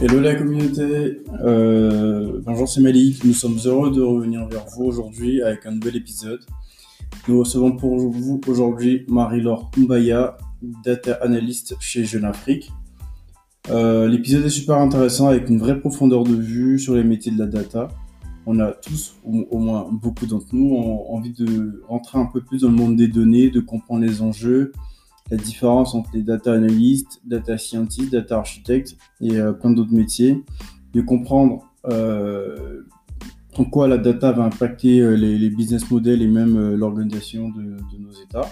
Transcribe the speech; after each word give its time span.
Hello 0.00 0.20
la 0.20 0.36
communauté, 0.36 1.22
bonjour 2.44 2.68
c'est 2.68 2.80
Malik, 2.80 3.24
nous 3.24 3.32
sommes 3.32 3.58
heureux 3.64 3.90
de 3.90 4.00
revenir 4.00 4.46
vers 4.46 4.64
vous 4.66 4.84
aujourd'hui 4.84 5.42
avec 5.42 5.66
un 5.66 5.72
nouvel 5.72 5.96
épisode. 5.96 6.38
Nous 7.26 7.40
recevons 7.40 7.72
pour 7.72 7.98
vous 7.98 8.40
aujourd'hui 8.46 9.04
Marie-Laure 9.08 9.72
Mbaya, 9.76 10.36
data 10.84 11.14
analyst 11.14 11.74
chez 11.80 12.04
Jeune 12.04 12.24
Afrique. 12.26 12.70
Euh, 13.70 14.06
l'épisode 14.06 14.44
est 14.44 14.50
super 14.50 14.76
intéressant 14.76 15.26
avec 15.26 15.48
une 15.48 15.58
vraie 15.58 15.80
profondeur 15.80 16.22
de 16.22 16.34
vue 16.34 16.78
sur 16.78 16.94
les 16.94 17.02
métiers 17.02 17.32
de 17.32 17.38
la 17.40 17.46
data. 17.46 17.88
On 18.46 18.60
a 18.60 18.70
tous, 18.70 19.16
ou 19.24 19.48
au 19.50 19.58
moins 19.58 19.88
beaucoup 19.90 20.26
d'entre 20.26 20.46
nous, 20.52 20.76
envie 21.08 21.32
de 21.32 21.82
rentrer 21.88 22.20
un 22.20 22.26
peu 22.26 22.40
plus 22.40 22.60
dans 22.60 22.68
le 22.68 22.76
monde 22.76 22.94
des 22.94 23.08
données, 23.08 23.50
de 23.50 23.58
comprendre 23.58 24.04
les 24.04 24.22
enjeux, 24.22 24.72
la 25.30 25.36
différence 25.36 25.94
entre 25.94 26.10
les 26.14 26.22
data 26.22 26.52
analystes, 26.52 27.20
data 27.24 27.58
scientists, 27.58 28.10
data 28.10 28.38
architectes 28.38 28.96
et 29.20 29.36
euh, 29.36 29.52
plein 29.52 29.70
d'autres 29.70 29.92
métiers, 29.92 30.42
de 30.94 31.00
comprendre 31.00 31.64
euh, 31.86 32.82
en 33.56 33.64
quoi 33.64 33.88
la 33.88 33.98
data 33.98 34.32
va 34.32 34.44
impacter 34.44 35.00
euh, 35.00 35.14
les, 35.14 35.50
business 35.50 35.90
models 35.90 36.22
et 36.22 36.28
même 36.28 36.74
l'organisation 36.74 37.50
de, 37.50 37.76
nos 37.98 38.12
États. 38.24 38.48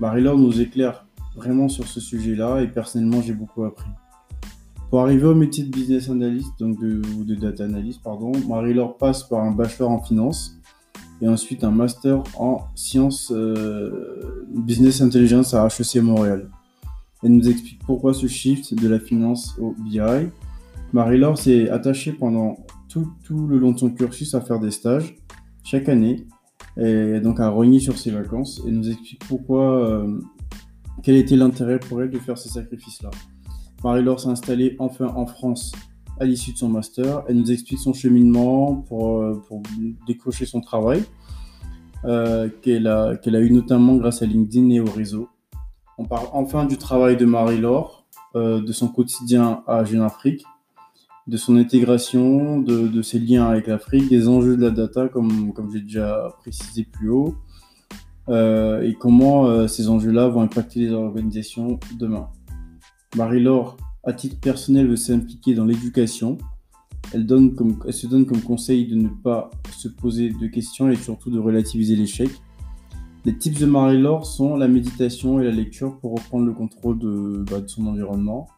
Marie-Laure 0.00 0.38
nous 0.38 0.60
éclaire 0.60 1.06
vraiment 1.34 1.68
sur 1.68 1.86
ce 1.86 2.00
sujet-là 2.00 2.60
et 2.60 2.68
personnellement 2.68 3.20
j'ai 3.20 3.34
beaucoup 3.34 3.64
appris. 3.64 3.90
Pour 4.90 5.00
arriver 5.00 5.26
au 5.26 5.34
métier 5.34 5.64
de 5.64 5.70
business 5.70 6.08
analyst, 6.08 6.48
donc 6.60 6.78
de, 6.80 7.34
data 7.34 7.64
analyst, 7.64 8.00
pardon, 8.02 8.30
Marie-Laure 8.48 8.96
passe 8.96 9.24
par 9.24 9.40
un 9.40 9.50
bachelor 9.50 9.90
en 9.90 10.00
finance 10.00 10.55
et 11.20 11.28
ensuite 11.28 11.64
un 11.64 11.70
master 11.70 12.22
en 12.38 12.66
sciences 12.74 13.32
euh, 13.32 14.46
business 14.54 15.00
intelligence 15.00 15.54
à 15.54 15.66
HEC 15.66 16.02
Montréal. 16.02 16.50
Elle 17.22 17.32
nous 17.32 17.48
explique 17.48 17.80
pourquoi 17.86 18.12
ce 18.14 18.26
shift 18.26 18.74
de 18.74 18.88
la 18.88 18.98
finance 18.98 19.56
au 19.58 19.74
BI. 19.78 20.00
Marie-Laure 20.92 21.38
s'est 21.38 21.68
attachée 21.70 22.12
pendant 22.12 22.56
tout, 22.88 23.46
le 23.46 23.58
long 23.58 23.72
de 23.72 23.78
son 23.78 23.90
cursus 23.90 24.34
à 24.34 24.40
faire 24.40 24.58
des 24.58 24.70
stages 24.70 25.16
chaque 25.64 25.88
année 25.88 26.26
et 26.78 27.20
donc 27.20 27.40
à 27.40 27.48
rogner 27.48 27.80
sur 27.80 27.98
ses 27.98 28.10
vacances 28.10 28.62
et 28.66 28.70
nous 28.70 28.88
explique 28.88 29.24
pourquoi, 29.26 29.86
euh, 29.86 30.20
quel 31.02 31.16
était 31.16 31.36
l'intérêt 31.36 31.78
pour 31.78 32.02
elle 32.02 32.10
de 32.10 32.18
faire 32.18 32.38
ces 32.38 32.48
sacrifices-là. 32.48 33.10
Marie-Laure 33.82 34.20
s'est 34.20 34.28
installée 34.28 34.76
enfin 34.78 35.06
en 35.14 35.26
France 35.26 35.72
à 36.18 36.24
l'issue 36.24 36.52
de 36.52 36.58
son 36.58 36.68
master. 36.68 37.22
Elle 37.28 37.36
nous 37.36 37.52
explique 37.52 37.78
son 37.78 37.92
cheminement 37.92 38.74
pour, 38.74 39.18
euh, 39.18 39.42
pour 39.48 39.62
décrocher 40.06 40.46
son 40.46 40.60
travail, 40.60 41.04
euh, 42.04 42.48
qu'elle 42.62 42.86
a, 42.86 43.18
eu 43.24 43.50
notamment 43.50 43.96
grâce 43.96 44.22
à 44.22 44.26
LinkedIn 44.26 44.70
et 44.70 44.80
au 44.80 44.90
réseau. 44.90 45.28
On 45.98 46.04
parle 46.04 46.26
enfin 46.32 46.64
du 46.64 46.76
travail 46.76 47.16
de 47.16 47.24
Marie-Laure, 47.24 48.06
euh, 48.34 48.60
de 48.60 48.72
son 48.72 48.88
quotidien 48.88 49.62
à 49.66 49.84
Jeune 49.84 50.02
Afrique, 50.02 50.44
de 51.26 51.36
son 51.36 51.56
intégration, 51.56 52.60
de, 52.60 53.02
ses 53.02 53.18
liens 53.18 53.46
avec 53.46 53.66
l'Afrique, 53.66 54.08
des 54.08 54.28
enjeux 54.28 54.56
de 54.56 54.62
la 54.62 54.70
data, 54.70 55.08
comme 55.08 55.52
j'ai 55.72 55.80
déjà 55.80 56.32
précisé 56.38 56.84
plus 56.84 57.08
haut, 57.08 57.34
et 58.28 58.94
comment 59.00 59.66
ces 59.66 59.88
enjeux-là 59.88 60.28
vont 60.28 60.42
impacter 60.42 60.78
les 60.78 60.92
organisations 60.92 61.80
demain. 61.98 62.28
Marie-Laure 63.16 63.76
à 64.06 64.12
titre 64.12 64.38
personnel, 64.40 64.88
veut 64.88 64.96
s'impliquer 64.96 65.54
dans 65.54 65.64
l'éducation. 65.64 66.38
Elle, 67.12 67.26
donne 67.26 67.54
elle 67.86 67.92
se 67.92 68.06
donne 68.06 68.24
comme 68.24 68.40
conseil 68.40 68.86
de 68.86 68.94
ne 68.94 69.08
pas 69.08 69.50
se 69.76 69.88
poser 69.88 70.30
de 70.30 70.46
questions 70.46 70.88
et 70.90 70.96
surtout 70.96 71.30
de 71.30 71.38
relativiser 71.38 71.96
l'échec. 71.96 72.30
Les 73.24 73.36
tips 73.36 73.60
de 73.60 73.66
Marie-Laure 73.66 74.24
sont 74.24 74.56
la 74.56 74.68
méditation 74.68 75.40
et 75.40 75.44
la 75.44 75.50
lecture 75.50 75.98
pour 75.98 76.12
reprendre 76.12 76.46
le 76.46 76.52
contrôle 76.52 76.98
de, 76.98 77.44
bah, 77.50 77.58
son 77.66 77.86
environnement. 77.86 78.48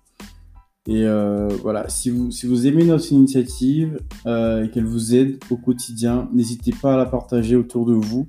Et 0.86 1.04
euh, 1.04 1.48
voilà, 1.62 1.88
si 1.88 2.10
vous, 2.10 2.30
si 2.30 2.46
vous 2.46 2.66
aimez 2.66 2.84
notre 2.84 3.10
initiative 3.12 3.98
euh, 4.26 4.64
et 4.64 4.70
qu'elle 4.70 4.86
vous 4.86 5.14
aide 5.14 5.38
au 5.50 5.56
quotidien, 5.56 6.28
n'hésitez 6.32 6.72
pas 6.72 6.94
à 6.94 6.96
la 6.96 7.06
partager 7.06 7.56
autour 7.56 7.86
de 7.86 7.94
vous 7.94 8.28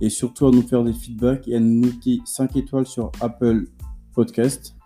et 0.00 0.10
surtout 0.10 0.46
à 0.46 0.50
nous 0.50 0.62
faire 0.62 0.84
des 0.84 0.92
feedbacks 0.92 1.48
et 1.48 1.56
à 1.56 1.60
nous 1.60 1.80
noter 1.86 2.20
5 2.24 2.56
étoiles 2.56 2.86
sur 2.86 3.10
Apple 3.20 3.68
Podcast. 4.14 4.77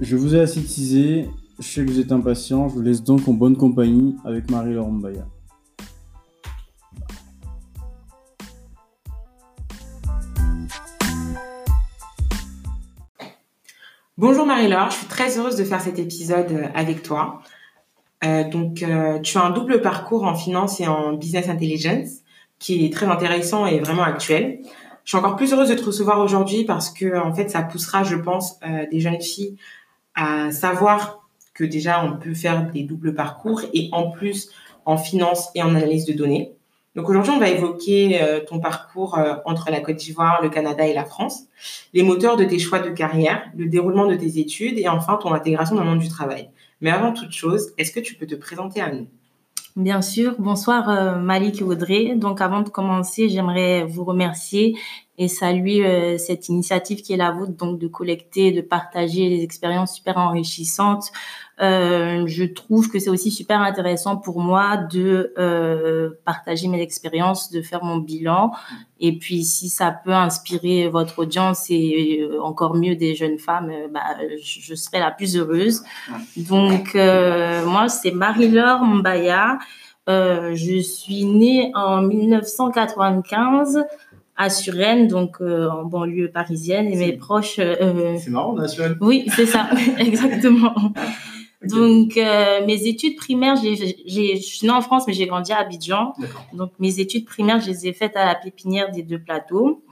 Je 0.00 0.16
vous 0.16 0.34
ai 0.34 0.40
ascétisé, 0.40 1.28
je 1.58 1.66
sais 1.66 1.84
que 1.84 1.90
vous 1.90 2.00
êtes 2.00 2.10
impatient, 2.10 2.70
je 2.70 2.74
vous 2.74 2.80
laisse 2.80 3.02
donc 3.02 3.28
en 3.28 3.34
bonne 3.34 3.54
compagnie 3.54 4.16
avec 4.24 4.50
Marie-Laure 4.50 4.90
Mbaya. 4.90 5.26
Bonjour 14.16 14.46
Marie-Laure, 14.46 14.90
je 14.90 14.96
suis 14.96 15.06
très 15.06 15.36
heureuse 15.36 15.56
de 15.56 15.64
faire 15.64 15.82
cet 15.82 15.98
épisode 15.98 16.50
euh, 16.50 16.66
avec 16.74 17.02
toi. 17.02 17.42
Euh, 18.24 18.48
donc, 18.48 18.82
euh, 18.82 19.18
tu 19.20 19.36
as 19.36 19.44
un 19.44 19.50
double 19.50 19.82
parcours 19.82 20.24
en 20.24 20.34
finance 20.34 20.80
et 20.80 20.88
en 20.88 21.12
business 21.12 21.50
intelligence 21.50 22.20
qui 22.58 22.86
est 22.86 22.92
très 22.92 23.06
intéressant 23.06 23.66
et 23.66 23.80
vraiment 23.80 24.04
actuel. 24.04 24.60
Je 25.04 25.10
suis 25.10 25.18
encore 25.18 25.36
plus 25.36 25.52
heureuse 25.52 25.68
de 25.68 25.74
te 25.74 25.84
recevoir 25.84 26.20
aujourd'hui 26.20 26.64
parce 26.64 26.88
que, 26.88 27.18
en 27.18 27.34
fait, 27.34 27.50
ça 27.50 27.60
poussera, 27.62 28.02
je 28.02 28.16
pense, 28.16 28.60
des 28.90 29.00
jeunes 29.00 29.20
filles 29.20 29.56
à 30.20 30.52
savoir 30.52 31.26
que 31.54 31.64
déjà 31.64 32.04
on 32.04 32.18
peut 32.18 32.34
faire 32.34 32.70
des 32.70 32.82
doubles 32.82 33.14
parcours 33.14 33.62
et 33.72 33.88
en 33.92 34.10
plus 34.10 34.50
en 34.84 34.98
finance 34.98 35.48
et 35.54 35.62
en 35.62 35.74
analyse 35.74 36.04
de 36.04 36.12
données. 36.12 36.52
Donc 36.94 37.08
aujourd'hui, 37.08 37.32
on 37.32 37.38
va 37.38 37.48
évoquer 37.48 38.20
euh, 38.20 38.40
ton 38.40 38.58
parcours 38.58 39.16
euh, 39.16 39.36
entre 39.44 39.70
la 39.70 39.80
Côte 39.80 39.96
d'Ivoire, 39.96 40.42
le 40.42 40.50
Canada 40.50 40.86
et 40.86 40.92
la 40.92 41.04
France, 41.04 41.44
les 41.94 42.02
moteurs 42.02 42.36
de 42.36 42.44
tes 42.44 42.58
choix 42.58 42.80
de 42.80 42.90
carrière, 42.90 43.44
le 43.56 43.66
déroulement 43.66 44.06
de 44.06 44.16
tes 44.16 44.38
études 44.38 44.78
et 44.78 44.88
enfin 44.88 45.16
ton 45.16 45.32
intégration 45.32 45.76
dans 45.76 45.84
le 45.84 45.90
monde 45.90 46.00
du 46.00 46.08
travail. 46.08 46.50
Mais 46.80 46.90
avant 46.90 47.12
toute 47.12 47.32
chose, 47.32 47.72
est-ce 47.78 47.92
que 47.92 48.00
tu 48.00 48.14
peux 48.14 48.26
te 48.26 48.34
présenter 48.34 48.80
à 48.80 48.92
nous? 48.92 49.06
Bien 49.76 50.02
sûr. 50.02 50.34
Bonsoir 50.38 50.88
euh, 50.88 51.16
Malik 51.16 51.60
et 51.60 51.64
Audrey. 51.64 52.14
Donc 52.16 52.40
avant 52.40 52.60
de 52.62 52.68
commencer, 52.68 53.28
j'aimerais 53.28 53.84
vous 53.84 54.04
remercier 54.04 54.76
et 55.16 55.28
saluer 55.28 55.86
euh, 55.86 56.18
cette 56.18 56.48
initiative 56.48 57.02
qui 57.02 57.12
est 57.12 57.16
la 57.16 57.30
vôtre, 57.30 57.52
donc 57.52 57.78
de 57.78 57.86
collecter, 57.86 58.52
de 58.52 58.62
partager 58.62 59.28
des 59.28 59.42
expériences 59.42 59.94
super 59.94 60.18
enrichissantes. 60.18 61.12
Euh, 61.60 62.26
je 62.26 62.44
trouve 62.44 62.90
que 62.90 62.98
c'est 62.98 63.10
aussi 63.10 63.30
super 63.30 63.60
intéressant 63.60 64.16
pour 64.16 64.40
moi 64.40 64.76
de 64.76 65.34
euh, 65.38 66.10
partager 66.24 66.68
mes 66.68 66.80
expériences, 66.80 67.50
de 67.50 67.60
faire 67.62 67.84
mon 67.84 67.98
bilan. 67.98 68.52
Et 68.98 69.18
puis, 69.18 69.44
si 69.44 69.68
ça 69.68 69.90
peut 69.90 70.12
inspirer 70.12 70.88
votre 70.88 71.20
audience 71.20 71.66
et 71.70 72.20
euh, 72.20 72.42
encore 72.42 72.74
mieux 72.74 72.96
des 72.96 73.14
jeunes 73.14 73.38
femmes, 73.38 73.72
bah, 73.92 74.00
je, 74.42 74.60
je 74.60 74.74
serai 74.74 75.00
la 75.00 75.10
plus 75.10 75.36
heureuse. 75.36 75.82
Donc, 76.36 76.94
moi, 76.94 77.88
c'est 77.88 78.12
Marie-Laure 78.12 78.84
Mbaya. 78.84 79.58
je 80.06 80.80
suis 80.80 81.24
née 81.24 81.72
en 81.74 82.02
1995 82.02 83.84
à 84.40 84.48
Suresnes, 84.48 85.06
donc 85.06 85.36
euh, 85.42 85.68
en 85.68 85.84
banlieue 85.84 86.30
parisienne, 86.30 86.86
et 86.86 86.96
mes 86.96 87.12
proches. 87.12 87.58
Euh, 87.58 88.16
c'est 88.18 88.30
marrant, 88.30 88.56
on 88.56 88.66
Suresnes. 88.66 88.96
Oui, 89.02 89.26
c'est 89.36 89.44
ça, 89.44 89.68
exactement. 89.98 90.74
Donc 91.62 92.16
euh, 92.16 92.64
mes 92.66 92.86
études 92.86 93.16
primaires, 93.16 93.56
j'ai, 93.56 93.76
je 93.76 94.42
suis 94.42 94.66
née 94.66 94.72
en 94.72 94.80
France, 94.80 95.04
mais 95.06 95.12
j'ai 95.12 95.26
grandi 95.26 95.52
à 95.52 95.58
Abidjan. 95.58 96.14
Donc 96.52 96.72
mes 96.78 97.00
études 97.00 97.26
primaires, 97.26 97.60
je 97.60 97.68
les 97.68 97.86
ai 97.88 97.92
faites 97.92 98.16
à 98.16 98.24
la 98.24 98.34
pépinière 98.34 98.90
des 98.90 99.02
deux 99.02 99.18
plateaux. 99.18 99.82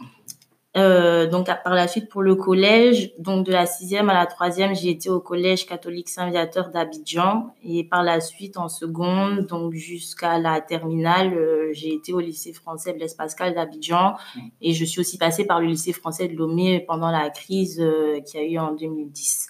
Euh, 0.77 1.27
donc 1.27 1.47
par 1.47 1.75
la 1.75 1.89
suite 1.89 2.09
pour 2.09 2.23
le 2.23 2.35
collège, 2.35 3.13
donc 3.19 3.47
de 3.47 3.53
la 3.53 3.67
sixième 3.67 4.11
à 4.11 4.15
la 4.15 4.27
troisième, 4.27 4.77
j'ai 4.77 4.91
été 4.91 5.09
au 5.09 5.19
collège 5.19 5.67
catholique 5.67 6.09
Saint-Viateur 6.09 6.69
d'Abidjan 6.69 7.55
et 7.65 7.85
par 7.85 8.03
la 8.03 8.21
suite 8.21 8.59
en 8.59 8.69
seconde, 8.69 9.47
donc 9.47 9.73
jusqu'à 9.73 10.39
la 10.39 10.61
terminale, 10.61 11.33
euh, 11.35 11.71
j'ai 11.73 11.95
été 11.95 12.13
au 12.13 12.21
lycée 12.21 12.53
français 12.53 12.93
Blaise 12.93 13.15
Pascal 13.15 13.55
d'Abidjan 13.55 14.17
et 14.61 14.73
je 14.73 14.85
suis 14.85 15.01
aussi 15.01 15.19
passée 15.19 15.47
par 15.47 15.61
le 15.61 15.67
lycée 15.67 15.93
français 15.93 16.29
de 16.29 16.37
Lomé 16.37 16.85
pendant 16.87 17.11
la 17.11 17.31
crise 17.31 17.81
euh, 17.81 18.21
qui 18.21 18.37
a 18.37 18.45
eu 18.45 18.59
en 18.59 18.73
2010. 18.73 19.49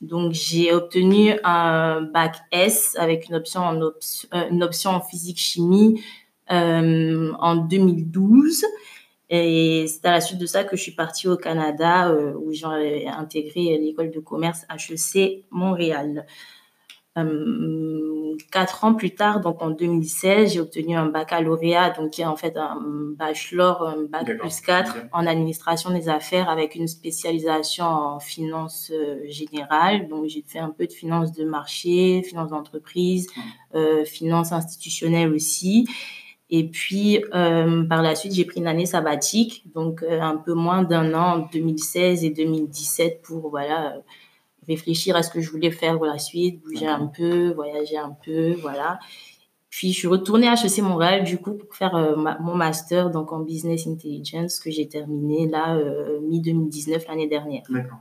Donc 0.00 0.32
j'ai 0.32 0.72
obtenu 0.72 1.38
un 1.44 2.02
bac 2.02 2.36
S 2.52 2.94
avec 2.98 3.28
une 3.28 3.34
option 3.34 3.62
en, 3.62 3.80
en 3.82 5.00
physique 5.00 5.38
chimie 5.38 6.02
en 6.48 7.56
2012. 7.56 8.64
Et 9.30 9.86
c'est 9.88 10.06
à 10.06 10.12
la 10.12 10.20
suite 10.20 10.38
de 10.38 10.46
ça 10.46 10.64
que 10.64 10.76
je 10.76 10.82
suis 10.82 10.92
partie 10.92 11.28
au 11.28 11.36
Canada, 11.36 12.08
euh, 12.08 12.32
où 12.34 12.52
j'ai 12.52 13.06
intégré 13.06 13.76
l'école 13.78 14.10
de 14.10 14.20
commerce 14.20 14.64
HEC 14.70 15.44
Montréal. 15.50 16.26
Euh, 17.18 18.36
quatre 18.52 18.84
ans 18.84 18.94
plus 18.94 19.14
tard, 19.14 19.40
donc 19.40 19.60
en 19.60 19.70
2016, 19.70 20.52
j'ai 20.52 20.60
obtenu 20.60 20.96
un 20.96 21.06
baccalauréat, 21.06 21.90
donc 21.90 22.10
qui 22.10 22.22
est 22.22 22.26
en 22.26 22.36
fait 22.36 22.56
un 22.56 22.80
bachelor, 23.16 23.82
un 23.82 24.04
bac 24.04 24.38
plus 24.38 24.60
4 24.60 24.96
en 25.12 25.26
administration 25.26 25.90
des 25.90 26.08
affaires 26.08 26.48
avec 26.48 26.74
une 26.74 26.86
spécialisation 26.86 27.84
en 27.84 28.20
finance 28.20 28.92
euh, 28.94 29.18
générale. 29.26 30.08
Donc 30.08 30.26
j'ai 30.26 30.44
fait 30.46 30.60
un 30.60 30.70
peu 30.70 30.86
de 30.86 30.92
finance 30.92 31.32
de 31.32 31.44
marché, 31.44 32.22
finance 32.22 32.50
d'entreprise, 32.50 33.28
euh, 33.74 34.04
finance 34.04 34.52
institutionnelle 34.52 35.32
aussi. 35.32 35.86
Et 36.50 36.66
puis, 36.66 37.22
euh, 37.34 37.84
par 37.84 38.02
la 38.02 38.14
suite, 38.14 38.32
j'ai 38.32 38.46
pris 38.46 38.60
une 38.60 38.66
année 38.66 38.86
sabbatique, 38.86 39.64
donc 39.74 40.02
euh, 40.02 40.20
un 40.20 40.36
peu 40.36 40.54
moins 40.54 40.82
d'un 40.82 41.12
an 41.12 41.36
en 41.36 41.48
2016 41.52 42.24
et 42.24 42.30
2017 42.30 43.20
pour 43.22 43.50
voilà, 43.50 43.96
réfléchir 44.68 45.16
à 45.16 45.22
ce 45.22 45.30
que 45.30 45.40
je 45.40 45.50
voulais 45.50 45.70
faire 45.70 45.96
pour 45.96 46.06
la 46.06 46.18
suite, 46.18 46.62
bouger 46.62 46.86
un 46.86 47.06
peu, 47.06 47.52
voyager 47.52 47.96
un 47.96 48.16
peu, 48.24 48.52
voilà. 48.60 48.98
Puis 49.70 49.92
je 49.92 49.98
suis 49.98 50.08
retournée 50.08 50.48
à 50.48 50.54
HEC 50.54 50.78
Montréal 50.82 51.24
du 51.24 51.38
coup 51.38 51.52
pour 51.52 51.74
faire 51.74 51.94
euh, 51.94 52.16
mon 52.40 52.54
master 52.54 53.10
donc 53.10 53.32
en 53.32 53.40
business 53.40 53.86
intelligence 53.86 54.60
que 54.60 54.70
j'ai 54.70 54.88
terminé 54.88 55.46
là 55.46 55.76
euh, 55.76 56.20
mi 56.22 56.40
2019 56.40 57.06
l'année 57.06 57.28
dernière. 57.28 57.62
D'accord. 57.68 57.98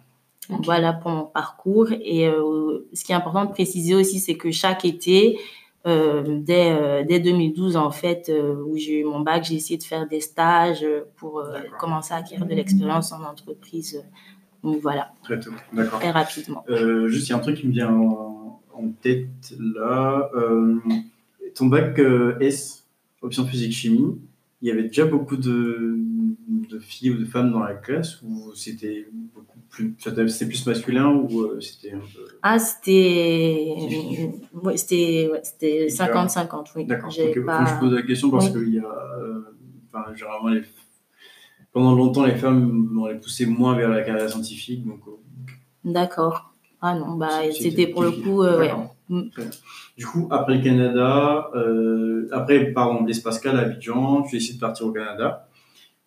Voilà 0.64 0.94
pour 0.94 1.12
mon 1.12 1.26
parcours 1.26 1.92
et 1.92 2.26
euh, 2.26 2.88
ce 2.94 3.04
qui 3.04 3.12
est 3.12 3.16
important 3.16 3.44
de 3.44 3.52
préciser 3.52 3.96
aussi 3.96 4.20
c'est 4.20 4.36
que 4.36 4.50
chaque 4.50 4.86
été 4.86 5.40
dès, 5.86 7.06
dès 7.06 7.22
2012 7.22 7.78
en 7.78 7.92
fait 7.92 8.30
où 8.66 8.76
j'ai 8.76 9.00
eu 9.00 9.04
mon 9.06 9.22
bac 9.22 9.46
j'ai 9.46 9.56
essayé 9.56 9.78
de 9.78 9.84
faire 9.84 10.06
des 10.06 10.20
stages 10.20 10.86
pour 11.16 11.42
commencer 11.80 12.14
à 12.14 12.18
acquérir 12.18 12.46
de 12.46 12.54
l'expérience 12.54 13.14
en 13.14 13.24
entreprise. 13.24 14.04
Donc 14.72 14.82
voilà. 14.82 15.12
Très 15.24 15.40
tôt. 15.40 15.52
D'accord. 15.74 16.00
Très 16.00 16.12
rapidement. 16.12 16.64
juste 17.08 17.28
il 17.28 17.32
y 17.32 17.34
a 17.34 17.38
un 17.38 17.40
truc 17.40 17.58
qui 17.58 17.68
me 17.68 17.72
vient 17.72 17.94
en, 17.94 18.62
en 18.74 18.90
tête 19.02 19.56
là 19.60 20.30
ton 21.58 21.66
bac 21.66 22.00
euh, 22.00 22.38
S, 22.40 22.86
option 23.22 23.46
physique-chimie, 23.46 24.20
il 24.62 24.68
y 24.68 24.72
avait 24.72 24.84
déjà 24.84 25.06
beaucoup 25.06 25.38
de, 25.38 25.98
filles 26.80 27.12
ou 27.12 27.18
de 27.18 27.26
femmes 27.26 27.52
dans 27.52 27.60
la 27.60 27.74
classe 27.74 28.22
ou 28.22 28.54
c'était 28.56 29.08
beaucoup 29.34 29.60
plus, 29.70 29.96
c'était 30.00 30.46
plus 30.46 30.66
masculin 30.68 31.10
ou 31.10 31.42
euh, 31.42 31.60
c'était 31.60 31.94
un 31.94 32.00
peu... 32.00 32.28
Ah, 32.42 32.60
c'était. 32.60 33.76
c'était 34.76 35.30
c'était 35.44 35.88
50-50, 35.88 36.68
oui. 36.76 36.86
D'accord. 36.86 37.10
Je 37.10 37.80
pose 37.80 37.94
la 37.94 38.02
question 38.04 38.30
parce 38.30 38.50
qu'il 38.50 38.74
y 38.74 38.80
a. 38.80 38.86
Euh, 39.20 39.42
enfin, 39.92 40.14
généralement, 40.16 40.50
les... 40.50 40.64
pendant 41.78 41.94
longtemps, 41.94 42.26
les 42.26 42.36
femmes, 42.36 42.98
on 43.00 43.06
les 43.06 43.20
poussait 43.20 43.46
moins 43.46 43.76
vers 43.76 43.90
la 43.90 44.02
carrière 44.02 44.28
scientifique. 44.28 44.84
Donc... 44.84 45.02
D'accord. 45.86 46.56
Ah 46.82 46.96
non, 46.96 47.18
bah, 47.18 47.52
c'était 47.52 47.86
pour 47.86 48.02
le 48.02 48.12
coup. 48.14 48.44
ouais. 48.44 48.74
Mm. 49.10 49.30
Du 49.96 50.08
coup, 50.08 50.28
après 50.32 50.56
le 50.56 50.64
Canada, 50.64 51.52
euh, 51.54 52.28
après, 52.32 52.72
pardon, 52.72 53.06
l'espace 53.06 53.46
à 53.46 53.52
Abidjan, 53.52 54.24
tu 54.24 54.38
décides 54.38 54.56
de 54.56 54.60
partir 54.60 54.88
au 54.88 54.92
Canada. 54.92 55.48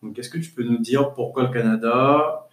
Donc, 0.03 0.19
est-ce 0.19 0.29
que 0.29 0.39
tu 0.39 0.51
peux 0.51 0.65
nous 0.65 0.79
dire 0.79 1.13
pourquoi 1.13 1.45
le 1.45 1.51
Canada 1.51 2.49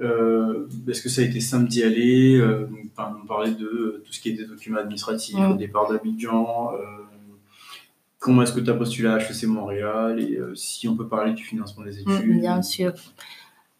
euh, 0.00 0.68
Est-ce 0.88 1.02
que 1.02 1.10
ça 1.10 1.20
a 1.20 1.24
été 1.24 1.40
simple 1.40 1.68
d'y 1.68 1.82
aller 1.82 2.38
euh, 2.38 2.66
On 2.96 3.26
parlait 3.26 3.50
de 3.50 4.02
tout 4.06 4.12
ce 4.12 4.20
qui 4.20 4.30
était 4.30 4.46
documents 4.46 4.78
administratifs 4.78 5.38
mm. 5.38 5.52
au 5.52 5.54
départ 5.54 5.92
d'Abidjan. 5.92 6.72
Euh, 8.18 8.24
comment 8.24 8.42
est-ce 8.42 8.52
que 8.52 8.60
tu 8.60 8.70
as 8.70 8.74
postulé 8.74 9.08
à 9.08 9.18
HEC 9.18 9.44
Montréal 9.44 10.20
Et 10.20 10.38
si 10.54 10.88
on 10.88 10.96
peut 10.96 11.08
parler 11.08 11.32
du 11.32 11.44
financement 11.44 11.84
des 11.84 12.02
mm, 12.04 12.10
études 12.10 12.40
Bien 12.40 12.62
sûr. 12.62 12.92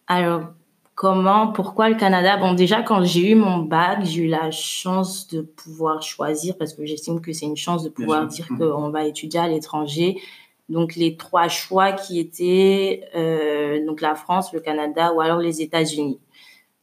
Alors, 0.07 0.53
Comment, 0.99 1.47
pourquoi 1.53 1.87
le 1.87 1.95
Canada? 1.95 2.35
Bon, 2.35 2.53
déjà, 2.53 2.81
quand 2.81 3.05
j'ai 3.05 3.31
eu 3.31 3.35
mon 3.35 3.59
bac, 3.59 3.99
j'ai 4.03 4.23
eu 4.23 4.27
la 4.27 4.51
chance 4.51 5.29
de 5.29 5.39
pouvoir 5.39 6.01
choisir, 6.01 6.57
parce 6.57 6.73
que 6.73 6.85
j'estime 6.85 7.21
que 7.21 7.31
c'est 7.31 7.45
une 7.45 7.55
chance 7.55 7.85
de 7.85 7.89
pouvoir 7.89 8.27
dire 8.27 8.47
mmh. 8.49 8.57
qu'on 8.57 8.89
va 8.89 9.05
étudier 9.05 9.39
à 9.39 9.47
l'étranger. 9.47 10.21
Donc, 10.67 10.97
les 10.97 11.15
trois 11.15 11.47
choix 11.47 11.93
qui 11.93 12.19
étaient 12.19 13.05
euh, 13.15 13.85
donc 13.85 14.01
la 14.01 14.13
France, 14.13 14.51
le 14.51 14.59
Canada 14.59 15.13
ou 15.13 15.21
alors 15.21 15.39
les 15.39 15.61
États-Unis. 15.61 16.19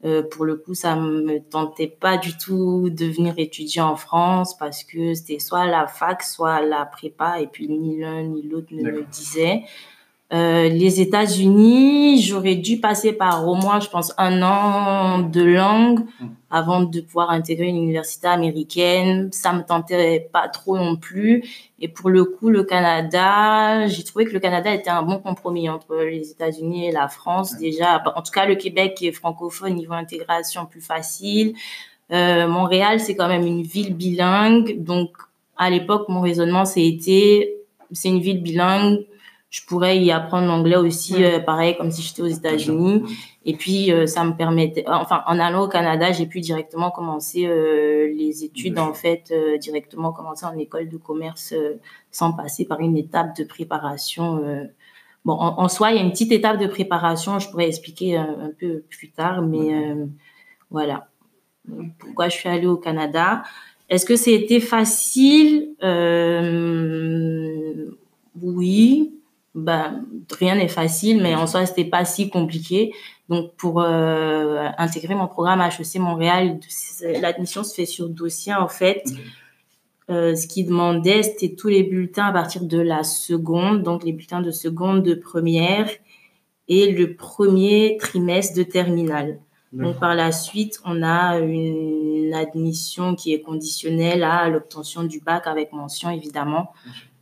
Euh, 0.04 0.22
pour 0.22 0.44
le 0.44 0.56
coup, 0.56 0.74
ça 0.74 0.94
me 0.94 1.38
tentait 1.38 1.88
pas 1.88 2.18
du 2.18 2.36
tout 2.36 2.90
de 2.90 3.06
venir 3.06 3.34
étudier 3.38 3.80
en 3.80 3.96
France 3.96 4.56
parce 4.58 4.84
que 4.84 5.14
c'était 5.14 5.38
soit 5.38 5.66
la 5.66 5.86
fac, 5.86 6.22
soit 6.22 6.60
la 6.60 6.84
prépa, 6.84 7.40
et 7.40 7.46
puis 7.46 7.68
ni 7.68 7.98
l'un 7.98 8.22
ni 8.22 8.42
l'autre 8.42 8.68
ne 8.72 8.82
me 8.90 9.02
disait. 9.04 9.62
Euh, 10.32 10.68
les 10.68 11.00
États-Unis, 11.00 12.20
j'aurais 12.20 12.56
dû 12.56 12.80
passer 12.80 13.12
par 13.12 13.46
au 13.46 13.54
moins, 13.54 13.78
je 13.78 13.88
pense, 13.88 14.12
un 14.18 14.42
an 14.42 15.20
de 15.20 15.42
langue 15.42 16.00
hmm. 16.00 16.26
avant 16.50 16.82
de 16.82 17.00
pouvoir 17.00 17.30
intégrer 17.30 17.66
une 17.68 17.76
université 17.76 18.26
américaine. 18.26 19.28
Ça 19.30 19.52
me 19.52 19.62
tentait 19.62 20.28
pas 20.32 20.48
trop 20.48 20.76
non 20.76 20.96
plus. 20.96 21.44
Et 21.78 21.86
pour 21.86 22.10
le 22.10 22.24
coup, 22.24 22.48
le 22.48 22.64
Canada, 22.64 23.86
j'ai 23.86 24.02
trouvé 24.02 24.24
que 24.24 24.32
le 24.32 24.40
Canada 24.40 24.74
était 24.74 24.90
un 24.90 25.02
bon 25.02 25.18
compromis 25.18 25.68
entre 25.68 25.94
les 25.94 26.32
États-Unis 26.32 26.88
et 26.88 26.92
la 26.92 27.06
France. 27.06 27.56
Déjà, 27.56 28.02
en 28.16 28.22
tout 28.22 28.32
cas, 28.32 28.46
le 28.46 28.56
Québec 28.56 28.94
qui 28.96 29.06
est 29.06 29.12
francophone, 29.12 29.74
niveau 29.74 29.92
intégration 29.92 30.66
plus 30.66 30.80
facile. 30.80 31.54
Euh, 32.10 32.48
Montréal, 32.48 32.98
c'est 32.98 33.14
quand 33.14 33.28
même 33.28 33.46
une 33.46 33.62
ville 33.62 33.94
bilingue. 33.94 34.82
Donc, 34.82 35.10
à 35.56 35.70
l'époque, 35.70 36.08
mon 36.08 36.20
raisonnement, 36.20 36.64
c'était, 36.64 37.54
c'est 37.92 38.08
une 38.08 38.20
ville 38.20 38.42
bilingue 38.42 39.06
je 39.48 39.64
pourrais 39.64 39.98
y 39.98 40.10
apprendre 40.10 40.48
l'anglais 40.48 40.76
aussi, 40.76 41.24
euh, 41.24 41.38
pareil, 41.38 41.76
comme 41.76 41.90
si 41.90 42.02
j'étais 42.02 42.22
aux 42.22 42.26
États-Unis. 42.26 43.04
Et 43.44 43.54
puis, 43.54 43.92
euh, 43.92 44.06
ça 44.06 44.24
me 44.24 44.36
permettait, 44.36 44.84
enfin, 44.88 45.22
en 45.26 45.38
allant 45.38 45.64
au 45.64 45.68
Canada, 45.68 46.10
j'ai 46.10 46.26
pu 46.26 46.40
directement 46.40 46.90
commencer 46.90 47.46
euh, 47.46 48.12
les 48.12 48.44
études, 48.44 48.78
en 48.78 48.92
fait, 48.92 49.32
directement 49.60 50.12
commencer 50.12 50.46
en 50.46 50.56
école 50.58 50.88
de 50.88 50.96
commerce 50.96 51.54
sans 52.10 52.32
passer 52.32 52.64
par 52.64 52.80
une 52.80 52.96
étape 52.96 53.36
de 53.36 53.44
préparation. 53.44 54.68
Bon, 55.24 55.34
en, 55.34 55.68
soi, 55.68 55.90
il 55.90 55.96
y 55.96 55.98
a 55.98 56.02
une 56.02 56.10
petite 56.10 56.32
étape 56.32 56.58
de 56.58 56.66
préparation, 56.66 57.38
je 57.38 57.48
pourrais 57.50 57.68
expliquer 57.68 58.16
un, 58.16 58.50
peu 58.58 58.84
plus 58.88 59.10
tard, 59.10 59.42
mais 59.42 59.94
voilà. 60.70 61.08
Pourquoi 61.98 62.28
je 62.28 62.36
suis 62.36 62.48
allée 62.48 62.66
au 62.66 62.76
Canada? 62.76 63.42
Est-ce 63.88 64.06
que 64.06 64.16
c'était 64.16 64.60
facile? 64.60 65.74
Oui, 68.42 69.15
ben, 69.56 70.04
rien 70.38 70.54
n'est 70.54 70.68
facile, 70.68 71.22
mais 71.22 71.34
en 71.34 71.46
soi, 71.46 71.64
c'était 71.64 71.86
pas 71.86 72.04
si 72.04 72.28
compliqué. 72.28 72.92
Donc, 73.30 73.54
pour 73.56 73.80
euh, 73.80 74.68
intégrer 74.76 75.14
mon 75.14 75.26
programme 75.26 75.62
HEC 75.62 75.98
Montréal, 75.98 76.60
l'admission 77.22 77.64
se 77.64 77.74
fait 77.74 77.86
sur 77.86 78.10
dossier, 78.10 78.54
en 78.54 78.68
fait. 78.68 79.02
Euh, 80.10 80.36
ce 80.36 80.46
qui 80.46 80.64
demandait, 80.64 81.22
c'était 81.22 81.54
tous 81.54 81.68
les 81.68 81.82
bulletins 81.82 82.26
à 82.26 82.32
partir 82.32 82.64
de 82.64 82.78
la 82.78 83.02
seconde, 83.02 83.82
donc 83.82 84.04
les 84.04 84.12
bulletins 84.12 84.42
de 84.42 84.50
seconde, 84.50 85.02
de 85.02 85.14
première, 85.14 85.88
et 86.68 86.92
le 86.92 87.16
premier 87.16 87.96
trimestre 87.98 88.56
de 88.56 88.62
terminale. 88.62 89.40
Donc, 89.72 89.98
par 89.98 90.14
la 90.14 90.32
suite, 90.32 90.80
on 90.84 91.02
a 91.02 91.38
une 91.38 92.32
admission 92.34 93.14
qui 93.14 93.32
est 93.32 93.40
conditionnelle 93.40 94.22
à 94.22 94.48
l'obtention 94.48 95.02
du 95.02 95.20
bac 95.20 95.46
avec 95.46 95.72
mention, 95.72 96.10
évidemment. 96.10 96.72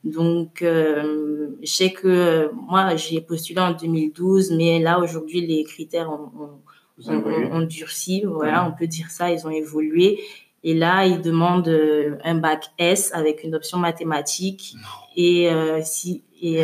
Donc, 0.04 0.60
euh, 0.60 1.48
je 1.62 1.66
sais 1.66 1.92
que 1.92 2.06
euh, 2.06 2.48
moi, 2.52 2.94
j'ai 2.96 3.22
postulé 3.22 3.60
en 3.60 3.72
2012, 3.72 4.52
mais 4.52 4.78
là, 4.78 5.00
aujourd'hui, 5.00 5.40
les 5.40 5.64
critères 5.64 6.10
ont, 6.10 7.62
durci. 7.62 8.23
Voilà, 8.26 8.68
on 8.68 8.73
peut 8.73 8.87
dire 8.87 9.11
ça, 9.11 9.30
ils 9.30 9.46
ont 9.46 9.50
évolué. 9.50 10.20
Et 10.62 10.75
là, 10.75 11.06
ils 11.06 11.20
demandent 11.20 11.68
euh, 11.68 12.16
un 12.23 12.37
bac 12.37 12.66
S 12.78 13.12
avec 13.14 13.44
une 13.44 13.54
option 13.54 13.78
mathématique 13.78 14.76
et, 15.16 15.49
si, 15.82 16.23
et 16.40 16.62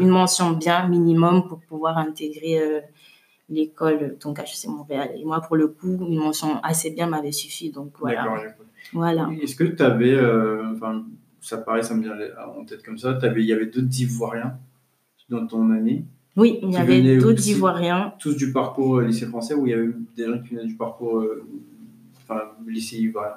une 0.00 0.08
mention 0.08 0.50
bien 0.50 0.86
minimum 0.86 1.48
pour 1.48 1.60
pouvoir 1.60 1.96
intégrer 1.96 2.82
l'école, 3.48 4.16
donc 4.22 4.38
HEC 4.38 4.68
Montréal. 4.68 5.10
Et 5.16 5.24
moi, 5.24 5.40
pour 5.40 5.56
le 5.56 5.68
coup, 5.68 5.98
une 6.06 6.18
mention 6.18 6.60
assez 6.62 6.90
bien 6.90 7.06
m'avait 7.06 7.32
suffi. 7.32 7.70
Donc, 7.70 7.92
voilà. 7.98 8.26
voilà. 8.92 9.28
Est-ce 9.40 9.56
que 9.56 9.64
tu 9.64 9.82
avais, 9.82 10.16
ça 11.40 11.58
paraît, 11.58 11.82
ça 11.82 11.94
me 11.94 12.02
vient 12.02 12.14
en 12.56 12.64
tête 12.64 12.82
comme 12.82 12.98
ça. 12.98 13.18
il 13.36 13.44
y 13.44 13.52
avait 13.52 13.66
d'autres 13.66 14.00
Ivoiriens 14.00 14.58
dans 15.30 15.46
ton 15.46 15.70
année 15.70 16.04
Oui, 16.36 16.58
il 16.62 16.70
y 16.70 16.76
avait 16.76 17.16
d'autres 17.18 17.46
Ivoiriens. 17.48 18.14
Tous 18.18 18.36
du 18.36 18.52
parcours 18.52 18.98
euh, 18.98 19.04
lycée 19.04 19.26
français 19.26 19.54
ou 19.54 19.66
il 19.66 19.70
y 19.70 19.74
avait 19.74 19.88
des 20.16 20.26
gens 20.26 20.38
qui 20.42 20.54
venaient 20.54 20.66
du 20.66 20.76
parcours 20.76 21.18
euh, 21.18 21.46
enfin, 22.24 22.42
lycée 22.66 22.98
ivoirien 22.98 23.36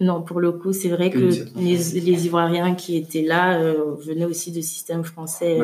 Non, 0.00 0.22
pour 0.22 0.40
le 0.40 0.52
coup, 0.52 0.72
c'est 0.72 0.90
vrai 0.90 1.10
que 1.10 1.18
les, 1.18 2.26
Ivoiriens 2.26 2.74
qui 2.74 2.96
étaient 2.96 3.22
là 3.22 3.58
euh, 3.58 3.94
venaient 3.94 4.26
aussi 4.26 4.52
de 4.52 4.60
système 4.60 5.02
français. 5.02 5.58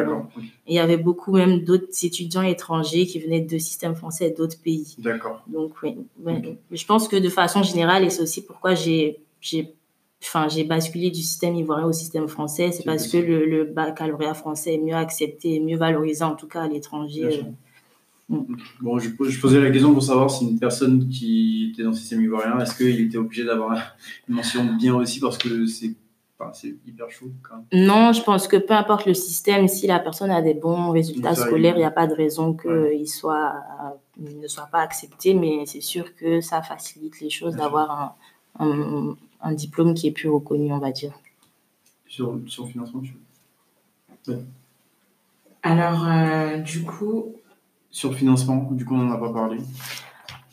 il 0.67 0.75
y 0.75 0.79
avait 0.79 0.97
beaucoup 0.97 1.33
même 1.37 1.61
d'autres 1.61 1.93
étudiants 2.03 2.43
étrangers 2.43 3.07
qui 3.07 3.21
venaient 3.21 3.43
de 3.43 3.59
système 3.59 3.95
français 3.95 4.29
et 4.29 4.31
d'autres 4.31 4.61
pays. 4.61 4.97
D'accord. 4.99 5.43
Donc, 5.47 5.75
oui. 5.83 5.97
Je 6.73 6.87
pense 6.87 7.07
que 7.07 7.17
de 7.17 7.29
façon 7.29 7.63
générale, 7.63 8.05
et 8.05 8.11
c'est 8.11 8.23
aussi 8.23 8.45
pourquoi 8.45 8.75
j'ai 8.75 9.21
enfin, 10.23 10.49
j'ai 10.49 10.65
basculé 10.65 11.11
du 11.11 11.23
système 11.23 11.55
ivoirien 11.55 11.87
au 11.87 11.93
système 11.93 12.29
français, 12.29 12.73
c'est 12.73 12.85
parce 12.85 13.09
que 13.09 13.17
le, 13.17 13.47
le, 13.47 13.65
baccalauréat 13.65 14.35
français 14.35 14.75
est 14.75 14.79
mieux 14.79 14.95
accepté, 14.95 15.61
mieux 15.61 15.77
valorisé, 15.77 16.23
en 16.25 16.35
tout 16.35 16.47
cas 16.47 16.63
à 16.63 16.69
l'étranger. 16.69 17.43
Euh, 18.31 18.37
mm. 18.37 18.57
Bon, 18.81 18.99
je, 18.99 19.09
je, 19.09 19.41
posais 19.41 19.61
la 19.61 19.71
question 19.71 19.93
pour 19.93 20.03
savoir 20.03 20.31
si 20.31 20.47
une 20.47 20.59
personne 20.59 21.09
qui 21.09 21.71
était 21.73 21.83
dans 21.83 21.91
le 21.91 21.97
système 21.97 22.23
ivoirien, 22.23 22.59
est-ce 22.61 22.77
qu'il 22.77 23.01
était 23.01 23.19
obligé 23.19 23.45
d'avoir 23.45 23.97
une 24.29 24.37
mention 24.37 24.65
bien 24.75 24.95
aussi 24.95 25.21
parce 25.21 25.39
que 25.39 25.67
c'est 25.67 25.95
enfin, 26.39 26.53
hyper 26.87 27.11
chaud 27.11 27.31
quand 27.43 27.57
même. 27.57 27.87
Non, 27.87 28.13
je 28.13 28.23
pense 28.23 28.47
que 28.47 28.59
peu 28.59 28.75
importe 28.75 29.07
le 29.07 29.15
système, 29.15 29.69
si 29.69 29.87
la 29.87 30.01
personne 30.01 30.31
a 30.31 30.43
des 30.43 30.55
bons 30.55 30.91
résultats 30.91 31.35
scolaires, 31.35 31.77
il 31.77 31.81
n'y 31.81 31.85
a 31.85 31.91
pas 31.91 32.07
de 32.07 32.15
raison 32.15 32.55
qu'il 32.55 33.09
soit, 33.09 33.55
ne 34.19 34.47
soit 34.49 34.69
pas 34.71 34.81
accepté, 34.81 35.33
mais 35.33 35.65
c'est 35.65 35.81
sûr 35.81 36.15
que 36.15 36.43
ça 36.43 36.61
facilite 36.61 37.21
les 37.21 37.31
choses 37.31 37.57
d'avoir 37.57 37.91
un, 37.91 38.15
un 38.59 39.17
un 39.43 39.53
diplôme 39.53 39.95
qui 39.95 40.07
est 40.07 40.13
plus 40.13 40.29
reconnu, 40.29 40.73
on 40.73 40.79
va 40.79 40.91
dire. 40.91 41.13
Sur, 42.09 42.39
sur 42.47 42.65
le 42.65 42.71
financement, 42.71 43.01
tu 43.01 43.15
veux 44.27 44.45
Alors, 45.63 46.07
euh, 46.07 46.59
du 46.59 46.83
coup. 46.83 47.35
Sur 47.91 48.11
le 48.11 48.17
financement, 48.17 48.69
du 48.73 48.85
coup, 48.85 48.95
on 48.95 48.99
n'en 48.99 49.13
a 49.13 49.19
pas 49.19 49.33
parlé. 49.33 49.59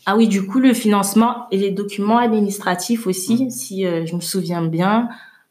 Ah 0.06 0.16
oui, 0.16 0.28
du 0.28 0.46
coup, 0.46 0.60
le 0.60 0.74
financement 0.74 1.48
et 1.52 1.58
les 1.58 1.72
documents 1.72 2.18
administratifs 2.18 3.08
aussi, 3.08 3.46
mmh. 3.46 3.50
si 3.50 3.86
euh, 3.86 4.06
je 4.06 4.16
me 4.16 4.22
souviens 4.22 4.64
bien. 4.64 5.10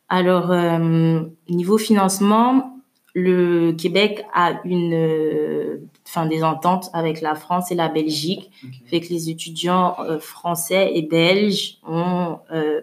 Alors, 0.09 0.51
euh, 0.51 1.21
niveau 1.49 1.79
financement, 1.79 2.81
le 3.15 3.73
Québec 3.73 4.25
a 4.33 4.61
une, 4.65 5.81
euh, 6.07 6.11
fin, 6.11 6.27
des 6.27 6.43
ententes 6.43 6.91
avec 6.93 7.21
la 7.21 7.35
France 7.35 7.71
et 7.71 7.75
la 7.75 7.89
Belgique, 7.89 8.51
fait 8.87 9.01
que 9.01 9.09
les 9.09 9.31
étudiants 9.31 9.97
français 10.21 10.93
et 10.95 11.03
belges 11.03 11.79
ont 11.87 12.39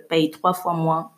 payé 0.09 0.29
trois 0.29 0.53
fois 0.53 0.73
moins 0.73 1.11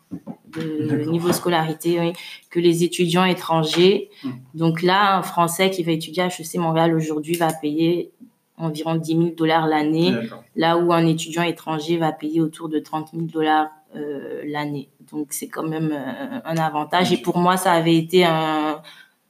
de 0.56 1.04
niveau 1.10 1.32
scolarité 1.32 2.12
que 2.50 2.60
les 2.60 2.84
étudiants 2.84 3.24
étrangers. 3.24 4.10
Mmh. 4.22 4.30
Donc 4.54 4.82
là, 4.82 5.18
un 5.18 5.22
Français 5.22 5.70
qui 5.70 5.82
va 5.82 5.92
étudier 5.92 6.22
à 6.22 6.26
HEC 6.26 6.54
Montréal 6.56 6.94
aujourd'hui 6.94 7.34
va 7.34 7.52
payer 7.52 8.12
environ 8.56 8.94
10 8.94 9.12
000 9.12 9.22
dollars 9.36 9.66
l'année, 9.66 10.14
là 10.54 10.78
où 10.78 10.92
un 10.92 11.06
étudiant 11.06 11.42
étranger 11.42 11.98
va 11.98 12.12
payer 12.12 12.40
autour 12.40 12.68
de 12.68 12.78
30 12.78 13.10
000 13.12 13.24
dollars 13.24 13.68
euh, 13.94 14.42
l'année. 14.46 14.88
Donc 15.12 15.28
c'est 15.30 15.48
quand 15.48 15.66
même 15.66 15.92
euh, 15.92 16.40
un 16.44 16.56
avantage. 16.56 17.12
Et 17.12 17.18
pour 17.18 17.38
moi, 17.38 17.56
ça 17.56 17.72
avait 17.72 17.96
été 17.96 18.24
un, 18.24 18.80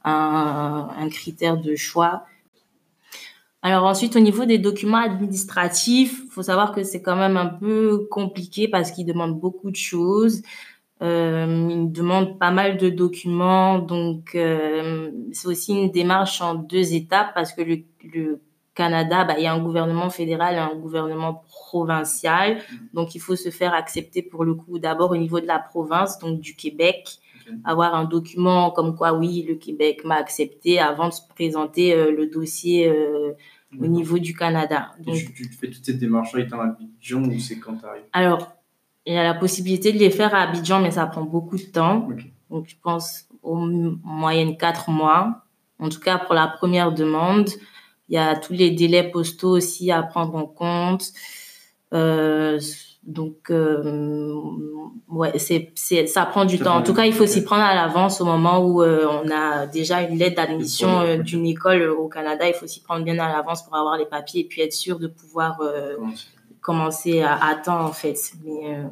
un, 0.04 0.88
un 0.96 1.08
critère 1.08 1.56
de 1.56 1.74
choix. 1.74 2.24
Alors 3.66 3.82
ensuite, 3.82 4.14
au 4.14 4.20
niveau 4.20 4.44
des 4.44 4.58
documents 4.58 4.98
administratifs, 4.98 6.22
faut 6.30 6.44
savoir 6.44 6.70
que 6.70 6.84
c'est 6.84 7.02
quand 7.02 7.16
même 7.16 7.36
un 7.36 7.46
peu 7.46 8.06
compliqué 8.12 8.68
parce 8.68 8.92
qu'ils 8.92 9.06
demandent 9.06 9.40
beaucoup 9.40 9.72
de 9.72 9.76
choses. 9.76 10.42
Euh, 11.02 11.66
ils 11.68 11.90
demandent 11.90 12.38
pas 12.38 12.52
mal 12.52 12.76
de 12.76 12.90
documents, 12.90 13.80
donc 13.80 14.36
euh, 14.36 15.10
c'est 15.32 15.48
aussi 15.48 15.72
une 15.72 15.90
démarche 15.90 16.40
en 16.40 16.54
deux 16.54 16.94
étapes 16.94 17.34
parce 17.34 17.52
que 17.52 17.62
le, 17.62 17.78
le 18.04 18.40
Canada, 18.76 19.24
bah, 19.24 19.34
il 19.36 19.42
y 19.42 19.46
a 19.48 19.52
un 19.52 19.58
gouvernement 19.58 20.10
fédéral 20.10 20.54
et 20.54 20.58
un 20.58 20.76
gouvernement 20.76 21.42
provincial. 21.48 22.58
Donc, 22.94 23.16
il 23.16 23.20
faut 23.20 23.34
se 23.34 23.50
faire 23.50 23.74
accepter 23.74 24.22
pour 24.22 24.44
le 24.44 24.54
coup 24.54 24.78
d'abord 24.78 25.10
au 25.10 25.16
niveau 25.16 25.40
de 25.40 25.46
la 25.46 25.58
province, 25.58 26.20
donc 26.20 26.38
du 26.38 26.54
Québec, 26.54 27.18
avoir 27.64 27.94
un 27.94 28.04
document 28.04 28.70
comme 28.70 28.96
quoi, 28.96 29.12
oui, 29.12 29.44
le 29.48 29.54
Québec 29.54 30.04
m'a 30.04 30.16
accepté 30.16 30.78
avant 30.78 31.08
de 31.08 31.14
se 31.14 31.22
présenter 31.28 31.94
euh, 31.94 32.10
le 32.10 32.26
dossier 32.26 32.88
euh, 32.88 33.32
au 33.78 33.86
niveau 33.86 34.18
du 34.18 34.34
Canada. 34.34 34.92
Donc, 35.00 35.16
tu, 35.34 35.44
fais 35.44 35.70
toutes 35.70 35.84
ces 35.84 35.94
démarches-là 35.94 36.40
étant 36.40 36.60
à 36.60 36.64
Abidjan 36.66 37.24
ou 37.24 37.38
c'est 37.38 37.58
quand 37.58 37.76
tu 37.76 37.84
arrives 37.84 38.04
Alors, 38.12 38.52
il 39.04 39.14
y 39.14 39.18
a 39.18 39.24
la 39.24 39.34
possibilité 39.34 39.92
de 39.92 39.98
les 39.98 40.10
faire 40.10 40.34
à 40.34 40.42
Abidjan, 40.42 40.80
mais 40.80 40.90
ça 40.90 41.06
prend 41.06 41.22
beaucoup 41.22 41.56
de 41.56 41.62
temps. 41.64 42.08
Donc, 42.50 42.68
je 42.68 42.76
pense 42.82 43.28
au 43.42 43.56
moyenne 43.56 44.56
quatre 44.56 44.90
mois. 44.90 45.44
En 45.78 45.88
tout 45.88 46.00
cas, 46.00 46.18
pour 46.18 46.34
la 46.34 46.48
première 46.48 46.92
demande. 46.92 47.50
Il 48.08 48.14
y 48.14 48.18
a 48.18 48.36
tous 48.36 48.52
les 48.52 48.70
délais 48.70 49.10
postaux 49.10 49.56
aussi 49.56 49.90
à 49.90 50.02
prendre 50.02 50.36
en 50.36 50.46
compte. 50.46 51.12
Euh, 51.92 52.60
donc, 53.06 53.50
euh, 53.50 54.34
ouais, 55.08 55.38
c'est, 55.38 55.70
c'est, 55.76 56.08
ça 56.08 56.26
prend 56.26 56.44
du 56.44 56.58
temps. 56.58 56.74
En 56.74 56.82
tout 56.82 56.92
cas, 56.92 57.04
il 57.04 57.12
faut 57.12 57.26
s'y 57.26 57.44
prendre 57.44 57.62
à 57.62 57.72
l'avance 57.72 58.20
au 58.20 58.24
moment 58.24 58.58
où 58.58 58.82
euh, 58.82 59.06
on 59.06 59.30
a 59.30 59.66
déjà 59.66 60.02
une 60.02 60.18
lettre 60.18 60.36
d'admission 60.36 61.00
euh, 61.00 61.16
d'une 61.18 61.46
école 61.46 61.88
au 61.88 62.08
Canada. 62.08 62.48
Il 62.48 62.54
faut 62.54 62.66
s'y 62.66 62.80
prendre 62.80 63.04
bien 63.04 63.16
à 63.20 63.28
l'avance 63.28 63.62
pour 63.62 63.76
avoir 63.76 63.96
les 63.96 64.06
papiers 64.06 64.40
et 64.40 64.44
puis 64.44 64.60
être 64.60 64.72
sûr 64.72 64.98
de 64.98 65.06
pouvoir 65.06 65.60
commencer 66.60 67.22
à, 67.22 67.36
à, 67.36 67.54
temps, 67.54 67.84
en 67.84 67.92
fait. 67.92 68.18
Mais 68.44 68.82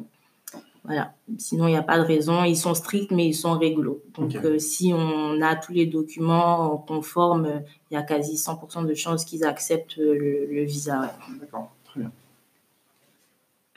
voilà. 0.85 1.13
Sinon, 1.37 1.67
il 1.67 1.71
n'y 1.71 1.77
a 1.77 1.83
pas 1.83 1.99
de 1.99 2.05
raison. 2.05 2.45
Ils 2.45 2.55
sont 2.55 2.73
stricts, 2.73 3.11
mais 3.11 3.27
ils 3.27 3.33
sont 3.33 3.57
réglo. 3.57 4.01
Donc, 4.17 4.37
si 4.59 4.93
on 4.95 5.41
a 5.41 5.57
tous 5.57 5.73
les 5.73 5.87
documents 5.87 6.77
conformes, 6.87 7.63
il 7.91 7.95
y 7.95 7.97
a 7.97 8.03
quasi 8.03 8.35
100% 8.35 8.85
de 8.85 8.93
chances 8.93 9.25
qu'ils 9.25 9.43
acceptent 9.43 9.97
le, 9.97 10.63
visa. 10.63 11.13
D'accord, 11.41 11.71
très 11.83 11.99
bien. 11.99 12.11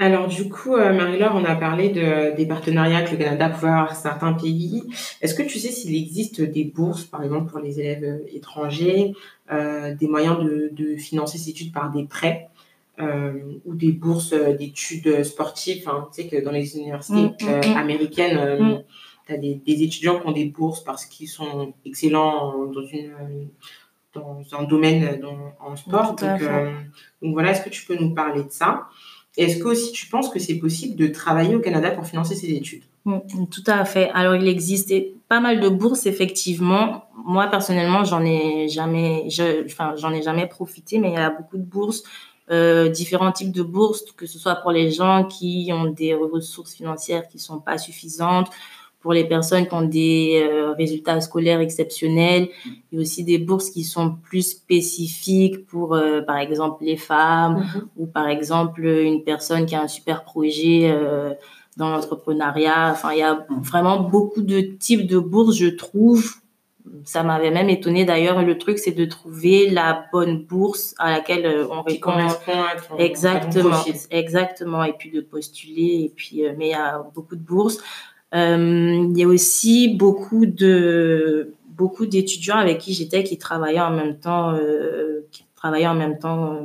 Alors 0.00 0.28
du 0.28 0.48
coup, 0.48 0.76
euh, 0.76 0.92
Marie-Laure, 0.92 1.34
on 1.34 1.44
a 1.44 1.56
parlé 1.56 1.88
de, 1.88 2.36
des 2.36 2.46
partenariats 2.46 3.02
que 3.02 3.10
le 3.10 3.16
Canada 3.16 3.48
pouvait 3.48 3.68
avoir 3.68 3.86
avec 3.86 3.96
certains 3.96 4.32
pays. 4.32 4.84
Est-ce 5.20 5.34
que 5.34 5.42
tu 5.42 5.58
sais 5.58 5.70
s'il 5.70 5.96
existe 5.96 6.40
des 6.40 6.64
bourses, 6.64 7.04
par 7.04 7.24
exemple 7.24 7.50
pour 7.50 7.58
les 7.58 7.80
élèves 7.80 8.04
euh, 8.04 8.26
étrangers, 8.32 9.12
des 9.50 10.08
moyens 10.08 10.38
de, 10.38 10.68
de 10.72 10.96
financer 10.96 11.38
ces 11.38 11.50
études 11.50 11.72
par 11.72 11.90
des 11.90 12.04
prêts 12.04 12.48
euh, 13.00 13.32
ou 13.64 13.74
des 13.74 13.92
bourses 13.92 14.32
euh, 14.32 14.56
d'études 14.56 15.22
sportives? 15.22 15.88
Hein. 15.88 16.08
Tu 16.12 16.22
sais 16.22 16.28
que 16.28 16.42
dans 16.42 16.50
les 16.50 16.76
universités 16.76 17.14
mm, 17.14 17.36
mm, 17.40 17.48
euh, 17.48 17.60
mm. 17.60 17.76
américaines, 17.76 18.84
tu 19.24 19.32
as 19.32 19.36
des, 19.36 19.54
des, 19.54 19.82
étudiants 19.84 20.18
qui 20.18 20.26
ont 20.26 20.32
des 20.32 20.46
bourses 20.46 20.82
parce 20.82 21.06
qu'ils 21.06 21.28
sont 21.28 21.74
excellents 21.84 22.66
dans, 22.66 22.84
une, 22.84 23.12
dans 24.14 24.42
un 24.52 24.64
domaine 24.64 25.20
en 25.60 25.76
sport. 25.76 26.16
Donc, 26.16 26.42
donc, 27.22 27.32
voilà, 27.34 27.52
est-ce 27.52 27.62
que 27.62 27.70
tu 27.70 27.84
peux 27.86 27.96
nous 27.96 28.14
parler 28.14 28.42
de 28.42 28.50
ça? 28.50 28.88
Est-ce 29.36 29.58
que 29.58 29.68
aussi 29.68 29.92
tu 29.92 30.06
penses 30.06 30.30
que 30.30 30.38
c'est 30.38 30.56
possible 30.56 30.96
de 30.96 31.06
travailler 31.06 31.54
au 31.54 31.60
Canada 31.60 31.90
pour 31.90 32.06
financer 32.06 32.34
ses 32.34 32.50
études? 32.50 32.82
Tout 33.04 33.64
à 33.66 33.84
fait. 33.84 34.10
Alors, 34.10 34.34
il 34.34 34.48
existait 34.48 35.14
pas 35.28 35.40
mal 35.40 35.60
de 35.60 35.68
bourses, 35.68 36.06
effectivement. 36.06 37.04
Moi, 37.24 37.46
personnellement, 37.46 38.04
j'en 38.04 38.24
ai 38.24 38.68
jamais, 38.68 39.28
je, 39.30 39.64
enfin, 39.64 39.94
j'en 39.96 40.12
ai 40.12 40.22
jamais 40.22 40.46
profité, 40.46 40.98
mais 40.98 41.10
il 41.10 41.14
y 41.14 41.18
a 41.18 41.30
beaucoup 41.30 41.56
de 41.56 41.62
bourses 41.62 42.02
euh, 42.50 42.88
différents 42.88 43.32
types 43.32 43.52
de 43.52 43.62
bourses, 43.62 44.02
que 44.16 44.26
ce 44.26 44.38
soit 44.38 44.56
pour 44.56 44.72
les 44.72 44.90
gens 44.90 45.24
qui 45.24 45.70
ont 45.72 45.84
des 45.84 46.14
ressources 46.14 46.74
financières 46.74 47.28
qui 47.28 47.38
sont 47.38 47.60
pas 47.60 47.76
suffisantes, 47.76 48.50
pour 49.08 49.14
les 49.14 49.24
personnes 49.24 49.66
qui 49.66 49.72
ont 49.72 49.88
des 49.88 50.46
euh, 50.46 50.74
résultats 50.74 51.18
scolaires 51.22 51.60
exceptionnels, 51.60 52.50
il 52.92 52.96
y 52.96 52.98
a 52.98 53.00
aussi 53.00 53.24
des 53.24 53.38
bourses 53.38 53.70
qui 53.70 53.82
sont 53.82 54.16
plus 54.22 54.42
spécifiques 54.42 55.66
pour, 55.66 55.94
euh, 55.94 56.20
par 56.20 56.36
exemple, 56.36 56.84
les 56.84 56.98
femmes 56.98 57.62
mm-hmm. 57.62 57.82
ou 57.96 58.06
par 58.06 58.28
exemple 58.28 58.84
une 58.84 59.24
personne 59.24 59.64
qui 59.64 59.74
a 59.74 59.80
un 59.80 59.88
super 59.88 60.24
projet 60.24 60.94
dans 61.78 61.88
l'entrepreneuriat. 61.88 62.90
Enfin, 62.90 63.12
il 63.12 63.20
y 63.20 63.22
a 63.22 63.46
vraiment 63.62 64.00
beaucoup 64.00 64.42
de 64.42 64.60
types 64.60 65.06
de 65.06 65.18
bourses, 65.18 65.56
je 65.56 65.68
trouve, 65.68 66.42
ça 67.04 67.22
m'avait 67.22 67.50
même 67.50 67.68
étonné 67.68 68.04
d'ailleurs. 68.04 68.42
Le 68.42 68.58
truc, 68.58 68.78
c'est 68.78 68.92
de 68.92 69.04
trouver 69.04 69.68
la 69.70 70.04
bonne 70.12 70.44
bourse 70.44 70.94
à 70.98 71.10
laquelle 71.10 71.46
euh, 71.46 71.66
on 71.70 71.82
répond. 71.82 72.12
exactement, 72.98 73.84
exactement. 74.10 74.84
Et 74.84 74.92
puis 74.92 75.10
de 75.10 75.20
postuler. 75.20 76.04
Et 76.04 76.12
puis, 76.14 76.44
euh, 76.44 76.54
mais 76.56 76.68
il 76.68 76.70
y 76.70 76.74
a 76.74 77.02
beaucoup 77.14 77.36
de 77.36 77.42
bourses. 77.42 77.78
Euh, 78.34 79.06
il 79.10 79.18
y 79.18 79.24
a 79.24 79.26
aussi 79.26 79.94
beaucoup 79.96 80.44
de 80.44 81.54
beaucoup 81.68 82.06
d'étudiants 82.06 82.56
avec 82.56 82.78
qui 82.78 82.92
j'étais 82.92 83.24
qui 83.24 83.38
travaillaient 83.38 83.80
en 83.80 83.92
même 83.92 84.18
temps, 84.18 84.50
euh, 84.54 85.20
qui 85.30 85.44
travaillaient 85.54 85.86
en 85.86 85.94
même 85.94 86.18
temps 86.18 86.60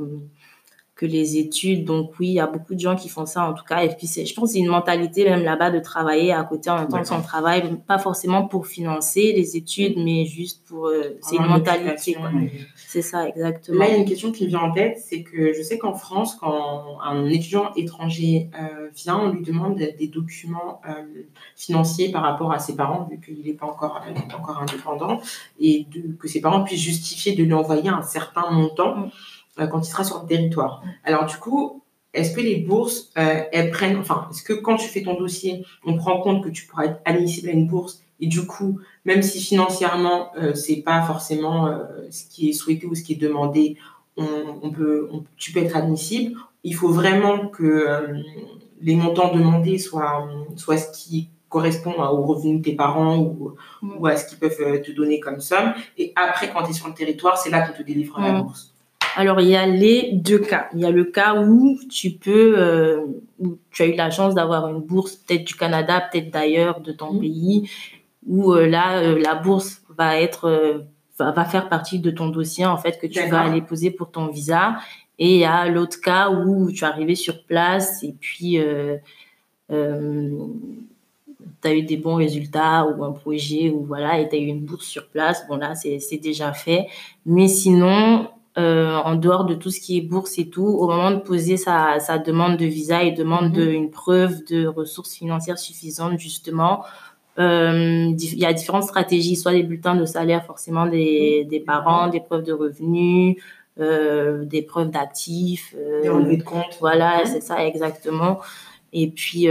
que 1.04 1.08
les 1.12 1.38
études. 1.38 1.84
Donc 1.84 2.12
oui, 2.20 2.28
il 2.28 2.34
y 2.34 2.40
a 2.40 2.48
beaucoup 2.48 2.76
de 2.76 2.80
gens 2.80 2.96
qui 2.96 3.10
font 3.10 3.26
ça 3.26 3.46
en 3.50 3.54
tout 3.54 3.66
cas. 3.66 3.84
Et 3.84 3.90
puis 3.90 4.08
je 4.08 4.34
pense 4.34 4.52
c'est 4.52 4.60
une 4.60 4.68
mentalité 4.68 5.26
même 5.26 5.44
là-bas 5.44 5.70
de 5.70 5.80
travailler 5.80 6.32
à 6.32 6.44
côté 6.44 6.70
en 6.70 6.78
même 6.80 6.88
temps 6.88 7.00
de 7.00 7.06
son 7.06 7.22
travail, 7.22 7.78
pas 7.86 8.00
forcément 8.00 8.48
pour 8.48 8.68
financer 8.68 9.34
les 9.34 9.58
études, 9.58 9.96
mais 9.98 10.26
juste 10.26 10.66
pour. 10.66 10.88
Euh, 10.88 11.18
c'est 11.22 11.36
une 11.36 11.46
mentalité. 11.46 12.16
C'est 12.76 13.02
ça 13.02 13.28
exactement. 13.28 13.80
Là, 13.80 13.88
il 13.90 13.92
y 13.92 13.96
a 13.96 13.98
une 13.98 14.06
question 14.06 14.32
qui 14.32 14.48
vient 14.48 14.62
en 14.62 14.72
tête, 14.72 14.98
c'est 15.04 15.24
que 15.24 15.52
je 15.52 15.62
sais 15.62 15.78
qu'en 15.78 15.94
France, 15.94 16.36
quand 16.40 17.00
un 17.04 17.26
étudiant 17.28 17.74
étranger 17.76 18.50
euh, 18.60 18.90
vient, 18.96 19.20
on 19.20 19.30
lui 19.30 19.44
demande 19.44 19.76
des 19.76 20.08
documents 20.08 20.80
euh, 20.88 21.24
financiers 21.56 22.12
par 22.12 22.22
rapport 22.22 22.54
à 22.54 22.60
ses 22.60 22.76
parents, 22.76 23.10
vu 23.10 23.20
qu'il 23.20 23.44
n'est 23.46 23.58
pas 23.58 23.66
encore, 23.66 24.02
indépendant, 24.62 25.20
et 25.60 25.86
de, 25.92 26.14
que 26.14 26.28
ses 26.28 26.40
parents 26.40 26.64
puissent 26.64 26.82
justifier 26.82 27.36
de 27.36 27.44
lui 27.44 27.54
envoyer 27.54 27.90
un 27.90 28.04
certain 28.04 28.50
montant. 28.52 28.96
Mm. 28.96 29.10
Euh, 29.60 29.68
quand 29.68 29.82
il 29.82 29.92
sera 29.92 30.04
sur 30.04 30.22
le 30.22 30.28
territoire. 30.28 30.82
Alors 31.04 31.26
du 31.26 31.38
coup, 31.38 31.84
est-ce 32.14 32.36
que 32.36 32.42
les 32.42 32.58
bourses, 32.58 33.12
euh, 33.18 33.44
elles 33.52 33.72
prennent, 33.72 33.98
enfin, 33.98 34.28
est-ce 34.32 34.44
que 34.44 34.54
quand 34.54 34.78
tu 34.78 34.88
fais 34.88 35.02
ton 35.02 35.16
dossier, 35.16 35.66
on 35.86 35.96
prend 35.96 36.22
compte 36.22 36.44
que 36.44 36.50
tu 36.50 36.66
pourras 36.66 36.86
être 36.86 37.02
admissible 37.06 37.50
à 37.50 37.52
une 37.52 37.68
bourse 37.68 38.04
et 38.20 38.28
du 38.28 38.46
coup, 38.46 38.80
même 39.06 39.22
si 39.22 39.42
financièrement 39.42 40.32
euh, 40.38 40.54
c'est 40.54 40.78
pas 40.78 41.02
forcément 41.02 41.68
euh, 41.68 41.84
ce 42.12 42.26
qui 42.28 42.50
est 42.50 42.54
souhaité 42.54 42.86
ou 42.86 42.96
ce 42.96 43.04
qui 43.04 43.14
est 43.14 43.18
demandé, 43.18 43.78
on, 44.16 44.28
on 44.62 44.70
peut, 44.70 45.10
tu 45.38 45.52
peux 45.52 45.60
être 45.60 45.76
admissible. 45.76 46.40
Il 46.64 46.76
faut 46.76 46.90
vraiment 46.90 47.48
que 47.48 48.06
les 48.80 48.96
montants 48.96 49.34
demandés 49.34 49.78
soient, 49.80 50.30
soient 50.56 50.78
ce 50.78 50.92
qui 50.92 51.30
correspond 51.50 51.94
aux 52.02 52.22
revenus 52.24 52.60
de 52.60 52.64
tes 52.64 52.76
parents 52.76 53.18
ou, 53.18 53.56
ou 53.82 54.08
à 54.08 54.16
ce 54.16 54.28
qu'ils 54.28 54.38
peuvent 54.38 54.82
te 54.82 54.92
donner 54.92 55.20
comme 55.20 55.42
somme. 55.42 55.74
Et 55.98 56.14
après, 56.16 56.50
quand 56.52 56.64
tu 56.64 56.70
es 56.70 56.74
sur 56.74 56.88
le 56.88 56.94
territoire, 56.94 57.38
c'est 57.38 57.50
là 57.50 57.68
qu'on 57.68 57.78
te 57.78 57.84
délivre 57.84 58.18
la 58.20 58.42
bourse. 58.42 58.73
Alors, 59.16 59.42
il 59.42 59.50
y 59.50 59.56
a 59.56 59.66
les 59.66 60.12
deux 60.14 60.40
cas. 60.40 60.70
Il 60.74 60.80
y 60.80 60.86
a 60.86 60.92
le 60.92 61.04
cas 61.06 61.36
où 61.42 61.80
tu 61.90 62.12
peux, 62.12 62.56
euh, 62.58 63.06
où 63.40 63.58
tu 63.72 63.84
as 63.84 63.88
eu 63.88 63.96
la 63.96 64.10
chance 64.10 64.34
d'avoir 64.34 64.68
une 64.68 64.82
bourse, 64.82 65.16
peut-être 65.16 65.44
du 65.44 65.56
Canada, 65.56 66.02
peut-être 66.12 66.32
d'ailleurs, 66.32 66.82
de 66.82 66.92
ton 66.92 67.14
mmh. 67.14 67.20
pays, 67.20 67.70
où 68.26 68.54
euh, 68.54 68.68
là, 68.68 69.00
euh, 69.00 69.20
la 69.20 69.36
bourse 69.36 69.82
va 69.98 70.20
être, 70.20 70.84
va, 71.20 71.46
faire 71.46 71.70
partie 71.70 72.00
de 72.00 72.10
ton 72.12 72.30
dossier, 72.30 72.66
en 72.66 72.78
fait, 72.78 73.00
que 73.00 73.08
tu 73.08 73.22
vas 73.28 73.42
aller 73.42 73.62
poser 73.62 73.92
pour 73.92 74.10
ton 74.10 74.28
visa. 74.28 74.78
Et 75.20 75.36
il 75.36 75.40
y 75.40 75.46
a 75.46 75.68
l'autre 75.68 76.02
cas 76.02 76.32
où 76.32 76.72
tu 76.72 76.84
es 76.84 76.88
arrivé 76.88 77.14
sur 77.14 77.44
place 77.44 78.04
et 78.04 78.16
puis 78.20 78.58
tu 79.70 81.68
as 81.68 81.74
eu 81.74 81.84
des 81.84 81.98
bons 81.98 82.16
résultats 82.16 82.86
ou 82.86 83.04
un 83.04 83.12
projet 83.12 83.70
ou 83.70 83.86
voilà, 83.86 84.20
et 84.20 84.28
tu 84.28 84.36
as 84.36 84.40
eu 84.40 84.48
une 84.48 84.62
bourse 84.62 84.86
sur 84.86 85.08
place. 85.08 85.48
Bon, 85.48 85.58
là, 85.58 85.76
c'est 85.76 86.18
déjà 86.18 86.52
fait. 86.52 86.88
Mais 87.28 87.48
sinon, 87.48 88.28
euh, 88.58 88.98
en 88.98 89.16
dehors 89.16 89.46
de 89.46 89.56
tout 89.56 89.72
ce 89.72 89.80
qui 89.80 89.98
est 89.98 90.02
bourse 90.02 90.38
et 90.38 90.48
tout, 90.50 90.66
au 90.66 90.88
moment 90.88 91.12
de 91.12 91.20
poser 91.20 91.58
sa, 91.58 92.00
sa 92.00 92.18
demande 92.20 92.58
de 92.58 92.66
visa 92.66 93.04
et 93.04 93.12
demande 93.12 93.46
Mhm. 93.50 93.54
de, 93.54 93.66
une 93.72 93.90
preuve 93.92 94.44
de 94.46 94.68
ressources 94.68 95.14
financières 95.16 95.58
suffisantes, 95.58 96.20
justement, 96.20 96.84
euh, 97.40 98.12
il 98.18 98.38
y 98.40 98.46
a 98.46 98.54
différentes 98.54 98.84
stratégies, 98.84 99.36
soit 99.36 99.54
les 99.54 99.64
bulletins 99.64 99.96
de 99.96 100.06
salaire 100.06 100.46
forcément 100.46 100.86
des, 100.86 101.46
des 101.50 101.60
parents, 101.60 102.08
des 102.10 102.20
preuves 102.20 102.44
de 102.44 102.54
revenus, 102.54 103.38
euh, 103.80 104.46
des 104.46 104.62
preuves 104.62 104.92
d'actifs. 104.92 105.76
Des 106.04 106.10
relevés 106.10 106.38
de 106.38 106.44
compte. 106.44 106.78
voilà, 106.80 107.22
Mhm. 107.22 107.26
c'est 107.26 107.42
ça 107.42 107.66
exactement. 107.66 108.40
Et 108.94 109.08
puis, 109.10 109.48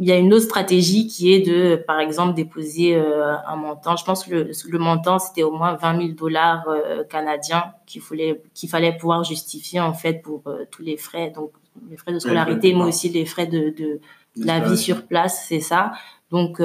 il 0.00 0.08
y 0.08 0.12
a 0.12 0.16
une 0.16 0.32
autre 0.32 0.46
stratégie 0.46 1.06
qui 1.06 1.34
est 1.34 1.40
de, 1.40 1.76
par 1.76 2.00
exemple, 2.00 2.32
déposer 2.32 2.96
euh, 2.96 3.36
un 3.46 3.56
montant. 3.56 3.96
Je 3.96 4.04
pense 4.04 4.24
que 4.24 4.30
le, 4.30 4.50
le 4.70 4.78
montant, 4.78 5.18
c'était 5.18 5.42
au 5.42 5.50
moins 5.50 5.74
20 5.74 5.98
000 5.98 6.08
dollars 6.14 6.64
euh, 6.68 7.04
canadiens 7.04 7.74
qu'il 7.84 8.00
fallait, 8.00 8.42
qu'il 8.54 8.70
fallait 8.70 8.96
pouvoir 8.96 9.24
justifier, 9.24 9.78
en 9.78 9.92
fait, 9.92 10.22
pour 10.22 10.42
euh, 10.46 10.64
tous 10.70 10.82
les 10.82 10.96
frais. 10.96 11.30
Donc, 11.36 11.52
les 11.90 11.98
frais 11.98 12.14
de 12.14 12.18
scolarité, 12.18 12.72
mais 12.72 12.84
aussi 12.84 13.10
les 13.10 13.26
frais 13.26 13.46
de, 13.46 13.74
de 13.76 14.00
la 14.36 14.60
vie 14.60 14.78
sur 14.78 15.06
place, 15.06 15.44
c'est 15.46 15.60
ça. 15.60 15.92
Donc, 16.30 16.62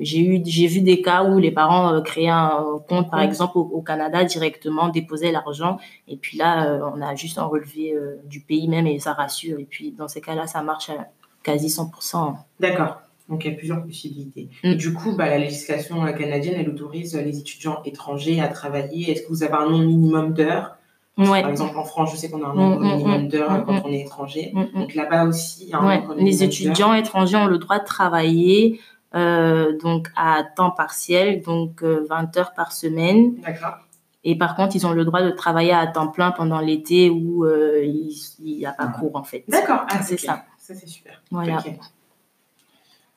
j'ai 0.00 0.20
eu, 0.20 0.42
j'ai 0.44 0.66
vu 0.66 0.82
des 0.82 1.00
cas 1.00 1.24
où 1.24 1.38
les 1.38 1.50
parents 1.50 2.00
créaient 2.02 2.28
un 2.28 2.78
compte, 2.88 3.10
par 3.10 3.20
exemple, 3.20 3.56
au, 3.58 3.62
au 3.62 3.82
Canada 3.82 4.24
directement, 4.24 4.88
déposaient 4.88 5.32
l'argent, 5.32 5.78
et 6.08 6.16
puis 6.16 6.36
là, 6.36 6.80
on 6.94 7.00
a 7.00 7.14
juste 7.14 7.38
un 7.38 7.44
relevé 7.44 7.94
du 8.24 8.40
pays 8.40 8.68
même 8.68 8.86
et 8.86 8.98
ça 8.98 9.12
rassure. 9.14 9.58
Et 9.58 9.64
puis, 9.64 9.92
dans 9.92 10.08
ces 10.08 10.20
cas-là, 10.20 10.46
ça 10.46 10.62
marche 10.62 10.90
à 10.90 11.08
quasi 11.46 11.68
100%. 11.68 12.34
D'accord. 12.60 12.96
Donc 13.28 13.44
il 13.44 13.50
y 13.50 13.54
a 13.54 13.56
plusieurs 13.56 13.82
possibilités. 13.82 14.48
Mm. 14.64 14.74
Du 14.74 14.92
coup, 14.92 15.14
bah, 15.16 15.28
la 15.28 15.38
législation 15.38 16.04
euh, 16.04 16.12
canadienne, 16.12 16.56
elle 16.58 16.68
autorise 16.68 17.16
euh, 17.16 17.22
les 17.22 17.38
étudiants 17.38 17.80
étrangers 17.84 18.40
à 18.40 18.48
travailler. 18.48 19.12
Est-ce 19.12 19.22
que 19.22 19.28
vous 19.28 19.42
avez 19.44 19.54
un 19.54 19.68
nombre 19.70 19.84
minimum 19.84 20.32
d'heures? 20.34 20.76
Ouais. 21.18 21.40
Par 21.40 21.50
exemple, 21.50 21.78
en 21.78 21.84
France, 21.84 22.10
je 22.12 22.16
sais 22.16 22.28
qu'on 22.28 22.42
a 22.44 22.48
un 22.48 22.54
nombre 22.54 22.80
Mm, 22.80 22.84
mm, 22.84 22.96
minimum 22.96 23.22
mm, 23.22 23.28
d'heures 23.28 23.64
quand 23.64 23.82
on 23.84 23.92
est 23.92 24.00
étranger. 24.02 24.52
Donc 24.74 24.94
là-bas 24.94 25.24
aussi, 25.24 25.64
il 25.64 25.68
y 25.70 25.72
a 25.72 25.78
un 25.78 25.86
Ouais, 25.86 25.96
nombre 25.98 26.08
minimum 26.10 26.26
les 26.26 26.44
étudiants 26.44 26.94
étrangers 26.94 27.36
ont 27.36 27.46
le 27.46 27.58
droit 27.58 27.78
de 27.78 27.84
travailler 27.84 28.80
euh, 29.14 29.78
donc 29.78 30.08
à 30.16 30.42
temps 30.44 30.72
partiel, 30.72 31.42
donc 31.42 31.82
euh, 31.82 32.04
20 32.08 32.36
heures 32.36 32.52
par 32.54 32.72
semaine. 32.72 33.36
D'accord. 33.36 33.78
Et 34.24 34.36
par 34.36 34.56
contre, 34.56 34.74
ils 34.74 34.84
ont 34.86 34.92
le 34.92 35.04
droit 35.04 35.22
de 35.22 35.30
travailler 35.30 35.72
à 35.72 35.86
temps 35.86 36.08
plein 36.08 36.32
pendant 36.32 36.58
l'été 36.58 37.08
où 37.10 37.44
euh, 37.44 37.82
il 37.84 38.12
n'y 38.44 38.66
a 38.66 38.72
pas 38.72 38.88
cours 38.88 39.14
en 39.14 39.22
fait. 39.22 39.44
D'accord. 39.48 39.86
Ah, 39.88 40.02
C'est 40.02 40.18
ça. 40.18 40.44
Ça, 40.66 40.74
c'est 40.74 40.88
super. 40.88 41.22
Voilà. 41.30 41.62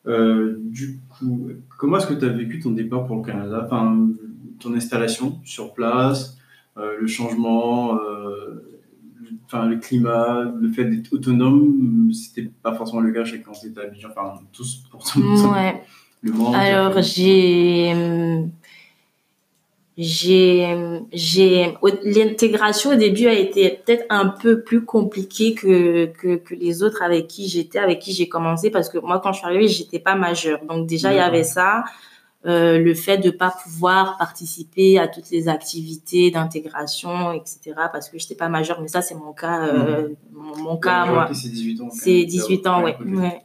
Euh, 0.05 0.57
du 0.59 0.99
coup, 1.09 1.49
comment 1.79 1.97
est-ce 1.97 2.05
que 2.05 2.13
tu 2.13 2.25
as 2.25 2.29
vécu 2.29 2.59
ton 2.59 2.69
départ 2.71 3.07
pour 3.07 3.15
le 3.17 3.23
Canada? 3.23 3.63
Enfin, 3.65 4.07
ton 4.59 4.75
installation 4.75 5.39
sur 5.43 5.73
place, 5.73 6.37
euh, 6.77 6.97
le 7.01 7.07
changement, 7.07 7.95
euh, 7.95 8.63
le- 9.19 9.31
enfin, 9.45 9.65
le 9.65 9.77
climat, 9.77 10.43
le 10.61 10.69
fait 10.71 10.85
d'être 10.85 11.11
autonome, 11.11 12.11
c'était 12.13 12.51
pas 12.61 12.75
forcément 12.75 13.01
le 13.01 13.11
cas 13.11 13.23
chez 13.25 13.41
quand 13.41 13.53
tu 13.53 13.65
étais 13.65 13.79
à 13.81 13.85
Abidjan. 13.85 14.09
Enfin, 14.11 14.35
tous 14.53 14.83
pour 14.91 15.03
tout 15.03 15.19
Ouais. 15.51 15.81
le 16.21 16.31
monde. 16.31 16.53
Alors, 16.53 17.01
j'ai. 17.01 17.91
J'ai. 20.01 21.01
j'ai 21.11 21.77
L'intégration 22.03 22.91
au 22.91 22.95
début 22.95 23.27
a 23.27 23.33
été 23.33 23.81
peut-être 23.85 24.05
un 24.09 24.27
peu 24.27 24.61
plus 24.61 24.85
compliquée 24.85 25.53
que, 25.53 26.05
que, 26.05 26.37
que 26.37 26.55
les 26.55 26.83
autres 26.83 27.01
avec 27.01 27.27
qui 27.27 27.49
j'étais, 27.49 27.79
avec 27.79 27.99
qui 27.99 28.13
j'ai 28.13 28.29
commencé, 28.29 28.71
parce 28.71 28.87
que 28.87 28.97
moi, 28.97 29.19
quand 29.21 29.33
je 29.33 29.39
suis 29.39 29.45
arrivée, 29.45 29.67
j'étais 29.67 29.99
pas 29.99 30.15
majeure. 30.15 30.61
Donc, 30.69 30.87
déjà, 30.87 31.11
il 31.11 31.17
y 31.17 31.19
avait 31.19 31.43
ça. 31.43 31.83
Euh, 32.45 32.79
le 32.79 32.93
fait 32.93 33.17
de 33.17 33.31
pas 33.31 33.53
pouvoir 33.63 34.17
participer 34.17 34.97
à 34.97 35.09
toutes 35.09 35.29
les 35.29 35.49
activités 35.49 36.31
d'intégration, 36.31 37.33
etc., 37.33 37.59
parce 37.91 38.07
que 38.07 38.17
j'étais 38.17 38.35
pas 38.35 38.47
majeure, 38.47 38.79
mais 38.79 38.87
ça, 38.87 39.01
c'est 39.01 39.15
mon 39.15 39.33
cas, 39.33 39.67
euh, 39.67 40.07
mon, 40.31 40.55
mon 40.57 40.77
cas, 40.77 41.05
moi. 41.05 41.29
C'est 41.33 41.49
18 41.49 41.81
ans. 41.81 41.89
C'est 41.91 42.11
Canada. 42.11 42.25
18 42.29 42.67
ans, 42.67 42.83
ouais, 42.83 42.97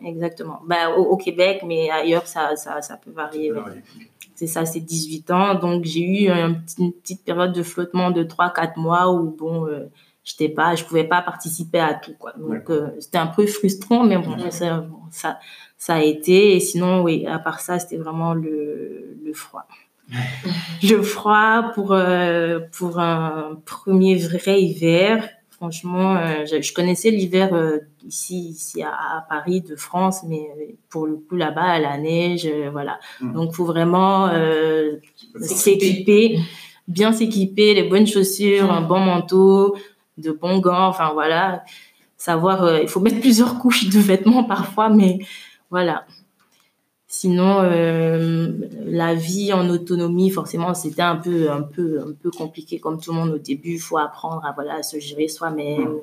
exactement. 0.05 0.61
Bah, 0.65 0.91
au, 0.97 1.03
au 1.07 1.17
Québec, 1.17 1.65
mais 1.67 1.91
ailleurs, 1.91 2.29
ça, 2.29 2.55
ça, 2.55 2.81
ça 2.83 2.97
peut 2.97 3.11
varier. 3.11 3.53
ouais. 3.53 3.61
C'est 4.37 4.47
ça, 4.47 4.65
c'est 4.65 4.81
18 4.81 5.31
ans. 5.33 5.55
Donc, 5.57 5.85
j'ai 5.85 6.01
eu 6.01 6.29
une 6.29 6.93
petite 6.93 7.25
période 7.25 7.53
de 7.53 7.63
flottement 7.65 8.13
de 8.13 8.23
3-4 8.23 8.79
mois 8.79 9.13
où, 9.13 9.31
bon, 9.31 9.67
euh, 9.67 9.91
j'étais 10.25 10.49
pas, 10.49 10.75
je 10.75 10.85
pouvais 10.85 11.05
pas 11.05 11.23
participer 11.23 11.81
à 11.81 11.95
tout, 11.95 12.15
quoi. 12.19 12.33
Donc, 12.37 12.69
euh, 12.71 12.89
c'était 12.99 13.19
un 13.19 13.27
peu 13.29 13.47
frustrant, 13.47 14.05
mais 14.05 14.19
bon, 14.19 14.37
ça, 14.51 14.79
bon, 14.79 14.99
ça, 15.11 15.39
ça 15.79 15.95
a 15.95 16.03
été. 16.03 16.57
Et 16.57 16.61
sinon, 16.61 17.03
oui, 17.03 17.27
à 17.27 17.39
part 17.39 17.61
ça, 17.61 17.79
c'était 17.79 17.97
vraiment 17.97 18.35
le, 18.35 19.17
le 19.25 19.33
froid. 19.33 19.67
le 20.83 21.03
froid 21.03 21.71
pour, 21.75 21.93
euh, 21.93 22.61
pour 22.77 22.99
un 22.99 23.59
premier 23.65 24.17
vrai 24.17 24.63
hiver. 24.63 25.29
Franchement, 25.51 26.17
euh, 26.17 26.45
je, 26.45 26.61
je 26.61 26.75
connaissais 26.75 27.11
l'hiver 27.11 27.55
euh, 27.55 27.79
ici, 28.07 28.49
ici 28.51 28.83
à, 28.83 28.91
à 28.91 29.21
Paris, 29.27 29.63
de 29.63 29.77
France, 29.77 30.21
mais 30.29 30.47
pour 30.91 31.07
le 31.07 31.17
coup, 31.17 31.37
là-bas, 31.37 31.63
à 31.63 31.79
la 31.79 31.97
neige, 31.97 32.47
voilà. 32.73 32.99
Mhm. 33.21 33.33
Donc, 33.33 33.55
faut 33.55 33.65
vraiment 33.65 34.29
S'équiper. 35.41 36.39
bien 36.87 37.13
s'équiper, 37.13 37.75
les 37.75 37.85
bonnes 37.85 38.07
chaussures, 38.07 38.71
un 38.71 38.83
bon 38.83 39.01
manteau, 39.01 39.77
de 40.19 40.31
bons 40.33 40.59
gants, 40.59 40.87
enfin 40.89 41.13
voilà. 41.13 41.65
Savoir, 42.17 42.81
il 42.81 42.89
faut 42.89 43.01
mettre 43.01 43.21
plusieurs 43.21 43.59
couches 43.59 43.89
de 43.89 43.99
vêtements 43.99 44.45
parfois, 44.45 44.89
mais 44.89 45.19
voilà. 45.75 46.07
Sinon, 47.09 47.61
euh, 47.63 48.53
la 48.85 49.15
vie 49.15 49.53
en 49.53 49.69
autonomie, 49.69 50.31
forcément, 50.31 50.73
c'était 50.75 51.03
un 51.03 51.17
peu, 51.17 51.51
un 51.51 51.63
peu, 51.63 52.01
un 52.01 52.13
peu 52.13 52.31
compliqué 52.31 52.79
comme 52.79 53.01
tout 53.01 53.13
le 53.13 53.19
monde 53.19 53.31
au 53.31 53.39
début. 53.39 53.73
Il 53.75 53.79
faut 53.81 53.99
apprendre 53.99 54.45
à 54.45 54.53
voilà 54.53 54.77
à 54.77 54.83
se 54.83 54.99
gérer 55.01 55.29
soi-même, 55.29 55.99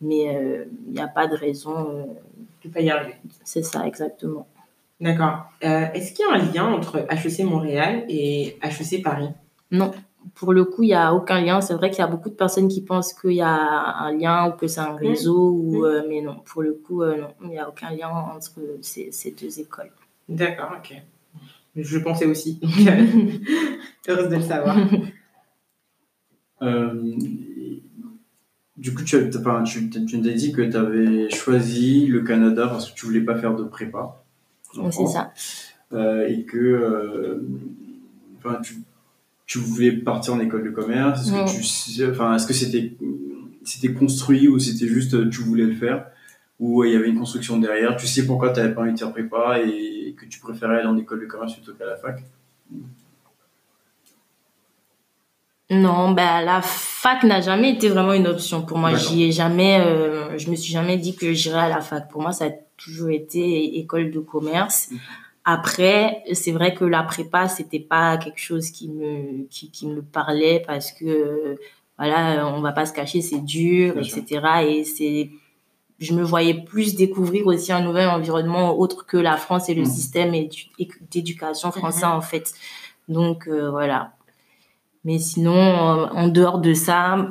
mais 0.00 0.34
euh, 0.36 0.64
il 0.88 0.92
n'y 0.94 1.00
a 1.00 1.08
pas 1.08 1.26
de 1.26 1.36
raison. 1.36 1.74
euh, 1.90 2.04
Tu 2.60 2.68
peux 2.68 2.74
pas 2.74 2.80
y 2.80 2.90
arriver. 2.90 3.14
c'est 3.44 3.62
ça 3.64 3.86
exactement. 3.86 4.46
D'accord. 5.00 5.36
Euh, 5.64 5.86
Est-ce 5.94 6.12
qu'il 6.12 6.24
y 6.26 6.28
a 6.28 6.34
un 6.34 6.52
lien 6.52 6.66
entre 6.72 7.06
HEC 7.10 7.44
Montréal 7.44 8.04
et 8.08 8.58
HEC 8.62 9.02
Paris? 9.02 9.28
Non, 9.70 9.92
pour 10.34 10.52
le 10.52 10.64
coup, 10.64 10.82
il 10.82 10.88
n'y 10.88 10.94
a 10.94 11.14
aucun 11.14 11.40
lien. 11.40 11.60
C'est 11.60 11.74
vrai 11.74 11.90
qu'il 11.90 12.00
y 12.00 12.02
a 12.02 12.06
beaucoup 12.06 12.28
de 12.28 12.34
personnes 12.34 12.68
qui 12.68 12.80
pensent 12.82 13.12
qu'il 13.14 13.32
y 13.32 13.40
a 13.42 13.48
un 13.98 14.12
lien 14.12 14.48
ou 14.48 14.52
que 14.52 14.66
c'est 14.66 14.80
un 14.80 14.94
réseau, 14.96 15.50
ou, 15.50 15.80
Mm. 15.80 15.84
euh, 15.84 16.02
mais 16.08 16.20
non, 16.22 16.36
pour 16.44 16.62
le 16.62 16.72
coup, 16.74 17.02
euh, 17.02 17.16
non, 17.20 17.28
il 17.44 17.48
n'y 17.50 17.58
a 17.58 17.68
aucun 17.68 17.90
lien 17.90 18.08
entre 18.08 18.52
ces, 18.82 19.10
ces 19.12 19.30
deux 19.32 19.60
écoles. 19.60 19.90
D'accord, 20.28 20.72
ok. 20.78 20.94
Je 21.76 21.98
pensais 21.98 22.26
aussi. 22.26 22.58
Heureuse 24.08 24.28
de 24.28 24.36
le 24.36 24.42
savoir. 24.42 24.76
Euh, 26.62 27.12
du 28.78 28.94
coup, 28.94 29.02
tu, 29.04 29.16
as, 29.16 29.22
tu, 29.64 29.90
tu 29.90 30.18
nous 30.18 30.28
as 30.28 30.32
dit 30.32 30.52
que 30.52 30.62
tu 30.62 30.74
avais 30.76 31.28
choisi 31.28 32.06
le 32.06 32.22
Canada 32.22 32.66
parce 32.68 32.90
que 32.90 32.98
tu 32.98 33.04
voulais 33.04 33.20
pas 33.20 33.36
faire 33.36 33.54
de 33.54 33.64
prépa. 33.64 34.22
C'est 34.90 35.06
ça. 35.06 35.32
Euh, 35.92 36.26
et 36.26 36.44
que 36.44 36.56
euh, 36.56 37.42
enfin, 38.38 38.58
tu, 38.62 38.76
tu 39.46 39.58
voulais 39.58 39.92
partir 39.92 40.34
en 40.34 40.40
école 40.40 40.64
de 40.64 40.70
commerce. 40.70 41.28
Est-ce 41.28 41.96
que, 41.96 42.04
tu 42.04 42.10
enfin, 42.10 42.34
est-ce 42.34 42.46
que 42.46 42.52
c'était, 42.52 42.92
c'était 43.64 43.92
construit 43.92 44.48
ou 44.48 44.58
c'était 44.58 44.88
juste 44.88 45.14
euh, 45.14 45.30
tu 45.30 45.42
voulais 45.42 45.64
le 45.64 45.74
faire? 45.74 46.06
Ou 46.58 46.82
euh, 46.82 46.88
il 46.88 46.92
y 46.92 46.96
avait 46.96 47.08
une 47.08 47.18
construction 47.18 47.58
derrière 47.58 47.96
Tu 47.96 48.06
sais 48.06 48.26
pourquoi 48.26 48.50
tu 48.50 48.60
n'avais 48.60 48.74
pas 48.74 48.82
envie 48.82 48.92
de 48.92 48.98
faire 48.98 49.12
prépa 49.12 49.60
et 49.60 50.14
que 50.18 50.26
tu 50.26 50.40
préférais 50.40 50.78
aller 50.78 50.88
en 50.88 50.96
école 50.96 51.20
de 51.20 51.26
commerce 51.26 51.54
plutôt 51.54 51.74
qu'à 51.74 51.86
la 51.86 51.96
fac? 51.96 52.22
Non, 55.70 56.12
bah, 56.12 56.42
la 56.42 56.62
fac 56.62 57.24
n'a 57.24 57.40
jamais 57.40 57.72
été 57.72 57.88
vraiment 57.88 58.12
une 58.12 58.28
option 58.28 58.62
pour 58.62 58.78
moi. 58.78 58.94
J'y 58.94 59.24
ai 59.24 59.32
jamais, 59.32 59.80
euh, 59.80 60.38
je 60.38 60.50
me 60.50 60.56
suis 60.56 60.72
jamais 60.72 60.96
dit 60.96 61.16
que 61.16 61.32
j'irais 61.32 61.60
à 61.60 61.68
la 61.68 61.80
fac. 61.80 62.08
Pour 62.08 62.22
moi, 62.22 62.32
ça 62.32 62.46
a 62.46 62.50
toujours 62.76 63.10
été 63.10 63.78
école 63.78 64.10
de 64.10 64.20
commerce. 64.20 64.90
Après, 65.48 66.24
c'est 66.32 66.50
vrai 66.50 66.74
que 66.74 66.84
la 66.84 67.04
prépa, 67.04 67.46
c'était 67.46 67.78
pas 67.78 68.16
quelque 68.18 68.40
chose 68.40 68.70
qui 68.72 68.88
me, 68.88 69.46
qui, 69.48 69.70
qui 69.70 69.86
me 69.86 70.02
parlait 70.02 70.60
parce 70.66 70.90
que, 70.90 71.56
voilà, 71.96 72.48
on 72.52 72.60
va 72.60 72.72
pas 72.72 72.84
se 72.84 72.92
cacher, 72.92 73.20
c'est 73.20 73.38
dur, 73.44 73.94
Bien 73.94 74.02
sûr. 74.02 74.18
etc. 74.18 74.64
Et 74.66 74.82
c'est, 74.82 75.30
je 76.00 76.12
me 76.14 76.24
voyais 76.24 76.54
plus 76.64 76.96
découvrir 76.96 77.46
aussi 77.46 77.70
un 77.72 77.80
nouvel 77.80 78.08
environnement 78.08 78.76
autre 78.76 79.06
que 79.06 79.16
la 79.16 79.36
France 79.36 79.68
et 79.68 79.74
le 79.74 79.82
Mhm. 79.82 79.86
système 79.86 80.32
édu- 80.34 80.68
d'éducation 81.12 81.70
français, 81.70 82.06
Mhm. 82.06 82.12
en 82.12 82.20
fait. 82.22 82.52
Donc, 83.08 83.46
euh, 83.46 83.70
voilà. 83.70 84.14
Mais 85.04 85.20
sinon, 85.20 85.52
en 86.10 86.26
dehors 86.26 86.58
de 86.58 86.74
ça, 86.74 87.28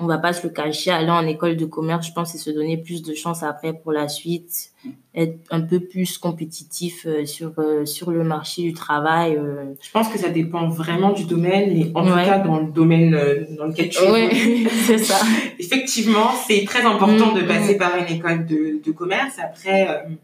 on 0.00 0.06
va 0.06 0.18
pas 0.18 0.32
se 0.32 0.46
le 0.46 0.52
cacher, 0.52 0.90
aller 0.92 1.10
en 1.10 1.26
école 1.26 1.56
de 1.56 1.64
commerce, 1.64 2.06
je 2.06 2.12
pense, 2.12 2.30
c'est 2.32 2.38
se 2.38 2.50
donner 2.50 2.76
plus 2.76 3.02
de 3.02 3.14
chances 3.14 3.42
après 3.42 3.72
pour 3.72 3.90
la 3.92 4.08
suite, 4.08 4.70
être 5.14 5.38
un 5.50 5.60
peu 5.60 5.80
plus 5.80 6.18
compétitif 6.18 7.04
euh, 7.06 7.26
sur, 7.26 7.50
euh, 7.58 7.84
sur 7.84 8.12
le 8.12 8.22
marché 8.22 8.62
du 8.62 8.72
travail. 8.72 9.36
euh. 9.36 9.74
Je 9.82 9.90
pense 9.90 10.08
que 10.08 10.16
ça 10.18 10.28
dépend 10.28 10.68
vraiment 10.68 11.10
du 11.10 11.24
domaine, 11.24 11.76
mais 11.76 11.90
en 11.96 12.06
tout 12.06 12.12
Ouais. 12.12 12.24
cas, 12.24 12.38
dans 12.38 12.60
le 12.60 12.70
domaine 12.70 13.10
dans 13.58 13.66
lequel 13.66 13.88
tu 13.88 13.98
es. 14.04 14.68
c'est 14.86 14.98
ça. 14.98 15.18
Effectivement, 15.58 16.30
c'est 16.46 16.64
très 16.64 16.82
important 16.82 17.34
Mm, 17.34 17.40
de 17.40 17.42
passer 17.46 17.74
mm. 17.74 17.78
par 17.78 17.96
une 17.96 18.14
école 18.16 18.46
de, 18.46 18.80
de 18.84 18.92
commerce. 18.92 19.36
Après, 19.42 19.88
euh, 19.88 20.14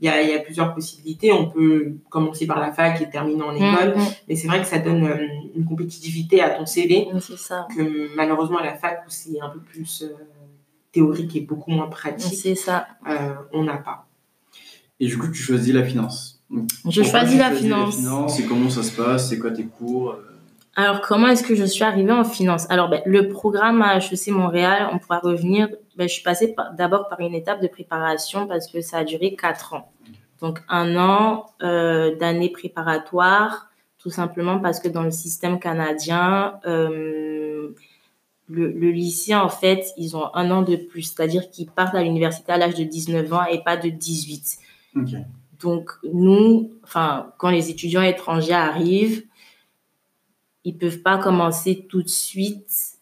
il 0.00 0.06
y 0.06 0.08
a, 0.08 0.22
y 0.22 0.34
a, 0.34 0.38
plusieurs 0.38 0.74
possibilités. 0.74 1.32
On 1.32 1.50
peut 1.50 1.92
commencer 2.08 2.46
par 2.46 2.58
la 2.58 2.72
fac 2.72 3.00
et 3.00 3.10
terminer 3.10 3.42
en 3.42 3.54
école, 3.54 3.96
mm, 3.96 4.00
mm. 4.00 4.06
mais 4.28 4.36
c'est 4.36 4.48
vrai 4.48 4.60
que 4.60 4.66
ça 4.66 4.78
donne 4.78 5.04
euh, 5.04 5.26
une 5.54 5.64
compétitivité 5.64 6.40
à 6.40 6.50
ton 6.50 6.66
CV 6.66 7.08
ça. 7.36 7.66
que 7.76 8.14
malheureusement 8.16 8.58
à 8.58 8.64
la 8.64 8.74
fac 8.74 9.02
où 9.06 9.10
c'est 9.10 9.40
un 9.40 9.50
peu 9.50 9.60
plus 9.60 10.02
euh, 10.02 10.14
théorique 10.92 11.36
et 11.36 11.40
beaucoup 11.40 11.70
moins 11.70 11.88
pratique, 11.88 12.34
c'est 12.34 12.54
ça. 12.54 12.86
Euh, 13.08 13.34
on 13.52 13.64
n'a 13.64 13.76
pas. 13.76 14.06
Et 14.98 15.06
du 15.06 15.18
coup, 15.18 15.28
tu 15.28 15.40
choisis 15.40 15.72
la 15.74 15.84
finance. 15.84 16.42
je 16.88 17.02
choisis 17.02 17.38
la 17.38 17.50
finance. 17.50 17.96
la 17.96 18.02
finance. 18.02 18.40
Et 18.40 18.44
comment 18.44 18.70
ça 18.70 18.82
se 18.82 18.92
passe? 18.92 19.28
C'est 19.28 19.38
quoi 19.38 19.50
tes 19.50 19.64
cours? 19.64 20.16
Alors, 20.76 21.00
comment 21.00 21.26
est-ce 21.26 21.42
que 21.42 21.54
je 21.54 21.64
suis 21.64 21.84
arrivée 21.84 22.12
en 22.12 22.24
finance? 22.24 22.66
Alors, 22.70 22.88
ben, 22.88 23.02
le 23.04 23.28
programme 23.28 23.82
à 23.82 23.98
HEC 23.98 24.28
Montréal, 24.28 24.88
on 24.92 24.98
pourra 24.98 25.18
revenir. 25.18 25.68
Ben, 26.00 26.08
je 26.08 26.14
suis 26.14 26.22
passée 26.22 26.56
d'abord 26.78 27.10
par 27.10 27.20
une 27.20 27.34
étape 27.34 27.60
de 27.60 27.68
préparation 27.68 28.46
parce 28.46 28.72
que 28.72 28.80
ça 28.80 28.96
a 28.96 29.04
duré 29.04 29.36
quatre 29.36 29.74
ans. 29.74 29.92
Donc, 30.40 30.60
un 30.70 30.96
an 30.96 31.44
euh, 31.62 32.16
d'année 32.16 32.48
préparatoire, 32.48 33.68
tout 33.98 34.08
simplement 34.08 34.60
parce 34.60 34.80
que 34.80 34.88
dans 34.88 35.02
le 35.02 35.10
système 35.10 35.60
canadien, 35.60 36.58
euh, 36.64 37.74
le, 38.48 38.90
lycée, 38.90 39.34
en 39.34 39.50
fait, 39.50 39.92
ils 39.98 40.16
ont 40.16 40.34
un 40.34 40.50
an 40.50 40.62
de 40.62 40.76
plus. 40.76 41.02
C'est-à-dire 41.02 41.50
qu'ils 41.50 41.68
partent 41.68 41.94
à 41.94 42.02
l'université 42.02 42.50
à 42.50 42.56
l'âge 42.56 42.76
de 42.76 42.84
19 42.84 43.30
ans 43.34 43.44
et 43.44 43.62
pas 43.62 43.76
de 43.76 43.90
18. 43.90 44.56
Donc, 45.60 45.90
nous, 46.10 46.72
enfin, 46.82 47.30
quand 47.36 47.50
les 47.50 47.68
étudiants 47.68 48.00
étrangers 48.00 48.54
arrivent, 48.54 49.24
ils 50.64 50.78
peuvent 50.78 51.02
pas 51.02 51.18
commencer 51.18 51.86
tout 51.90 52.02
de 52.02 52.08
suite 52.08 52.99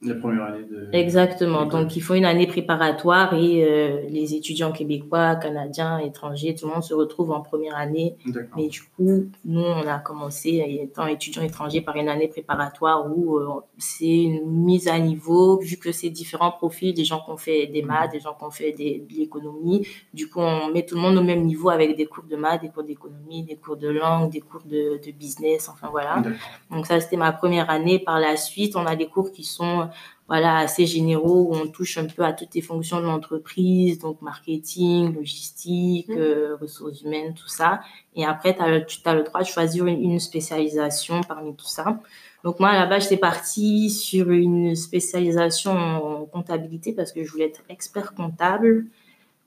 la 0.00 0.14
première 0.14 0.44
année 0.44 0.62
de... 0.62 0.88
Exactement. 0.92 1.66
Donc, 1.66 1.96
il 1.96 2.00
faut 2.00 2.14
une 2.14 2.24
année 2.24 2.46
préparatoire 2.46 3.34
et 3.34 3.64
euh, 3.64 4.02
les 4.08 4.34
étudiants 4.34 4.70
québécois, 4.70 5.34
canadiens, 5.34 5.98
étrangers, 5.98 6.54
tout 6.54 6.68
le 6.68 6.74
monde 6.74 6.84
se 6.84 6.94
retrouve 6.94 7.32
en 7.32 7.40
première 7.40 7.76
année. 7.76 8.16
Mais 8.56 8.68
du 8.68 8.82
coup, 8.82 9.28
nous, 9.44 9.60
on 9.60 9.86
a 9.88 9.98
commencé, 9.98 10.64
étant 10.82 11.08
étudiants 11.08 11.42
étrangers, 11.42 11.80
par 11.80 11.96
une 11.96 12.08
année 12.08 12.28
préparatoire 12.28 13.10
où 13.10 13.38
euh, 13.38 13.48
c'est 13.76 14.22
une 14.22 14.46
mise 14.46 14.86
à 14.86 15.00
niveau, 15.00 15.58
vu 15.58 15.78
que 15.78 15.90
c'est 15.90 16.10
différents 16.10 16.52
profils, 16.52 16.94
des 16.94 17.04
gens 17.04 17.20
qui 17.20 17.30
ont 17.32 17.36
fait 17.36 17.66
des 17.66 17.82
maths, 17.82 18.12
des 18.12 18.20
gens 18.20 18.34
qui 18.38 18.44
ont 18.44 18.52
fait 18.52 18.70
des, 18.70 19.04
de 19.08 19.16
l'économie. 19.16 19.84
Du 20.14 20.30
coup, 20.30 20.38
on 20.38 20.70
met 20.70 20.86
tout 20.86 20.94
le 20.94 21.00
monde 21.00 21.16
au 21.16 21.24
même 21.24 21.42
niveau 21.42 21.70
avec 21.70 21.96
des 21.96 22.06
cours 22.06 22.24
de 22.30 22.36
maths, 22.36 22.62
des 22.62 22.68
cours 22.68 22.84
d'économie, 22.84 23.42
des 23.42 23.56
cours 23.56 23.76
de 23.76 23.88
langue, 23.88 24.30
des 24.30 24.42
cours 24.42 24.62
de, 24.64 25.00
de 25.04 25.10
business, 25.10 25.68
enfin 25.68 25.88
voilà. 25.90 26.22
Donc, 26.70 26.86
ça, 26.86 27.00
c'était 27.00 27.16
ma 27.16 27.32
première 27.32 27.68
année. 27.68 27.98
Par 27.98 28.20
la 28.20 28.36
suite, 28.36 28.76
on 28.76 28.86
a 28.86 28.94
des 28.94 29.06
cours 29.06 29.32
qui 29.32 29.42
sont 29.42 29.87
voilà, 30.28 30.58
assez 30.58 30.84
généraux 30.84 31.48
où 31.48 31.54
on 31.54 31.68
touche 31.68 31.96
un 31.96 32.04
peu 32.04 32.22
à 32.22 32.34
toutes 32.34 32.54
les 32.54 32.60
fonctions 32.60 33.00
de 33.00 33.06
l'entreprise, 33.06 33.98
donc 33.98 34.20
marketing, 34.20 35.14
logistique, 35.14 36.10
mmh. 36.10 36.18
euh, 36.18 36.56
ressources 36.60 37.00
humaines, 37.00 37.32
tout 37.32 37.48
ça. 37.48 37.80
Et 38.14 38.26
après, 38.26 38.54
tu 38.54 38.98
as 39.06 39.14
le 39.14 39.22
droit 39.22 39.40
de 39.40 39.46
choisir 39.46 39.86
une, 39.86 40.18
spécialisation 40.18 41.22
parmi 41.22 41.56
tout 41.56 41.66
ça. 41.66 41.98
Donc 42.44 42.60
moi, 42.60 42.68
à 42.68 42.78
la 42.78 42.84
base, 42.84 43.04
j'étais 43.04 43.16
partie 43.16 43.88
sur 43.88 44.30
une 44.30 44.76
spécialisation 44.76 45.72
en 45.72 46.26
comptabilité 46.26 46.92
parce 46.92 47.12
que 47.12 47.24
je 47.24 47.30
voulais 47.30 47.46
être 47.46 47.62
expert 47.70 48.14
comptable 48.14 48.84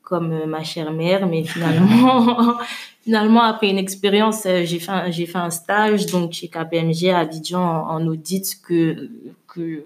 comme 0.02 0.34
euh, 0.34 0.46
ma 0.48 0.63
chère 0.63 0.91
mère, 0.91 1.28
mais 1.28 1.44
finalement, 1.44 2.58
finalement 3.04 3.44
après 3.44 3.70
une 3.70 3.78
expérience, 3.78 4.48
euh, 4.48 4.63
j'ai 4.65 4.80
fait 4.80 4.91
un, 4.91 5.12
j'ai 5.12 5.28
fait 5.28 5.38
un 5.38 5.52
stage 5.52 6.08
donc 6.08 6.34
chez 6.34 6.48
KPMG 6.48 7.10
à 7.10 7.20
Abidjan 7.20 7.62
en, 7.62 7.89
en 7.91 8.08
audit 8.08 8.60
que 8.63 9.10
que 9.48 9.84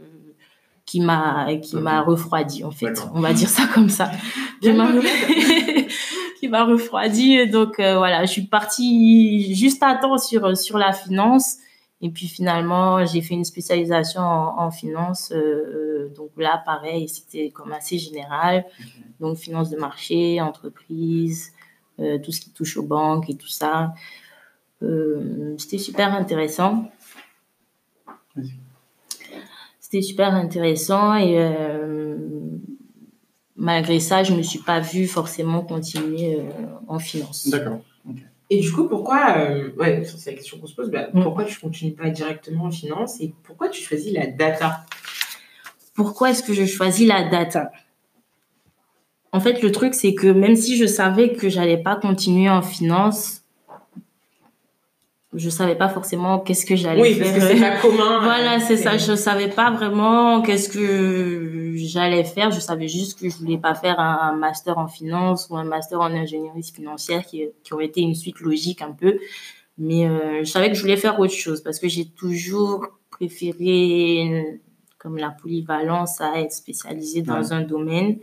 qui 0.86 1.02
m'a 1.02 1.48
qui 1.58 1.76
m'a 1.78 2.02
refroidi 2.02 2.64
en 2.64 2.72
fait. 2.72 3.00
On 3.14 3.20
va 3.20 3.34
dire 3.34 3.50
ça 3.50 3.64
comme 3.74 3.90
ça. 3.90 4.12
Qui 4.62 4.72
m'a 4.72 4.88
qui 6.40 6.48
m'a 6.48 6.64
refroidi. 6.64 7.48
Donc 7.48 7.80
euh, 7.80 7.98
voilà 7.98 8.26
je 8.26 8.32
suis 8.32 8.46
partie 8.46 9.54
juste 9.56 9.82
à 9.84 9.96
temps 9.96 10.18
sur 10.18 10.56
sur 10.56 10.78
la 10.78 10.94
finance. 10.94 11.58
Et 12.02 12.10
puis 12.10 12.28
finalement 12.28 13.06
j'ai 13.06 13.22
fait 13.22 13.34
une 13.34 13.46
spécialisation 13.46 14.22
en, 14.22 14.70
finance. 14.70 15.32
Euh, 15.32 15.38
euh, 15.38 16.14
donc 16.16 16.32
là 16.38 16.62
pareil 16.66 17.10
c'était 17.10 17.50
comme 17.50 17.72
assez 17.72 17.98
général. 17.98 18.66
Donc 19.20 19.38
finance 19.38 19.70
de 19.70 19.78
marché 19.78 20.40
entreprise 20.40 21.52
tout 21.98 22.32
ce 22.34 22.42
qui 22.42 22.52
touche 22.52 22.76
aux 22.78 22.84
banques 22.84 23.30
et 23.30 23.36
tout 23.36 23.48
ça. 23.48 23.94
C'était 25.58 25.78
super 25.78 26.14
intéressant 26.14 26.92
c'était 29.86 30.02
super 30.02 30.34
intéressant 30.34 31.14
et 31.14 31.36
euh, 31.38 32.18
malgré 33.56 34.00
ça, 34.00 34.24
je 34.24 34.32
ne 34.32 34.38
me 34.38 34.42
suis 34.42 34.58
pas 34.58 34.80
vue 34.80 35.06
forcément 35.06 35.62
continuer 35.62 36.40
euh, 36.40 36.44
en 36.88 36.98
finance. 36.98 37.48
D'accord. 37.50 37.82
Et 38.50 38.60
du 38.62 38.72
coup, 38.72 38.90
pourquoi, 38.90 39.38
euh, 39.38 39.70
ouais, 39.78 40.04
c'est 40.04 40.32
la 40.32 40.38
question 40.38 40.58
qu'on 40.58 40.66
se 40.66 40.74
pose, 40.74 40.90
bah, 40.90 41.10
mm. 41.14 41.22
pourquoi 41.22 41.44
tu 41.44 41.54
ne 41.58 41.70
continues 41.70 41.94
pas 41.94 42.10
directement 42.10 42.64
en 42.64 42.72
finance 42.72 43.22
et 43.22 43.36
pourquoi 43.44 43.70
tu 43.70 43.80
choisis 43.84 44.12
la 44.12 44.26
data? 44.26 44.88
Pourquoi 45.94 46.32
est-ce 46.32 46.42
que 46.42 46.54
je 46.54 46.66
choisis 46.66 47.08
la 47.08 47.30
data? 47.30 47.72
En 49.32 49.40
fait, 49.40 49.62
le 49.62 49.72
truc, 49.72 49.94
c'est 49.94 50.16
que 50.16 50.28
même 50.28 50.56
si 50.56 50.78
je 50.78 50.88
savais 50.88 51.34
que 51.34 51.48
j'allais 51.48 51.78
pas 51.78 51.96
continuer 51.96 52.50
en 52.50 52.64
finance, 52.64 53.44
je 55.36 55.50
savais 55.50 55.76
pas 55.76 55.90
forcément 55.90 56.40
qu'est-ce 56.40 56.66
que 56.66 56.76
j'allais 56.76 57.14
faire. 57.14 57.26
Oui, 57.26 57.32
parce 57.34 57.48
que 57.48 57.54
c'est 57.54 57.60
pas 57.60 57.78
commun. 57.78 58.20
voilà, 58.24 58.60
c'est 58.60 58.78
ça. 58.78 58.98
Je 58.98 59.16
savais 59.16 59.50
pas 59.50 59.72
vraiment 59.72 60.42
qu'est-ce 60.42 60.70
que 60.70 61.74
j'allais 61.76 62.24
faire. 62.24 62.52
Je 62.52 62.60
savais 62.60 62.88
juste 62.88 63.20
que 63.20 63.30
je 63.30 63.38
voulais 63.38 63.58
pas 63.58 63.76
faire 63.76 64.00
un, 64.00 64.36
master 64.36 64.78
en 64.78 64.88
finance 64.88 65.48
ou 65.50 65.58
un 65.58 65.64
master 65.64 66.00
en 66.00 66.12
ingénierie 66.12 66.64
financière 66.64 67.26
qui, 67.26 67.44
qui 67.64 67.74
aurait 67.74 67.86
été 67.86 68.02
une 68.02 68.16
suite 68.16 68.40
logique 68.40 68.82
un 68.82 68.92
peu. 68.92 69.18
Mais 69.78 70.08
euh, 70.08 70.40
je 70.40 70.50
savais 70.50 70.70
que 70.70 70.76
je 70.76 70.82
voulais 70.82 70.98
faire 70.98 71.20
autre 71.20 71.34
chose 71.34 71.62
parce 71.62 71.80
que 71.80 71.88
j'ai 71.88 72.06
toujours 72.06 72.88
préféré 73.10 74.60
comme 74.98 75.18
la 75.18 75.30
polyvalence 75.30 76.20
à 76.22 76.40
être 76.40 76.52
spécialisée 76.52 77.22
dans 77.22 77.54
un 77.54 77.62
domaine. 77.62 78.18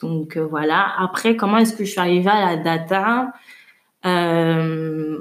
Donc 0.00 0.36
euh, 0.36 0.44
voilà. 0.44 0.92
Après, 0.98 1.36
comment 1.36 1.58
est-ce 1.58 1.74
que 1.74 1.84
je 1.84 1.90
suis 1.90 2.00
arrivée 2.00 2.30
à 2.30 2.54
la 2.54 2.56
data? 2.56 3.32
Euh, 4.04 5.18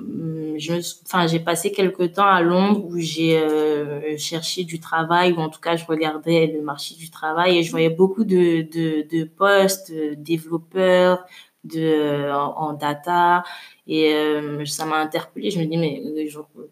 je, 0.62 0.74
enfin, 1.06 1.28
j'ai 1.28 1.40
passé 1.40 1.72
quelques 1.72 2.14
temps 2.14 2.28
à 2.28 2.42
Londres 2.42 2.86
où 2.86 2.98
j'ai 3.00 3.38
euh, 3.38 4.18
cherché 4.18 4.64
du 4.64 4.80
travail, 4.80 5.34
ou 5.34 5.38
en 5.40 5.50
tout 5.50 5.60
cas, 5.60 5.76
je 5.76 5.86
regardais 5.86 6.48
le 6.48 6.62
marché 6.62 6.96
du 6.96 7.10
travail 7.10 7.58
et 7.58 7.64
je 7.64 7.72
voyais 7.72 7.90
beaucoup 7.90 8.24
de, 8.24 8.62
de, 8.62 9.08
de 9.10 9.24
postes, 9.24 9.92
de 9.92 10.14
développeurs, 10.14 11.26
de, 11.64 12.32
en, 12.32 12.74
data. 12.74 13.44
Et 13.88 14.14
euh, 14.14 14.64
ça 14.66 14.86
m'a 14.86 14.98
interpellée. 14.98 15.52
Je 15.52 15.60
me 15.60 15.66
dis, 15.66 15.78
mais 15.78 16.02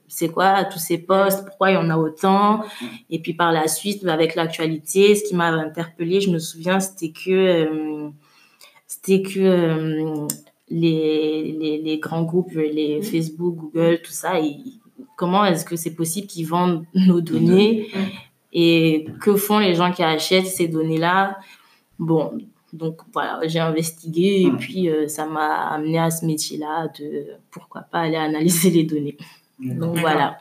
c'est 0.07 0.29
quoi 0.29 0.63
tous 0.65 0.79
ces 0.79 0.99
postes? 0.99 1.45
Pourquoi 1.45 1.71
il 1.71 1.73
y 1.73 1.77
en 1.77 1.89
a 1.89 1.97
autant? 1.97 2.63
Et 3.09 3.19
puis 3.19 3.33
par 3.33 3.51
la 3.51 3.67
suite, 3.67 4.05
avec 4.05 4.35
l'actualité, 4.35 5.15
ce 5.15 5.23
qui 5.23 5.35
m'a 5.35 5.47
interpellée, 5.47 6.21
je 6.21 6.29
me 6.29 6.39
souviens, 6.39 6.79
c'était 6.79 7.11
que 7.11 8.11
c'était 8.87 9.21
que 9.21 10.27
les, 10.69 11.55
les, 11.59 11.81
les, 11.81 11.97
grands 11.97 12.23
groupes, 12.23 12.51
les 12.51 13.01
Facebook, 13.01 13.55
Google, 13.55 14.01
tout 14.03 14.11
ça, 14.11 14.39
et 14.39 14.57
comment 15.15 15.45
est-ce 15.45 15.65
que 15.65 15.75
c'est 15.75 15.95
possible 15.95 16.27
qu'ils 16.27 16.47
vendent 16.47 16.85
nos 16.93 17.21
données 17.21 17.87
et 18.53 19.07
que 19.21 19.35
font 19.35 19.59
les 19.59 19.75
gens 19.75 19.91
qui 19.91 20.03
achètent 20.03 20.47
ces 20.47 20.67
données-là? 20.67 21.37
Bon, 21.97 22.37
donc 22.71 23.01
voilà, 23.13 23.39
j'ai 23.45 23.59
investigué 23.59 24.43
et 24.43 24.51
puis 24.51 24.89
euh, 24.89 25.07
ça 25.07 25.25
m'a 25.25 25.69
amené 25.69 25.99
à 25.99 26.11
ce 26.11 26.25
métier-là 26.25 26.87
de 26.99 27.27
pourquoi 27.51 27.81
pas 27.81 28.01
aller 28.01 28.15
analyser 28.15 28.69
les 28.77 28.83
données. 28.83 29.17
Donc 29.59 29.97
voilà. 29.97 30.37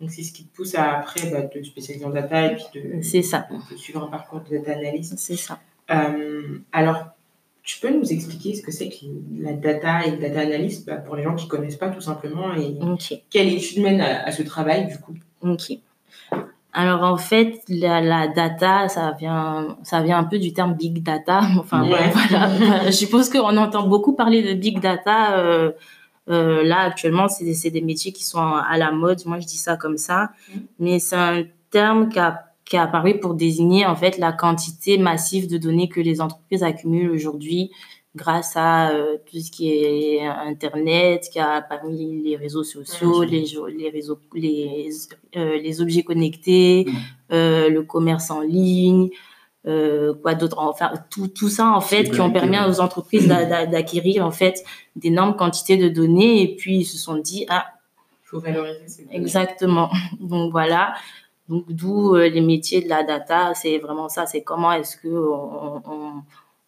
Donc 0.00 0.10
c'est 0.10 0.22
ce 0.22 0.32
qui 0.32 0.44
te 0.44 0.56
pousse 0.56 0.74
à 0.74 0.98
après 0.98 1.30
bah, 1.30 1.42
te 1.42 1.62
spécialiser 1.62 2.04
en 2.04 2.10
data 2.10 2.52
et 2.52 2.56
puis 2.56 2.64
de, 2.74 3.02
c'est 3.02 3.22
ça. 3.22 3.46
de 3.70 3.76
suivre 3.76 4.02
un 4.02 4.08
parcours 4.08 4.40
de 4.40 4.56
data 4.56 4.72
analyst. 4.72 5.18
C'est 5.18 5.36
ça. 5.36 5.60
Euh, 5.90 6.58
alors, 6.72 7.06
tu 7.62 7.78
peux 7.78 7.90
nous 7.90 8.12
expliquer 8.12 8.54
ce 8.54 8.62
que 8.62 8.72
c'est 8.72 8.88
que 8.88 9.06
la 9.38 9.52
data 9.52 10.04
et 10.04 10.16
data 10.16 10.40
analyst 10.40 10.86
bah, 10.86 10.96
pour 10.96 11.14
les 11.14 11.22
gens 11.22 11.34
qui 11.34 11.44
ne 11.44 11.50
connaissent 11.50 11.76
pas 11.76 11.90
tout 11.90 12.00
simplement 12.00 12.54
et 12.54 12.76
quelle 13.30 13.52
étude 13.52 13.82
mène 13.82 14.00
à, 14.00 14.32
ce 14.32 14.42
travail 14.42 14.88
du 14.88 14.98
coup? 14.98 15.14
Ok. 15.42 15.78
Alors 16.72 17.02
en 17.02 17.18
fait, 17.18 17.60
la, 17.68 18.28
data, 18.28 18.88
ça 18.88 19.14
vient, 19.18 19.76
ça 19.82 20.02
vient 20.02 20.18
un 20.18 20.24
peu 20.24 20.38
du 20.38 20.52
terme 20.52 20.74
big 20.74 21.02
data. 21.02 21.42
Enfin 21.58 21.86
voilà, 21.86 22.86
je 22.86 22.90
suppose 22.90 23.28
qu'on 23.30 23.56
entend 23.56 23.86
beaucoup 23.86 24.14
parler 24.14 24.42
de 24.42 24.58
big 24.58 24.80
data. 24.80 25.38
Euh, 25.38 25.72
euh, 26.28 26.62
là 26.64 26.80
actuellement, 26.80 27.28
c'est 27.28 27.70
des 27.70 27.80
métiers 27.80 28.12
qui 28.12 28.24
sont 28.24 28.40
à 28.40 28.76
la 28.78 28.90
mode. 28.90 29.20
Moi, 29.26 29.38
je 29.38 29.46
dis 29.46 29.58
ça 29.58 29.76
comme 29.76 29.98
ça, 29.98 30.30
mm. 30.48 30.58
mais 30.80 30.98
c'est 30.98 31.16
un 31.16 31.42
terme 31.70 32.08
qui 32.08 32.18
a 32.18 32.51
qui 32.72 32.76
est 32.76 32.78
apparu 32.78 33.20
pour 33.20 33.34
désigner 33.34 33.84
en 33.84 33.94
fait 33.94 34.16
la 34.16 34.32
quantité 34.32 34.96
massive 34.96 35.46
de 35.46 35.58
données 35.58 35.90
que 35.90 36.00
les 36.00 36.22
entreprises 36.22 36.62
accumulent 36.62 37.10
aujourd'hui 37.10 37.70
grâce 38.16 38.54
à 38.56 38.92
euh, 38.92 39.18
tout 39.30 39.40
ce 39.40 39.50
qui 39.50 39.68
est 39.68 40.26
internet, 40.26 41.28
qui 41.30 41.38
a 41.38 41.60
parmi 41.60 42.22
les 42.22 42.34
réseaux 42.34 42.64
sociaux, 42.64 43.24
les 43.24 43.44
les 43.76 43.90
réseaux 43.90 44.18
les 44.34 44.88
euh, 45.36 45.58
les 45.58 45.82
objets 45.82 46.02
connectés, 46.02 46.86
mmh. 46.86 47.34
euh, 47.34 47.68
le 47.68 47.82
commerce 47.82 48.30
en 48.30 48.40
ligne, 48.40 49.10
quoi 50.22 50.34
d'autre 50.34 50.58
enfin 50.58 50.92
tout 51.10 51.28
tout 51.28 51.50
ça 51.50 51.66
en 51.68 51.82
fait 51.82 52.04
qui 52.04 52.22
ont 52.22 52.32
permis 52.32 52.56
aux 52.66 52.80
entreprises 52.80 53.28
d'acquérir 53.28 54.24
en 54.24 54.30
fait 54.30 54.64
d'énormes 54.96 55.36
quantités 55.36 55.76
de 55.76 55.90
données 55.90 56.40
et 56.42 56.56
puis 56.56 56.78
ils 56.78 56.86
se 56.86 56.96
sont 56.96 57.18
dit 57.18 57.44
ah 57.50 57.66
faut 58.24 58.40
valoriser 58.40 59.06
exactement. 59.10 59.90
Donc 60.20 60.52
voilà 60.52 60.94
donc 61.52 61.70
d'où 61.70 62.14
euh, 62.16 62.28
les 62.28 62.40
métiers 62.40 62.82
de 62.82 62.88
la 62.88 63.02
data 63.02 63.52
c'est 63.54 63.78
vraiment 63.78 64.08
ça 64.08 64.26
c'est 64.26 64.42
comment 64.42 64.72
est-ce 64.72 64.96
que 64.96 65.08
on, 65.08 65.82
on, 65.84 66.22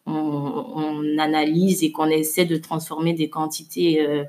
on, 0.06 1.18
analyse 1.18 1.82
et 1.82 1.90
qu'on 1.90 2.08
essaie 2.08 2.44
de 2.44 2.56
transformer 2.56 3.14
des 3.14 3.30
quantités 3.30 4.00
euh, 4.06 4.24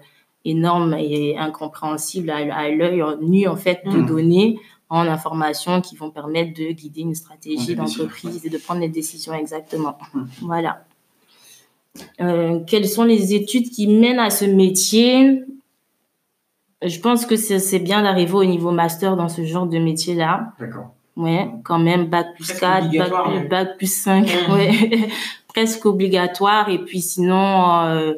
énormes 0.46 0.94
et 0.94 1.38
incompréhensibles 1.38 2.30
à, 2.30 2.38
à 2.56 2.70
l'œil 2.70 3.04
nu 3.22 3.48
en 3.48 3.58
fait 3.58 3.82
de 3.86 3.98
hmm. 3.98 4.06
données 4.06 4.60
en 4.90 5.08
informations 5.08 5.82
qui 5.82 5.96
vont 5.96 6.12
permettre 6.12 6.54
de 6.54 6.72
guider 6.72 7.02
une 7.02 7.16
stratégie 7.16 7.76
d'entreprise 7.76 8.46
et 8.46 8.50
de 8.50 8.58
prendre 8.58 8.82
des 8.82 8.88
décisions 8.88 9.34
exactement. 9.34 9.98
Hum. 10.14 10.28
Voilà. 10.42 10.86
Euh, 12.22 12.60
quelles 12.68 12.88
sont 12.88 13.04
les 13.04 13.34
études 13.34 13.70
qui 13.70 13.88
mènent 13.88 14.20
à 14.20 14.30
ce 14.30 14.46
métier? 14.46 15.44
Je 16.86 17.00
pense 17.00 17.26
que 17.26 17.36
c'est 17.36 17.80
bien 17.80 18.04
d'arriver 18.04 18.34
au 18.34 18.46
niveau 18.46 18.72
master 18.72 19.16
dans 19.16 19.30
ce 19.30 19.44
genre 19.44 19.66
de 19.66 19.78
métier-là. 19.80 20.54
D'accord. 20.60 20.92
Ouais, 21.18 21.50
quand 21.64 21.80
même, 21.80 22.08
bac 22.08 22.36
plus 22.36 22.52
4, 22.52 22.92
bac, 22.92 23.50
bac, 23.50 23.78
plus 23.78 23.92
5, 23.92 24.28
ouais. 24.50 25.10
presque 25.48 25.86
obligatoire. 25.86 26.70
Et 26.70 26.80
puis 26.80 27.02
sinon, 27.02 27.80
euh, 27.86 28.14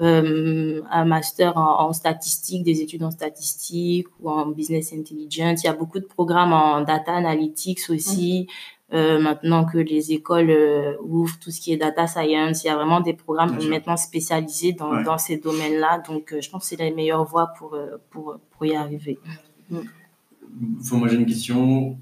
euh, 0.00 0.82
un 0.90 1.04
master 1.04 1.56
en, 1.56 1.92
statistique, 1.92 2.62
des 2.62 2.82
études 2.82 3.02
en 3.02 3.10
statistique 3.10 4.06
ou 4.20 4.30
en 4.30 4.46
business 4.46 4.92
intelligence. 4.92 5.64
Il 5.64 5.66
y 5.66 5.70
a 5.70 5.72
beaucoup 5.72 5.98
de 5.98 6.04
programmes 6.04 6.52
en 6.52 6.82
data 6.82 7.14
analytics 7.14 7.90
aussi. 7.90 8.46
Euh, 8.94 9.20
maintenant 9.20 9.66
que 9.66 9.76
les 9.76 10.12
écoles 10.12 10.48
euh, 10.48 10.94
ouvrent 11.02 11.38
tout 11.38 11.50
ce 11.50 11.60
qui 11.60 11.72
est 11.72 11.76
data 11.76 12.06
science, 12.06 12.64
il 12.64 12.68
y 12.68 12.70
a 12.70 12.74
vraiment 12.74 13.00
des 13.00 13.12
programmes 13.12 13.58
maintenant 13.68 13.98
spécialisés 13.98 14.72
dans, 14.72 15.02
dans 15.02 15.18
ces 15.18 15.36
domaines-là. 15.36 16.02
Donc, 16.08 16.34
je 16.40 16.48
pense 16.48 16.62
que 16.62 16.68
c'est 16.76 16.82
la 16.82 16.94
meilleure 16.94 17.24
voie 17.24 17.48
pour, 17.58 17.76
pour, 18.10 18.38
pour 18.50 18.66
y 18.66 18.74
arriver. 18.74 19.18
Mm. 19.70 19.80
moi, 20.92 21.08
j'ai 21.08 21.16
une 21.16 21.26
question. 21.26 21.98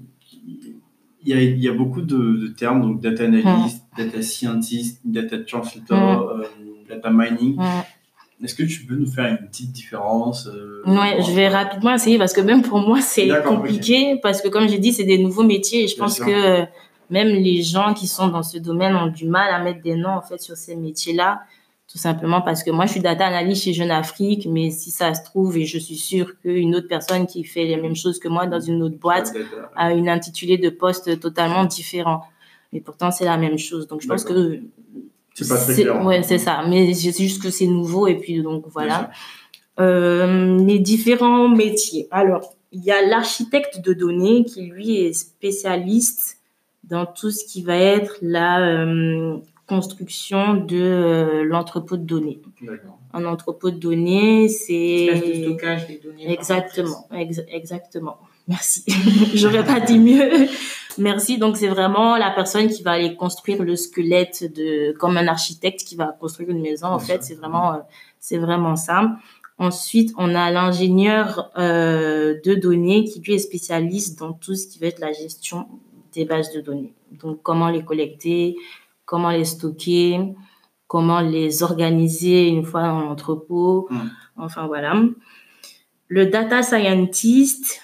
Il 1.23 1.29
y, 1.29 1.33
a, 1.33 1.41
il 1.41 1.59
y 1.59 1.67
a 1.67 1.73
beaucoup 1.73 2.01
de, 2.01 2.37
de 2.37 2.47
termes, 2.47 2.81
donc 2.81 3.01
data 3.01 3.25
analyst, 3.25 3.83
mm. 3.83 4.03
data 4.03 4.21
scientist, 4.21 5.01
data 5.03 5.39
translator. 5.39 6.37
Mm 6.37 6.67
data 6.87 7.11
mining. 7.11 7.59
Est-ce 8.43 8.53
que 8.53 8.63
tu 8.63 8.85
peux 8.85 8.95
nous 8.95 9.07
faire 9.07 9.25
une 9.25 9.47
petite 9.47 9.71
différence 9.71 10.47
euh, 10.47 10.83
Ouais, 10.85 11.21
je 11.23 11.31
vais 11.31 11.47
rapidement 11.47 11.95
essayer 11.95 12.19
parce 12.19 12.33
que 12.33 12.41
même 12.41 12.61
pour 12.61 12.79
moi 12.79 13.01
c'est 13.01 13.29
compliqué 13.43 14.19
parce 14.21 14.41
que 14.41 14.47
comme 14.47 14.67
j'ai 14.67 14.77
dit 14.77 14.93
c'est 14.93 15.05
des 15.05 15.17
nouveaux 15.17 15.43
métiers 15.43 15.85
et 15.85 15.87
je 15.87 15.95
pense 15.95 16.19
que 16.19 16.65
même 17.09 17.29
les 17.29 17.63
gens 17.63 17.93
qui 17.93 18.07
sont 18.07 18.27
dans 18.27 18.43
ce 18.43 18.57
domaine 18.57 18.95
ont 18.95 19.07
du 19.07 19.25
mal 19.25 19.51
à 19.51 19.63
mettre 19.63 19.81
des 19.81 19.95
noms 19.95 20.15
en 20.17 20.21
fait 20.21 20.39
sur 20.39 20.55
ces 20.55 20.75
métiers-là 20.75 21.41
tout 21.91 21.97
simplement 21.97 22.41
parce 22.41 22.63
que 22.63 22.69
moi 22.69 22.85
je 22.85 22.91
suis 22.91 22.99
data 22.99 23.25
analyst 23.25 23.63
chez 23.63 23.73
Jeune 23.73 23.91
Afrique 23.91 24.45
mais 24.47 24.69
si 24.69 24.91
ça 24.91 25.13
se 25.13 25.23
trouve 25.23 25.57
et 25.57 25.65
je 25.65 25.79
suis 25.79 25.95
sûre 25.95 26.37
qu'une 26.41 26.75
autre 26.75 26.87
personne 26.87 27.25
qui 27.25 27.43
fait 27.43 27.63
les 27.63 27.77
mêmes 27.77 27.95
choses 27.95 28.19
que 28.19 28.27
moi 28.27 28.45
dans 28.45 28.59
une 28.59 28.83
autre 28.83 28.97
boîte 28.97 29.33
a 29.75 29.93
une 29.93 30.09
intitulé 30.09 30.57
de 30.57 30.69
poste 30.69 31.19
totalement 31.19 31.65
différent. 31.65 32.23
Mais 32.73 32.81
pourtant 32.81 33.09
c'est 33.09 33.25
la 33.25 33.37
même 33.37 33.57
chose. 33.57 33.87
Donc 33.87 34.01
je 34.01 34.07
pense 34.07 34.25
que 34.25 34.59
c'est 35.43 35.47
pas 35.47 35.57
très 35.57 35.75
clair. 35.75 36.05
Ouais, 36.05 36.23
c'est 36.23 36.37
ça. 36.37 36.63
Mais 36.67 36.93
c'est 36.93 37.11
juste 37.11 37.41
que 37.41 37.49
c'est 37.49 37.67
nouveau 37.67 38.07
et 38.07 38.15
puis 38.15 38.41
donc 38.41 38.65
voilà. 38.67 39.11
Euh, 39.79 40.57
les 40.65 40.79
différents 40.79 41.47
métiers. 41.47 42.07
Alors, 42.09 42.53
il 42.71 42.83
y 42.83 42.91
a 42.91 43.05
l'architecte 43.05 43.79
de 43.81 43.93
données 43.93 44.43
qui 44.43 44.63
lui 44.63 44.97
est 44.97 45.13
spécialiste 45.13 46.39
dans 46.83 47.05
tout 47.05 47.31
ce 47.31 47.45
qui 47.45 47.61
va 47.61 47.75
être 47.75 48.17
la 48.21 48.61
euh, 48.61 49.37
construction 49.67 50.55
de 50.55 50.77
euh, 50.77 51.43
l'entrepôt 51.43 51.97
de 51.97 52.03
données. 52.03 52.41
Un 53.13 53.25
entrepôt 53.25 53.69
de 53.69 53.77
données, 53.77 54.47
c'est 54.47 55.09
le 55.11 55.43
stockage 55.43 55.87
des 55.87 55.99
données. 56.03 56.31
Exactement, 56.31 57.07
exactement. 57.11 58.17
Merci. 58.47 58.85
J'aurais 59.35 59.65
pas 59.65 59.81
dit 59.81 59.99
mieux. 59.99 60.47
Merci. 60.97 61.37
Donc 61.37 61.57
c'est 61.57 61.67
vraiment 61.67 62.17
la 62.17 62.31
personne 62.31 62.67
qui 62.69 62.83
va 62.83 62.91
aller 62.91 63.15
construire 63.15 63.63
le 63.63 63.75
squelette 63.75 64.51
de, 64.53 64.93
comme 64.93 65.17
un 65.17 65.27
architecte 65.27 65.83
qui 65.83 65.95
va 65.95 66.07
construire 66.07 66.49
une 66.49 66.61
maison. 66.61 66.87
En 66.87 66.99
fait, 66.99 67.23
c'est 67.23 67.35
vraiment, 67.35 67.73
euh, 67.73 67.77
c'est 68.19 68.37
vraiment 68.37 68.75
ça. 68.75 69.17
Ensuite, 69.59 70.13
on 70.17 70.35
a 70.35 70.51
l'ingénieur 70.51 71.51
euh, 71.57 72.39
de 72.45 72.53
données 72.53 73.05
qui 73.05 73.21
lui 73.21 73.33
est 73.33 73.39
spécialiste 73.39 74.19
dans 74.19 74.33
tout 74.33 74.55
ce 74.55 74.67
qui 74.67 74.77
va 74.79 74.87
être 74.87 74.99
la 74.99 75.13
gestion 75.13 75.67
des 76.13 76.25
bases 76.25 76.51
de 76.53 76.61
données. 76.61 76.93
Donc 77.11 77.41
comment 77.41 77.69
les 77.69 77.83
collecter, 77.83 78.55
comment 79.05 79.31
les 79.31 79.45
stocker, 79.45 80.35
comment 80.87 81.21
les 81.21 81.63
organiser 81.63 82.47
une 82.47 82.63
fois 82.63 82.83
dans 82.83 83.01
l'entrepôt. 83.01 83.87
Mmh. 83.89 83.97
Enfin 84.37 84.67
voilà. 84.67 84.95
Le 86.07 86.27
data 86.27 86.63
scientist, 86.63 87.81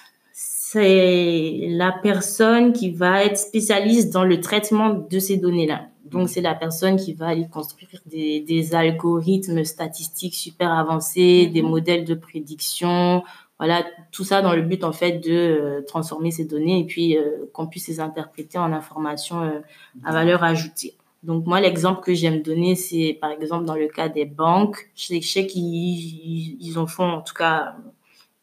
c'est 0.74 1.68
la 1.68 1.92
personne 1.92 2.72
qui 2.72 2.90
va 2.90 3.24
être 3.24 3.38
spécialiste 3.38 4.12
dans 4.12 4.24
le 4.24 4.40
traitement 4.40 4.90
de 5.08 5.18
ces 5.20 5.36
données-là. 5.36 5.86
Donc, 6.04 6.28
c'est 6.28 6.40
la 6.40 6.56
personne 6.56 6.96
qui 6.96 7.12
va 7.14 7.28
aller 7.28 7.46
construire 7.48 8.00
des, 8.06 8.74
algorithmes 8.74 9.62
statistiques 9.62 10.34
super 10.34 10.72
avancés, 10.72 11.46
des 11.46 11.62
mhm. 11.62 11.68
modèles 11.68 12.04
de 12.04 12.14
prédiction, 12.14 13.22
voilà, 13.60 13.84
tout 14.10 14.24
ça 14.24 14.42
dans 14.42 14.52
le 14.52 14.62
but, 14.62 14.82
en 14.82 14.92
fait, 14.92 15.18
de 15.18 15.30
euh, 15.30 15.80
transformer 15.86 16.32
ces 16.32 16.44
données 16.44 16.80
et 16.80 16.84
puis 16.84 17.16
euh, 17.16 17.48
qu'on 17.52 17.68
puisse 17.68 17.86
les 17.86 18.00
interpréter 18.00 18.58
en 18.58 18.72
informations 18.72 19.42
euh, 19.42 19.60
à 20.04 20.12
valeur 20.12 20.42
ajoutée. 20.42 20.94
Donc, 21.22 21.46
moi, 21.46 21.60
l'exemple 21.60 22.02
que 22.02 22.14
j'aime 22.14 22.42
donner, 22.42 22.74
c'est 22.74 23.16
par 23.20 23.30
exemple 23.30 23.64
dans 23.64 23.76
le 23.76 23.86
cas 23.86 24.08
des 24.08 24.24
banques. 24.24 24.90
Je 24.96 25.20
sais, 25.20 25.46
qu'ils 25.46 26.60
ils 26.60 26.78
en 26.78 26.88
font, 26.88 27.08
en 27.08 27.22
tout 27.22 27.34
cas, 27.34 27.76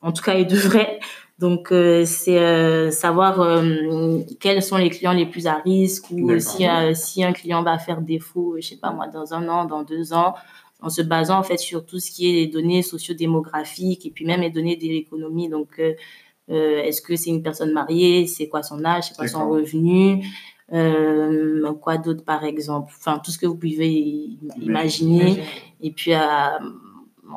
en 0.01 0.13
tout 0.13 0.23
cas, 0.23 0.35
ils 0.35 0.47
devraient 0.57 1.01
donc, 1.41 1.71
euh, 1.71 2.05
c'est 2.05 2.37
euh, 2.37 2.91
savoir 2.91 3.41
euh, 3.41 4.19
quels 4.39 4.61
sont 4.61 4.77
les 4.77 4.91
clients 4.91 5.11
les 5.11 5.25
plus 5.25 5.47
à 5.47 5.55
risque 5.55 6.11
ou 6.11 6.39
si, 6.39 6.65
si 6.93 7.23
un 7.23 7.33
client 7.33 7.63
va 7.63 7.79
faire 7.79 7.99
défaut, 7.99 8.57
je 8.57 8.67
sais 8.67 8.75
pas 8.77 8.91
moi, 8.91 9.07
dans 9.07 9.33
un 9.33 9.49
an, 9.49 9.65
dans 9.65 9.81
deux 9.81 10.13
ans, 10.13 10.35
en 10.83 10.91
se 10.91 11.01
basant 11.01 11.39
en 11.39 11.43
fait 11.43 11.57
sur 11.57 11.83
tout 11.83 11.99
ce 11.99 12.11
qui 12.11 12.29
est 12.29 12.33
les 12.33 12.47
données 12.47 12.83
sociodémographiques 12.83 14.05
et 14.05 14.11
puis 14.11 14.23
même 14.23 14.41
les 14.41 14.51
données 14.51 14.75
de 14.75 14.83
l'économie. 14.83 15.49
Donc, 15.49 15.81
est-ce 16.47 17.01
que 17.01 17.15
c'est 17.15 17.31
une 17.31 17.41
personne 17.41 17.71
mariée? 17.71 18.27
C'est 18.27 18.47
quoi 18.47 18.61
son 18.61 18.85
âge? 18.85 19.05
C'est 19.07 19.15
quoi 19.15 19.27
son 19.27 19.49
revenu? 19.49 20.23
Quoi 20.69 21.97
d'autre 21.97 22.23
par 22.23 22.43
exemple? 22.43 22.93
Enfin, 22.95 23.17
tout 23.17 23.31
ce 23.31 23.39
que 23.39 23.47
vous 23.47 23.55
pouvez 23.55 24.29
imaginer. 24.59 25.43
Et 25.81 25.89
puis, 25.89 26.13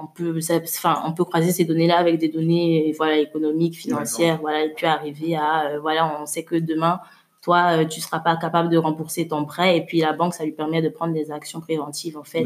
on 0.01 0.07
peut, 0.07 0.39
enfin, 0.39 1.03
on 1.07 1.13
peut 1.13 1.25
croiser 1.25 1.53
ces 1.53 1.65
données-là 1.65 1.99
avec 1.99 2.19
des 2.19 2.29
données, 2.29 2.93
voilà, 2.97 3.19
économiques, 3.19 3.77
financières, 3.77 4.39
voilà, 4.41 4.65
et 4.65 4.73
puis 4.75 4.87
arriver 4.87 5.37
à, 5.37 5.67
euh, 5.67 5.81
voilà, 5.81 6.21
on 6.21 6.27
sait 6.27 6.45
que 6.45 6.57
demain, 6.57 7.01
toi, 7.43 7.79
euh, 7.79 7.85
tu 7.85 8.01
seras 8.01 8.21
pas 8.21 8.37
capable 8.37 8.71
de 8.71 8.77
rembourser 8.77 9.29
ton 9.29 9.45
prêt, 9.45 9.77
et 9.77 9.85
puis 9.85 10.01
la 10.01 10.13
banque, 10.13 10.35
ça 10.35 10.45
lui 10.45 10.53
permet 10.53 10.83
de 10.83 10.89
prendre 10.89 11.13
des 11.13 11.31
actions 11.31 11.61
préventives, 11.61 12.17
en 12.17 12.25
fait, 12.25 12.45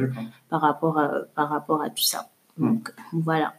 par 0.48 0.60
rapport 0.60 0.98
à, 0.98 1.10
par 1.34 1.48
rapport 1.48 1.82
à 1.82 1.90
tout 1.90 2.02
ça. 2.02 2.30
Donc, 2.56 2.92
voilà. 3.12 3.54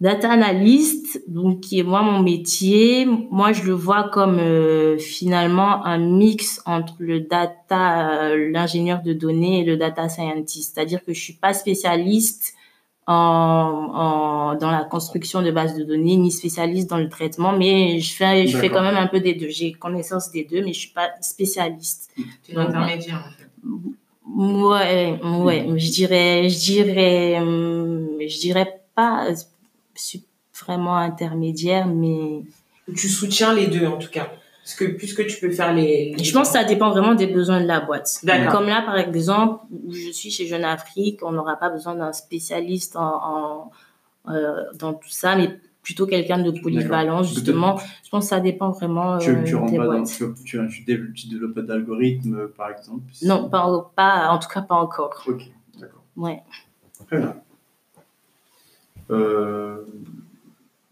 Data 0.00 0.30
analyst, 0.30 1.22
donc 1.28 1.60
qui 1.60 1.78
est 1.78 1.82
moi 1.82 2.00
mon 2.00 2.22
métier, 2.22 3.04
moi 3.04 3.52
je 3.52 3.64
le 3.64 3.74
vois 3.74 4.08
comme 4.08 4.38
euh, 4.38 4.96
finalement 4.96 5.84
un 5.84 5.98
mix 5.98 6.62
entre 6.64 6.94
le 7.00 7.20
data, 7.20 8.34
l'ingénieur 8.34 9.02
de 9.02 9.12
données 9.12 9.60
et 9.60 9.64
le 9.64 9.76
data 9.76 10.08
scientist. 10.08 10.74
C'est-à-dire 10.74 11.04
que 11.04 11.12
je 11.12 11.20
suis 11.20 11.34
pas 11.34 11.52
spécialiste 11.52 12.54
en, 13.12 14.54
dans 14.54 14.70
la 14.70 14.84
construction 14.84 15.42
de 15.42 15.50
bases 15.50 15.74
de 15.74 15.82
données, 15.82 16.16
ni 16.16 16.30
spécialiste 16.30 16.88
dans 16.88 16.98
le 16.98 17.08
traitement, 17.08 17.52
mais 17.52 17.98
je 18.00 18.14
fais, 18.14 18.46
je 18.46 18.56
fais 18.56 18.70
quand 18.70 18.82
même 18.82 18.96
un 18.96 19.08
peu 19.08 19.20
des 19.20 19.34
deux. 19.34 19.48
J'ai 19.48 19.72
connaissance 19.72 20.30
des 20.30 20.44
deux, 20.44 20.62
mais 20.62 20.72
je 20.72 20.80
suis 20.80 20.90
pas 20.90 21.10
spécialiste. 21.20 22.12
Tu 22.44 22.52
es 22.52 22.56
intermédiaire, 22.56 23.24
en 23.26 23.30
fait. 23.32 23.48
Ouais, 24.32 25.18
ouais, 25.22 25.66
je 25.76 25.90
dirais, 25.90 26.48
je 26.48 26.58
dirais, 26.58 27.36
je 27.40 28.40
dirais 28.40 28.80
pas 28.94 29.26
vraiment 30.64 30.96
intermédiaire, 30.96 31.86
mais. 31.86 32.42
Tu 32.94 33.08
soutiens 33.08 33.54
les 33.54 33.66
deux, 33.66 33.86
en 33.86 33.98
tout 33.98 34.10
cas 34.10 34.30
que 34.76 34.84
puisque 34.84 35.26
tu 35.26 35.40
peux 35.40 35.50
faire 35.50 35.72
les, 35.72 36.14
Je 36.22 36.32
pense 36.32 36.48
que 36.48 36.58
ça 36.58 36.64
dépend 36.64 36.90
vraiment 36.90 37.14
des 37.14 37.26
besoins 37.26 37.60
de 37.60 37.66
la 37.66 37.80
boîte. 37.80 38.20
Comme 38.50 38.66
là, 38.66 38.82
par 38.82 38.96
exemple, 38.96 39.64
je 39.88 40.10
suis 40.10 40.30
chez 40.30 40.46
Jeune 40.46 40.64
Afrique, 40.64 41.20
on 41.22 41.32
n'aura 41.32 41.56
pas 41.56 41.70
besoin 41.70 41.94
d'un 41.94 42.12
spécialiste 42.12 42.96
en, 42.96 43.70
euh, 44.28 44.64
dans 44.74 44.94
tout 44.94 45.08
ça, 45.08 45.36
mais 45.36 45.58
plutôt 45.82 46.06
quelqu'un 46.06 46.38
de 46.38 46.50
polyvalent, 46.50 47.22
justement. 47.22 47.78
Je 48.04 48.10
pense 48.10 48.24
que 48.24 48.30
ça 48.30 48.40
dépend 48.40 48.70
vraiment 48.70 49.18
tu, 49.18 49.30
euh, 49.30 49.44
tu 49.44 49.54
rentres 49.54 49.76
pas 49.76 49.86
Dans, 49.86 50.04
tu, 50.04 50.24
tu, 50.44 50.84
tu, 51.14 51.28
développes 51.28 51.54
pas 51.54 51.62
d'algorithme, 51.62 52.48
par 52.48 52.70
exemple 52.70 53.04
Non, 53.22 53.48
pas, 53.48 53.90
pas, 53.96 54.28
en 54.28 54.38
tout 54.38 54.48
cas 54.48 54.62
pas 54.62 54.74
encore. 54.74 55.22
Ok, 55.26 55.42
d'accord. 55.78 56.02
Ouais. 56.16 56.42
Très 57.06 57.18
bien. 57.18 57.36
Euh... 59.10 59.84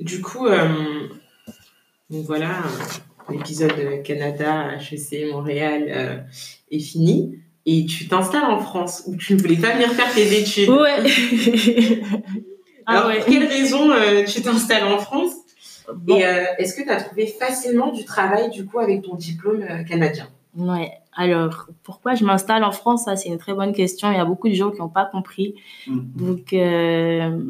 Du 0.01 0.23
coup, 0.23 0.47
euh, 0.47 1.09
voilà 2.11 2.63
l'épisode 3.31 4.03
Canada, 4.05 4.71
HEC, 4.79 5.33
Montréal 5.33 6.27
est 6.71 6.79
fini 6.79 7.39
et 7.67 7.85
tu 7.87 8.09
t'installes 8.09 8.51
en 8.51 8.59
France 8.59 9.05
où 9.07 9.17
tu 9.17 9.35
ne 9.35 9.41
voulais 9.41 9.57
pas 9.57 9.73
venir 9.73 9.91
faire 9.93 10.13
tes 10.13 10.39
études. 10.39 10.71
Ouais. 10.71 11.03
Alors, 12.87 13.05
ah 13.05 13.09
ouais. 13.09 13.17
pour 13.19 13.27
quelle 13.27 13.47
raison 13.47 13.91
tu 14.27 14.41
t'installes 14.41 14.85
en 14.85 14.99
France? 14.99 15.33
Et 16.09 16.23
est-ce 16.59 16.75
que 16.75 16.83
tu 16.83 16.91
as 16.91 17.03
trouvé 17.03 17.27
facilement 17.27 17.93
du 17.93 18.05
travail 18.05 18.51
du 18.51 18.65
coup 18.65 18.79
avec 18.79 19.03
ton 19.03 19.15
diplôme 19.15 19.67
canadien? 19.87 20.29
Ouais. 20.57 20.93
Alors, 21.19 21.67
pourquoi 21.83 22.15
je 22.15 22.25
m'installe 22.25 22.63
en 22.63 22.71
France? 22.71 23.07
Ça, 23.07 23.17
c'est 23.17 23.29
une 23.29 23.39
très 23.39 23.53
bonne 23.53 23.73
question. 23.73 24.11
Il 24.13 24.17
y 24.17 24.21
a 24.21 24.25
beaucoup 24.25 24.49
de 24.49 24.55
gens 24.55 24.71
qui 24.71 24.79
n'ont 24.79 24.89
pas 24.89 25.05
compris. 25.05 25.57
Mm. 25.89 26.01
Donc, 26.15 26.53
euh, 26.53 27.41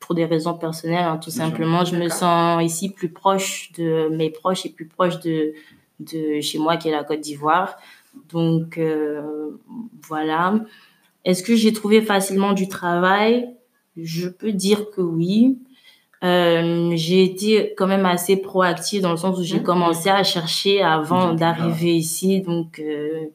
pour 0.00 0.14
des 0.14 0.24
raisons 0.24 0.54
personnelles, 0.54 1.04
hein, 1.04 1.18
tout 1.18 1.30
simplement, 1.30 1.84
je 1.84 1.96
me 1.96 2.08
sens 2.08 2.62
ici 2.62 2.90
plus 2.90 3.10
proche 3.10 3.70
de 3.72 4.08
mes 4.08 4.30
proches 4.30 4.66
et 4.66 4.70
plus 4.70 4.86
proche 4.86 5.20
de, 5.20 5.52
de 6.00 6.40
chez 6.40 6.58
moi, 6.58 6.76
qui 6.76 6.88
est 6.88 6.92
la 6.92 7.04
Côte 7.04 7.20
d'Ivoire. 7.20 7.76
Donc, 8.32 8.78
euh, 8.78 9.50
voilà. 10.08 10.54
Est-ce 11.24 11.42
que 11.42 11.54
j'ai 11.54 11.72
trouvé 11.72 12.02
facilement 12.02 12.52
du 12.52 12.66
travail? 12.68 13.54
Je 13.96 14.28
peux 14.28 14.52
dire 14.52 14.90
que 14.90 15.00
oui. 15.00 15.58
Euh, 16.22 16.90
j'ai 16.96 17.24
été 17.24 17.72
quand 17.76 17.86
même 17.86 18.04
assez 18.04 18.36
proactive 18.36 19.00
dans 19.00 19.12
le 19.12 19.16
sens 19.16 19.38
où 19.38 19.42
j'ai 19.42 19.60
mmh. 19.60 19.62
commencé 19.62 20.10
à 20.10 20.22
chercher 20.22 20.82
avant 20.82 21.32
d'arriver 21.32 21.96
ici. 21.96 22.40
Donc, 22.40 22.78
euh, 22.78 23.26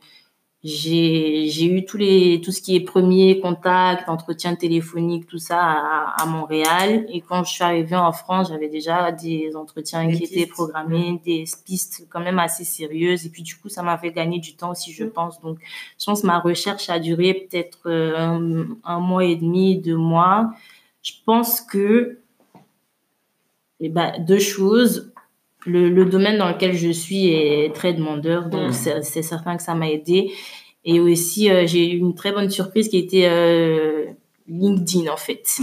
j'ai, 0.68 1.48
j'ai 1.48 1.66
eu 1.68 1.86
tous 1.86 1.98
les, 1.98 2.42
tout 2.44 2.52
ce 2.52 2.60
qui 2.60 2.76
est 2.76 2.80
premier 2.80 3.40
contact, 3.40 4.10
entretien 4.10 4.56
téléphonique, 4.56 5.28
tout 5.28 5.38
ça 5.38 5.60
à, 5.62 6.24
à 6.24 6.26
Montréal. 6.26 7.06
Et 7.10 7.22
quand 7.22 7.44
je 7.44 7.52
suis 7.52 7.64
arrivée 7.64 7.96
en 7.96 8.12
France, 8.12 8.50
j'avais 8.50 8.68
déjà 8.68 9.12
des 9.12 9.56
entretiens 9.56 10.12
qui 10.12 10.24
étaient 10.24 10.48
programmés, 10.48 11.22
des 11.24 11.44
pistes 11.66 12.08
quand 12.10 12.20
même 12.20 12.40
assez 12.40 12.64
sérieuses. 12.64 13.28
Et 13.28 13.30
puis, 13.30 13.44
du 13.44 13.56
coup, 13.58 13.70
ça 13.70 13.84
m'a 13.84 13.96
fait 14.00 14.12
gagner 14.12 14.40
du 14.40 14.56
temps 14.56 14.72
aussi, 14.72 14.92
je 14.92 15.04
pense. 15.04 15.40
Donc, 15.40 15.60
je 16.00 16.06
pense 16.06 16.22
que 16.22 16.28
ma 16.28 16.40
recherche 16.40 16.90
a 16.90 16.98
duré 16.98 17.36
peut-être 17.36 17.82
euh, 17.86 18.18
un, 18.18 18.68
un 18.84 19.00
mois 19.00 19.24
et 19.24 19.36
demi, 19.36 19.78
deux 19.78 19.98
mois. 19.98 20.50
Je 21.04 21.14
pense 21.24 21.62
que 21.62 22.18
et 23.80 23.90
bah, 23.90 24.14
deux 24.18 24.40
choses. 24.40 25.12
Le, 25.66 25.90
le, 25.90 26.06
domaine 26.06 26.38
dans 26.38 26.48
lequel 26.48 26.76
je 26.76 26.92
suis 26.92 27.30
est 27.30 27.74
très 27.74 27.94
demandeur, 27.94 28.50
donc 28.50 28.70
mm. 28.70 29.02
c'est 29.02 29.22
certain 29.22 29.58
que 29.58 29.64
ça 29.64 29.74
m'a 29.74 29.90
aidé. 29.90 30.32
Et 30.86 31.00
aussi, 31.00 31.50
euh, 31.50 31.66
j'ai 31.66 31.92
eu 31.92 31.98
une 31.98 32.14
très 32.14 32.32
bonne 32.32 32.50
surprise 32.50 32.88
qui 32.90 32.98
était 32.98 33.28
euh, 33.28 34.06
LinkedIn, 34.48 35.12
en 35.12 35.18
fait. 35.18 35.60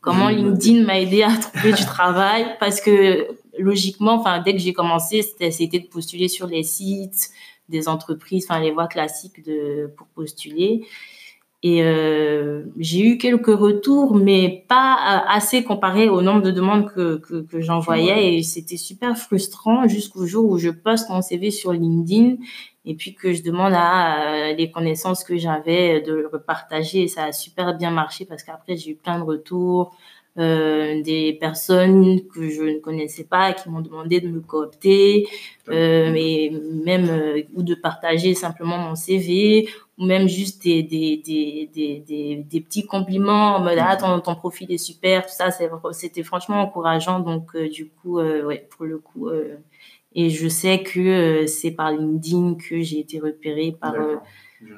Comment 0.00 0.28
LinkedIn 0.28 0.84
m'a 0.84 1.00
aidé 1.00 1.24
à 1.24 1.36
trouver 1.36 1.72
du 1.72 1.84
travail 1.84 2.46
parce 2.60 2.80
que 2.80 3.26
logiquement, 3.58 4.20
enfin, 4.20 4.40
dès 4.40 4.52
que 4.52 4.60
j'ai 4.60 4.72
commencé, 4.72 5.22
c'était 5.22 5.80
de 5.80 5.86
postuler 5.86 6.28
sur 6.28 6.46
les 6.46 6.62
sites 6.62 7.30
des 7.68 7.88
entreprises, 7.88 8.46
enfin, 8.48 8.60
les 8.60 8.70
voies 8.70 8.86
classiques 8.86 9.44
de, 9.44 9.92
pour 9.96 10.06
postuler. 10.08 10.86
Et 11.62 11.82
euh, 11.82 12.64
j'ai 12.78 13.06
eu 13.06 13.18
quelques 13.18 13.54
retours, 13.54 14.14
mais 14.14 14.64
pas 14.66 14.94
euh, 14.94 15.26
assez 15.28 15.62
comparé 15.62 16.08
au 16.08 16.22
nombre 16.22 16.40
de 16.40 16.50
demandes 16.50 16.90
que, 16.90 17.18
que, 17.18 17.42
que 17.42 17.60
j'envoyais. 17.60 18.34
Et 18.34 18.42
c'était 18.42 18.78
super 18.78 19.16
frustrant 19.18 19.86
jusqu'au 19.86 20.26
jour 20.26 20.50
où 20.50 20.56
je 20.56 20.70
poste 20.70 21.10
mon 21.10 21.20
CV 21.20 21.50
sur 21.50 21.72
LinkedIn 21.72 22.36
et 22.86 22.94
puis 22.94 23.14
que 23.14 23.34
je 23.34 23.42
demande 23.42 23.74
à 23.74 24.50
euh, 24.50 24.54
les 24.54 24.70
connaissances 24.70 25.22
que 25.22 25.36
j'avais 25.36 26.00
de 26.00 26.14
le 26.14 26.28
repartager. 26.28 27.02
Et 27.02 27.08
ça 27.08 27.24
a 27.24 27.32
super 27.32 27.76
bien 27.76 27.90
marché 27.90 28.24
parce 28.24 28.42
qu'après, 28.42 28.78
j'ai 28.78 28.92
eu 28.92 28.96
plein 28.96 29.18
de 29.18 29.24
retours. 29.24 29.94
Euh, 30.40 31.02
des 31.02 31.34
personnes 31.34 32.26
que 32.28 32.48
je 32.48 32.62
ne 32.62 32.78
connaissais 32.78 33.24
pas 33.24 33.52
qui 33.52 33.68
m'ont 33.68 33.82
demandé 33.82 34.20
de 34.20 34.28
me 34.28 34.40
coopter, 34.40 35.26
euh, 35.68 36.10
mais 36.10 36.50
même 36.82 37.10
euh, 37.10 37.42
ou 37.54 37.62
de 37.62 37.74
partager 37.74 38.32
simplement 38.32 38.78
mon 38.78 38.94
CV 38.94 39.68
ou 39.98 40.06
même 40.06 40.28
juste 40.28 40.62
des, 40.62 40.82
des, 40.82 41.18
des, 41.18 41.70
des, 41.74 42.36
des, 42.36 42.60
petits 42.62 42.86
compliments 42.86 43.56
en 43.56 43.60
mode 43.60 43.76
ah 43.80 43.96
ton, 43.96 44.20
ton 44.20 44.34
profil 44.34 44.72
est 44.72 44.78
super 44.78 45.26
tout 45.26 45.34
ça 45.34 45.50
c'était 45.92 46.22
franchement 46.22 46.62
encourageant. 46.62 47.20
Donc 47.20 47.54
euh, 47.54 47.68
du 47.68 47.90
coup 47.90 48.18
ouais 48.18 48.66
pour 48.70 48.86
le 48.86 48.96
coup 48.96 49.28
et 50.14 50.30
je 50.30 50.48
sais 50.48 50.82
que 50.82 51.44
c'est 51.48 51.72
par 51.72 51.92
LinkedIn 51.92 52.54
que 52.54 52.80
j'ai 52.80 53.00
été 53.00 53.18
repérée 53.18 53.76
par 53.78 53.94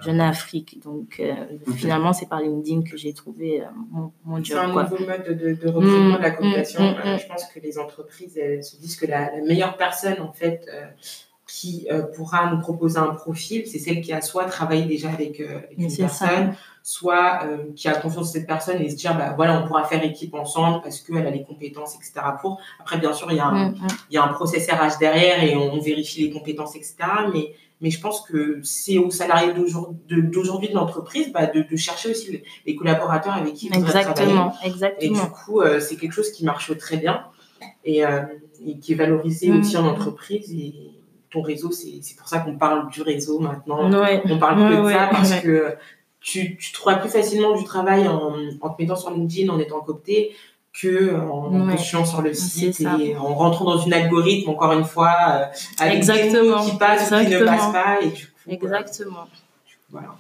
Jeune 0.01 0.21
Afrique. 0.21 0.81
Donc, 0.83 1.19
euh, 1.19 1.35
finalement, 1.75 2.13
c'est 2.13 2.29
par 2.29 2.41
LinkedIn 2.41 2.83
que 2.83 2.97
j'ai 2.97 3.13
trouvé 3.13 3.63
euh, 3.63 3.67
mon, 3.91 4.13
mon, 4.25 4.37
job. 4.37 4.45
C'est 4.45 4.55
un 4.55 4.69
nouveau 4.69 4.99
mode 4.99 5.25
de, 5.27 5.55
de 5.55 5.69
recrutement 5.69 6.17
de 6.17 6.23
la 6.23 6.31
mmh, 6.31 6.37
cooptation. 6.37 6.83
Mmh, 6.83 7.15
mmh, 7.15 7.19
je 7.19 7.27
pense 7.27 7.47
que 7.47 7.61
les 7.61 7.79
entreprises 7.79 8.39
elles 8.39 8.63
se 8.63 8.77
disent 8.77 8.97
que 8.97 9.07
la, 9.07 9.35
la 9.37 9.43
meilleure 9.43 9.77
personne, 9.77 10.21
en 10.21 10.33
fait, 10.33 10.67
euh, 10.73 10.87
qui 11.47 11.87
pourra 12.17 12.51
nous 12.51 12.61
proposer 12.61 12.99
un 12.99 13.15
profil, 13.15 13.67
c'est 13.67 13.79
celle 13.79 14.01
qui 14.01 14.15
a 14.15 14.23
soit 14.23 14.47
travaillé 14.47 14.87
déjà 14.87 15.11
avec, 15.11 15.39
avec 15.39 15.75
une 15.77 15.95
personne, 15.95 16.55
soit 16.83 17.47
qui 17.77 17.89
a 17.89 17.95
confiance 17.95 18.29
en 18.29 18.31
cette 18.31 18.47
personne 18.47 18.81
et 18.81 18.89
se 18.89 18.97
dire, 18.97 19.15
bah, 19.15 19.35
voilà, 19.37 19.61
on 19.61 19.67
pourra 19.67 19.85
faire 19.85 20.03
équipe 20.03 20.33
ensemble 20.33 20.81
parce 20.83 21.01
qu'elle 21.01 21.27
a 21.27 21.31
les 21.31 21.43
compétences, 21.43 21.95
etc. 21.97 22.27
Pour. 22.41 22.59
Après, 22.81 22.97
bien 22.97 23.13
sûr, 23.13 23.31
il 23.31 23.37
y 23.37 23.41
a 23.41 23.49
un, 23.49 23.75
il 24.09 24.15
y 24.15 24.17
a 24.17 24.25
un 24.25 24.33
process 24.33 24.67
RH 24.71 24.99
derrière 24.99 25.45
et 25.45 25.55
on, 25.55 25.75
on 25.75 25.81
vérifie 25.81 26.27
les 26.27 26.31
compétences, 26.31 26.75
etc. 26.75 26.97
Mais 27.35 27.53
mais 27.83 27.91
je 27.91 28.01
pense 28.01 28.21
que 28.23 28.61
c'est 28.63 28.97
aux 28.97 29.11
salariés 29.11 29.53
d'aujourd'hui 29.53 30.69
de, 30.69 30.75
l'entreprise 30.75 31.33
bah, 31.33 31.47
de, 31.47 31.77
chercher 31.77 32.11
aussi 32.13 32.43
les 32.65 32.77
collaborateurs 32.77 33.35
avec 33.35 33.55
qui 33.55 33.67
ils 33.67 33.77
exactement, 33.77 34.55
Exactement. 34.65 35.01
Et 35.01 35.09
du 35.09 35.31
coup, 35.31 35.61
euh, 35.61 35.81
c'est 35.81 35.97
quelque 35.97 36.13
chose 36.13 36.31
qui 36.31 36.45
marche 36.45 36.77
très 36.79 36.97
bien 36.97 37.25
et, 37.85 38.07
euh, 38.07 38.23
qui 38.81 38.93
est 38.93 38.95
valorisé 38.95 39.49
mmh. 39.49 39.61
aussi 39.61 39.77
en 39.77 39.87
entreprise. 39.87 40.53
Et 40.53 40.75
ton 41.31 41.43
réseau, 41.43 41.73
c'est 41.73 42.17
pour 42.17 42.29
ça 42.29 42.39
qu'on 42.39 42.57
parle 42.57 42.89
du 42.89 43.03
réseau 43.03 43.41
maintenant. 43.41 43.91
On 44.27 44.39
parle 44.39 44.67
plus 44.67 44.77
de 44.77 44.89
ça 44.89 45.09
parce 45.11 45.41
que 45.41 45.75
tu, 46.21 46.57
tu 46.57 46.73
trouveras 46.73 47.01
plus 47.01 47.11
facilement 47.11 47.57
du 47.57 47.65
travail 47.65 48.07
en, 48.07 48.37
en 48.61 48.71
te 48.71 48.81
mettant 48.81 48.95
sur 48.95 49.11
LinkedIn, 49.11 49.53
en 49.53 49.59
étant 49.59 49.81
coopté, 49.81 50.37
que 50.73 51.15
en 51.15 51.69
ouais. 51.69 51.77
sur 51.77 52.23
le 52.23 52.33
site 52.33 52.81
et 52.81 53.17
en 53.17 53.35
rentrant 53.35 53.65
dans 53.65 53.79
une 53.79 53.93
algorithme 53.93 54.51
encore 54.51 54.73
une 54.73 54.85
fois 54.85 55.15
euh, 55.29 55.45
avec 55.79 55.99
Exactement. 55.99 56.65
des 56.65 56.71
qui 56.71 56.77
passent 56.79 57.11
ou 57.11 57.25
qui 57.25 57.31
ne 57.31 57.45
passent 57.45 57.73
pas 57.73 58.01
et 58.01 58.09
du 58.09 58.27
coup 58.27 58.33
Exactement. 58.49 59.29
voilà. 59.91 60.17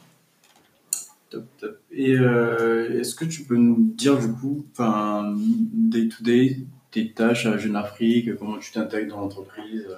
Top, 1.30 1.44
top. 1.58 1.78
Et 1.90 2.14
euh, 2.14 3.00
est-ce 3.00 3.14
que 3.14 3.24
tu 3.24 3.44
peux 3.44 3.56
nous 3.56 3.76
dire 3.78 4.18
du 4.18 4.30
coup, 4.32 4.66
enfin, 4.72 5.34
day 5.72 6.08
to 6.08 6.22
day, 6.22 6.58
tes 6.90 7.10
tâches 7.10 7.46
à 7.46 7.56
Jeune 7.56 7.76
Afrique, 7.76 8.36
comment 8.38 8.58
tu 8.58 8.70
t'intègres 8.70 9.14
dans 9.14 9.20
l'entreprise 9.22 9.88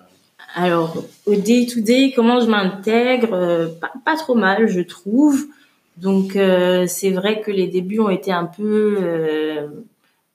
Alors, 0.55 1.05
au 1.27 1.35
day 1.35 1.67
to 1.67 1.81
day, 1.81 2.13
comment 2.15 2.39
je 2.39 2.47
m'intègre 2.47 3.33
euh, 3.33 3.67
pas, 3.67 3.91
pas, 4.05 4.17
trop 4.17 4.37
mal, 4.37 4.69
je 4.69 4.81
trouve. 4.81 5.45
Donc, 5.97 6.37
euh, 6.37 6.87
c'est 6.87 7.11
vrai 7.11 7.41
que 7.41 7.51
les 7.51 7.67
débuts 7.67 7.99
ont 7.99 8.11
été 8.11 8.31
un 8.31 8.47
peu 8.47 8.97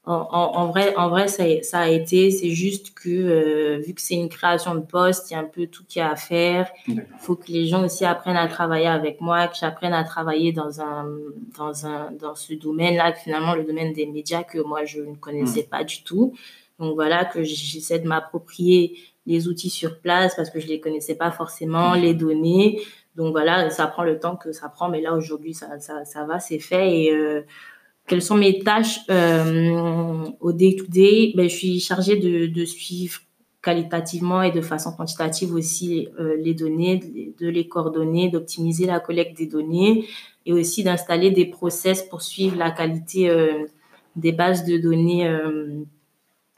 en, 0.09 0.67
vrai, 0.67 0.95
en 0.95 1.09
vrai, 1.09 1.27
ça, 1.27 1.43
ça 1.61 1.79
a 1.81 1.87
été. 1.87 2.31
C'est 2.31 2.49
juste 2.49 2.93
que 2.95 3.09
euh, 3.09 3.77
vu 3.85 3.93
que 3.93 4.01
c'est 4.01 4.15
une 4.15 4.29
création 4.29 4.73
de 4.73 4.81
poste, 4.81 5.29
il 5.29 5.33
y 5.33 5.37
a 5.37 5.39
un 5.39 5.45
peu 5.45 5.67
tout 5.67 5.83
qu'il 5.87 5.99
y 5.99 6.03
a 6.03 6.11
à 6.11 6.15
faire. 6.15 6.69
Il 6.87 7.05
faut 7.19 7.35
que 7.35 7.51
les 7.51 7.67
gens 7.67 7.85
aussi 7.85 8.05
apprennent 8.05 8.37
à 8.37 8.47
travailler 8.47 8.87
avec 8.87 9.21
moi, 9.21 9.47
que 9.47 9.55
j'apprenne 9.59 9.93
à 9.93 10.03
travailler 10.03 10.51
dans 10.51 10.81
un 10.81 11.05
dans 11.57 11.85
un 11.85 12.11
dans 12.11 12.33
ce 12.33 12.53
domaine-là, 12.53 13.13
finalement 13.13 13.53
le 13.53 13.63
domaine 13.63 13.93
des 13.93 14.07
médias 14.07 14.43
que 14.43 14.57
moi 14.59 14.83
je 14.85 15.01
ne 15.01 15.15
connaissais 15.15 15.63
hmm. 15.63 15.69
pas 15.69 15.83
du 15.83 16.03
tout. 16.03 16.33
Donc 16.79 16.95
voilà 16.95 17.25
que 17.25 17.43
j'essaie 17.43 17.99
de 17.99 18.07
m'approprier 18.07 18.97
les 19.27 19.47
outils 19.47 19.69
sur 19.69 19.99
place 19.99 20.35
parce 20.35 20.49
que 20.49 20.59
je 20.59 20.67
les 20.67 20.79
connaissais 20.79 21.15
pas 21.15 21.29
forcément, 21.29 21.93
les 21.93 22.15
données. 22.15 22.81
Donc 23.15 23.31
voilà, 23.31 23.69
ça 23.69 23.85
prend 23.85 24.03
le 24.03 24.17
temps 24.17 24.37
que 24.37 24.53
ça 24.53 24.69
prend, 24.69 24.89
mais 24.89 25.01
là 25.01 25.13
aujourd'hui 25.13 25.53
ça 25.53 25.79
ça, 25.79 26.03
ça 26.05 26.23
va, 26.25 26.39
c'est 26.39 26.57
fait 26.57 27.03
et 27.03 27.13
euh, 27.13 27.41
quelles 28.09 28.23
sont 28.23 28.35
mes 28.35 28.59
tâches 28.59 29.01
euh, 29.11 30.25
au 30.39 30.51
day-to-day 30.51 31.33
ben, 31.35 31.47
Je 31.47 31.55
suis 31.55 31.79
chargée 31.79 32.17
de, 32.17 32.65
suivre 32.65 33.19
qualitativement 33.61 34.41
et 34.41 34.51
de 34.51 34.61
façon 34.61 34.91
quantitative 34.91 35.53
aussi 35.53 36.09
euh, 36.19 36.35
les 36.37 36.55
données, 36.55 36.97
de 37.39 37.47
les 37.47 37.67
coordonner, 37.67 38.29
d'optimiser 38.29 38.87
la 38.87 38.99
collecte 38.99 39.37
des 39.37 39.45
données 39.45 40.07
et 40.45 40.53
aussi 40.53 40.83
d'installer 40.83 41.29
des 41.29 41.45
process 41.45 42.01
pour 42.01 42.21
suivre 42.21 42.57
la 42.57 42.71
qualité 42.71 43.29
euh, 43.29 43.65
des 44.15 44.31
bases 44.31 44.65
de 44.65 44.77
données 44.77 45.29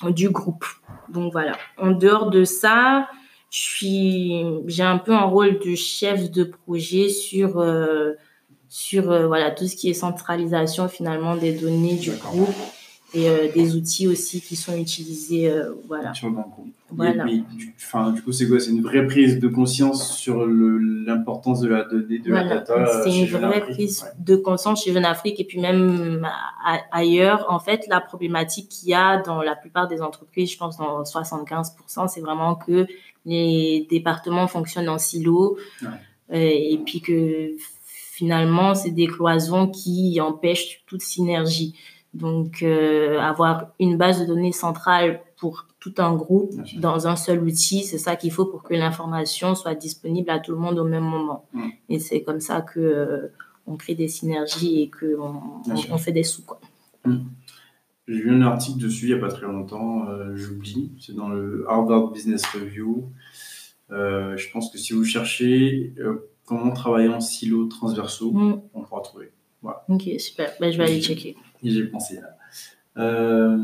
du 0.09 0.29
groupe. 0.29 0.65
Donc 1.09 1.33
voilà. 1.33 1.57
En 1.77 1.91
dehors 1.91 2.29
de 2.29 2.45
ça, 2.45 3.09
j'ai 3.49 4.43
un 4.79 4.97
peu 4.97 5.11
un 5.11 5.25
rôle 5.25 5.59
de 5.59 5.75
chef 5.75 6.31
de 6.31 6.45
projet 6.45 7.09
sur 7.09 7.61
sur 8.71 9.11
euh, 9.11 9.27
voilà 9.27 9.51
tout 9.51 9.67
ce 9.67 9.75
qui 9.75 9.89
est 9.89 9.93
centralisation 9.93 10.87
finalement 10.87 11.35
des 11.35 11.51
données 11.51 11.97
du 11.97 12.11
groupe 12.11 12.55
et 13.13 13.27
euh, 13.27 13.51
des 13.53 13.75
outils 13.75 14.07
aussi 14.07 14.39
qui 14.39 14.55
sont 14.55 14.77
utilisés. 14.77 15.51
Euh, 15.51 15.73
voilà. 15.89 16.13
Voilà. 16.89 17.25
du, 17.25 17.75
enfin, 17.75 18.11
du 18.11 18.21
coup, 18.21 18.31
c'est 18.31 18.47
quoi? 18.47 18.61
C'est 18.61 18.71
une 18.71 18.81
vraie 18.81 19.05
prise 19.05 19.39
de 19.39 19.49
conscience 19.49 20.15
sur 20.15 20.45
l'importance 20.45 21.59
de 21.59 21.67
la 21.67 21.83
donnée, 21.83 22.19
de 22.19 22.31
la 22.31 22.45
data. 22.45 23.03
C'est 23.03 23.19
une 23.19 23.25
vraie 23.25 23.59
prise 23.59 24.05
de 24.17 24.37
conscience 24.37 24.85
chez 24.85 24.93
Jeune 24.93 25.03
Afrique 25.03 25.41
et 25.41 25.43
puis 25.43 25.59
même 25.59 26.25
ailleurs. 26.93 27.47
En 27.49 27.59
fait, 27.59 27.87
la 27.89 27.99
problématique 27.99 28.69
qu'il 28.69 28.89
y 28.89 28.93
a 28.93 29.21
dans 29.21 29.41
la 29.41 29.57
plupart 29.57 29.89
des 29.89 30.01
entreprises, 30.01 30.53
je 30.53 30.57
pense 30.57 30.77
dans 30.77 31.03
75%, 31.03 32.07
c'est 32.07 32.21
vraiment 32.21 32.55
que 32.55 32.87
les 33.25 33.85
départements 33.89 34.47
fonctionnent 34.47 34.89
en 34.89 34.97
silo 34.97 35.57
euh, 35.83 35.87
et 36.31 36.79
puis 36.85 37.01
que 37.01 37.51
finalement, 38.21 38.75
c'est 38.75 38.91
des 38.91 39.07
cloisons 39.07 39.67
qui 39.67 40.21
empêchent 40.21 40.83
toute 40.85 41.01
synergie. 41.01 41.73
Donc, 42.13 42.61
euh, 42.61 43.19
avoir 43.19 43.71
une 43.79 43.97
base 43.97 44.21
de 44.21 44.27
données 44.27 44.51
centrale 44.51 45.21
pour 45.37 45.65
tout 45.79 45.95
un 45.97 46.13
groupe 46.13 46.53
dans 46.77 47.07
un 47.07 47.15
seul 47.15 47.41
outil, 47.41 47.83
c'est 47.83 47.97
ça 47.97 48.15
qu'il 48.15 48.31
faut 48.31 48.45
pour 48.45 48.61
que 48.61 48.75
l'information 48.75 49.55
soit 49.55 49.73
disponible 49.73 50.29
à 50.29 50.37
tout 50.37 50.51
le 50.51 50.59
monde 50.59 50.77
au 50.77 50.83
même 50.83 51.03
moment. 51.03 51.47
Et 51.89 51.97
c'est 51.97 52.21
comme 52.21 52.41
ça 52.41 52.61
que 52.61 52.79
euh, 52.79 53.33
on 53.65 53.75
crée 53.75 53.95
des 53.95 54.07
synergies 54.07 54.83
et 54.83 54.89
que 54.89 55.17
on, 55.17 55.97
fait 55.97 56.11
des 56.11 56.21
sous. 56.21 56.43
Quoi. 56.43 56.61
Mmh. 57.05 57.17
J'ai 58.07 58.21
vu 58.21 58.29
un 58.29 58.43
article 58.43 58.77
dessus 58.77 59.05
il 59.07 59.15
n'y 59.15 59.19
a 59.19 59.25
pas 59.27 59.33
très 59.33 59.47
longtemps, 59.47 60.07
euh, 60.09 60.35
j'oublie, 60.35 60.91
c'est 60.99 61.15
dans 61.15 61.29
le 61.29 61.65
Harvard 61.67 62.11
Business 62.11 62.45
Review. 62.53 63.09
je 63.89 64.51
pense 64.51 64.69
que 64.69 64.77
si 64.77 64.93
vous 64.93 65.05
cherchez 65.05 65.95
comment 66.51 66.73
travailler 66.73 67.07
en 67.07 67.21
silos 67.21 67.67
transversaux, 67.67 68.33
mmh. 68.33 68.61
on 68.73 68.81
pourra 68.81 68.99
trouver. 69.01 69.31
Voilà. 69.61 69.85
Ok, 69.87 70.03
super. 70.19 70.51
Ben, 70.59 70.69
je 70.69 70.77
vais 70.77 70.83
aller 70.83 71.01
checker 71.01 71.37
j'ai 71.63 71.85
pensé 71.85 72.15
là. 72.15 72.35
Euh, 72.97 73.57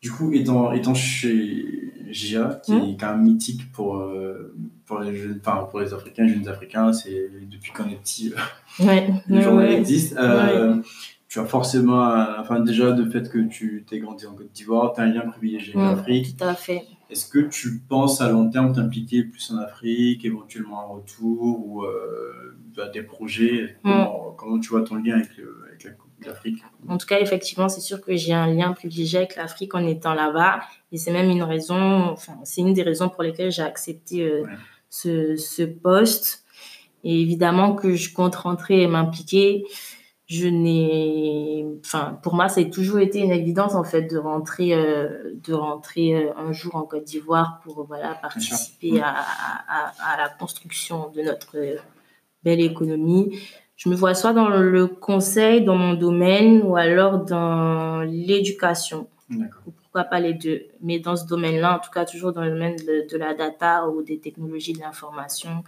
du 0.00 0.10
coup, 0.10 0.32
étant, 0.32 0.72
étant 0.72 0.94
chez 0.94 1.92
GIA, 2.08 2.62
qui 2.64 2.72
est 2.72 2.96
quand 2.98 3.14
même 3.14 3.24
mythique 3.24 3.70
pour, 3.72 3.96
euh, 3.96 4.54
pour, 4.86 5.00
les, 5.00 5.14
jeunes, 5.14 5.38
enfin, 5.44 5.66
pour 5.70 5.80
les 5.80 5.92
Africains, 5.92 6.24
les 6.24 6.32
jeunes 6.32 6.48
Africains, 6.48 6.94
c'est 6.94 7.28
depuis 7.50 7.72
qu'on 7.72 7.90
est 7.90 7.96
petit, 7.96 8.32
euh, 8.32 8.86
ouais, 8.86 9.10
le 9.28 9.40
journal 9.42 9.70
existe. 9.70 10.16
Tu 11.28 11.38
as 11.38 11.44
forcément, 11.44 12.02
enfin, 12.38 12.60
déjà, 12.60 12.90
le 12.90 13.08
fait 13.10 13.30
que 13.30 13.38
tu 13.48 13.84
t'es 13.86 13.98
grandi 13.98 14.26
en 14.26 14.34
Côte 14.34 14.50
d'Ivoire, 14.52 14.94
tu 14.94 15.00
as 15.00 15.04
un 15.04 15.12
lien 15.12 15.28
privilégié 15.28 15.74
avec 15.76 15.96
l'Afrique. 15.96 16.36
Tout 16.38 16.44
à 16.44 16.54
fait. 16.54 16.84
Est-ce 17.10 17.26
que 17.30 17.38
tu 17.38 17.80
penses 17.80 18.20
à 18.20 18.30
long 18.30 18.50
terme 18.50 18.72
t'impliquer 18.72 19.24
plus 19.24 19.50
en 19.50 19.58
Afrique, 19.58 20.24
éventuellement 20.24 20.80
un 20.80 20.86
retour 20.86 21.42
ou 21.42 21.84
bah, 22.74 22.88
des 22.88 23.02
projets? 23.02 23.76
Comment, 23.82 24.34
comment, 24.38 24.58
tu 24.58 24.70
vois 24.70 24.82
ton 24.82 24.96
lien 24.96 25.16
avec, 25.16 25.30
avec 25.66 25.84
la 25.84 25.90
l'Afrique 26.26 26.62
En 26.88 26.98
tout 26.98 27.06
cas, 27.06 27.20
effectivement, 27.20 27.68
c'est 27.68 27.80
sûr 27.80 28.00
que 28.00 28.16
j'ai 28.16 28.32
un 28.32 28.46
lien 28.46 28.72
privilégié 28.72 29.18
avec 29.18 29.36
l'Afrique 29.36 29.74
en 29.74 29.86
étant 29.86 30.14
là-bas. 30.14 30.60
Et 30.92 30.98
c'est 30.98 31.12
même 31.12 31.30
une 31.30 31.42
raison, 31.42 32.10
enfin, 32.10 32.38
c'est 32.44 32.60
une 32.60 32.72
des 32.72 32.82
raisons 32.82 33.08
pour 33.08 33.22
lesquelles 33.22 33.52
j'ai 33.52 33.62
accepté 33.62 34.22
euh, 34.22 34.44
ce, 34.90 35.36
ce, 35.36 35.62
poste. 35.62 36.44
Et 37.04 37.20
évidemment 37.20 37.74
que 37.74 37.94
je 37.94 38.12
compte 38.12 38.34
rentrer 38.34 38.82
et 38.82 38.86
m'impliquer. 38.86 39.64
Je 40.28 40.46
n'ai, 40.46 41.66
enfin, 41.84 42.18
pour 42.22 42.34
moi, 42.34 42.48
ça 42.48 42.60
a 42.60 42.64
toujours 42.64 43.00
été 43.00 43.18
une 43.18 43.32
évidence 43.32 43.74
en 43.74 43.82
fait 43.82 44.02
de 44.02 44.18
rentrer, 44.18 44.74
euh, 44.74 45.32
de 45.34 45.54
rentrer 45.54 46.14
euh, 46.14 46.32
un 46.36 46.52
jour 46.52 46.76
en 46.76 46.82
Côte 46.82 47.04
d'Ivoire 47.04 47.60
pour 47.64 47.86
voilà 47.86 48.14
participer 48.14 49.00
à, 49.00 49.08
à, 49.08 49.92
à, 50.12 50.16
la 50.18 50.28
construction 50.28 51.10
de 51.10 51.22
notre 51.22 51.56
belle 52.44 52.60
économie 52.60 53.40
je 53.78 53.88
me 53.88 53.94
vois 53.94 54.14
soit 54.14 54.32
dans 54.32 54.48
le 54.48 54.88
conseil, 54.88 55.64
dans 55.64 55.76
mon 55.76 55.94
domaine, 55.94 56.62
ou 56.64 56.76
alors 56.76 57.24
dans 57.24 58.00
l'éducation. 58.02 59.08
Pourquoi 59.62 60.02
pas 60.02 60.18
les 60.18 60.34
deux 60.34 60.62
Mais 60.82 60.98
dans 60.98 61.14
ce 61.14 61.26
domaine-là, 61.26 61.76
en 61.76 61.78
tout 61.78 61.90
cas, 61.92 62.04
toujours 62.04 62.32
dans 62.32 62.42
le 62.42 62.50
domaine 62.50 62.74
de, 62.76 63.16
la 63.16 63.34
data 63.34 63.88
ou 63.88 64.02
des 64.02 64.18
technologies 64.18 64.72
de 64.72 64.80
l'information. 64.80 65.62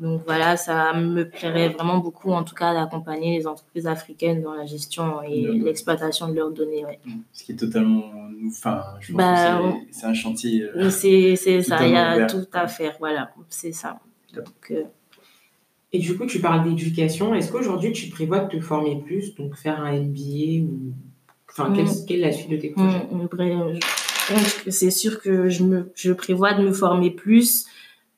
Donc 0.00 0.22
voilà, 0.26 0.56
ça 0.56 0.92
me 0.92 1.28
plairait 1.28 1.68
vraiment 1.68 1.98
beaucoup, 1.98 2.32
en 2.32 2.42
tout 2.42 2.54
cas, 2.54 2.74
d'accompagner 2.74 3.38
les 3.38 3.46
entreprises 3.46 3.86
africaines 3.86 4.42
dans 4.42 4.54
la 4.54 4.66
gestion 4.66 5.22
et 5.22 5.42
l'exploitation 5.42 6.28
de 6.28 6.34
leurs 6.34 6.50
données. 6.50 6.84
Ouais. 6.84 6.98
Ce 7.32 7.44
qui 7.44 7.52
est 7.52 7.56
totalement. 7.56 8.10
Enfin, 8.48 8.82
je 9.00 9.12
pense 9.12 9.18
bah, 9.18 9.60
que 9.62 9.92
c'est 9.92 10.06
un 10.06 10.14
chantier. 10.14 10.64
Euh, 10.64 10.90
c'est 10.90 11.36
ça, 11.36 11.86
il 11.86 11.92
y 11.92 11.96
a 11.96 12.26
tout 12.26 12.46
à 12.52 12.66
faire. 12.66 12.96
Voilà, 12.98 13.30
c'est 13.48 13.72
ça. 13.72 14.00
Donc. 14.34 14.72
Euh, 14.72 14.82
et 15.94 15.98
du 15.98 16.16
coup, 16.18 16.26
tu 16.26 16.40
parles 16.40 16.64
d'éducation. 16.64 17.36
Est-ce 17.36 17.52
qu'aujourd'hui, 17.52 17.92
tu 17.92 18.08
prévois 18.08 18.40
de 18.40 18.56
te 18.56 18.60
former 18.60 19.00
plus, 19.00 19.36
donc 19.36 19.54
faire 19.54 19.80
un 19.80 19.92
MBA 19.92 20.64
ou... 20.64 20.92
Enfin, 21.48 21.72
quelle, 21.72 21.84
mm. 21.84 22.04
est 22.08 22.16
la 22.16 22.32
suite 22.32 22.50
de 22.50 22.56
tes 22.56 22.70
projets? 22.70 23.06
Mm, 23.12 24.70
C'est 24.70 24.90
sûr 24.90 25.22
que 25.22 25.48
je, 25.48 25.62
me, 25.62 25.92
je 25.94 26.12
prévois 26.12 26.52
de 26.54 26.64
me 26.64 26.72
former 26.72 27.12
plus. 27.12 27.66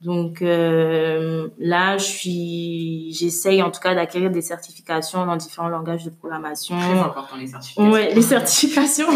Donc 0.02 0.42
euh, 0.42 1.48
là, 1.58 1.96
je 1.96 2.04
suis, 2.04 3.12
j'essaye 3.12 3.62
en 3.62 3.70
tout 3.70 3.80
cas 3.80 3.94
d'acquérir 3.94 4.30
des 4.30 4.42
certifications 4.42 5.24
dans 5.24 5.36
différents 5.36 5.68
langages 5.68 6.04
de 6.04 6.10
programmation. 6.10 6.78
Très 6.78 6.98
important 6.98 7.36
les 7.36 7.46
certifications. 7.46 7.90
Ouais, 7.90 8.14
les 8.14 8.22
certifications. 8.22 9.06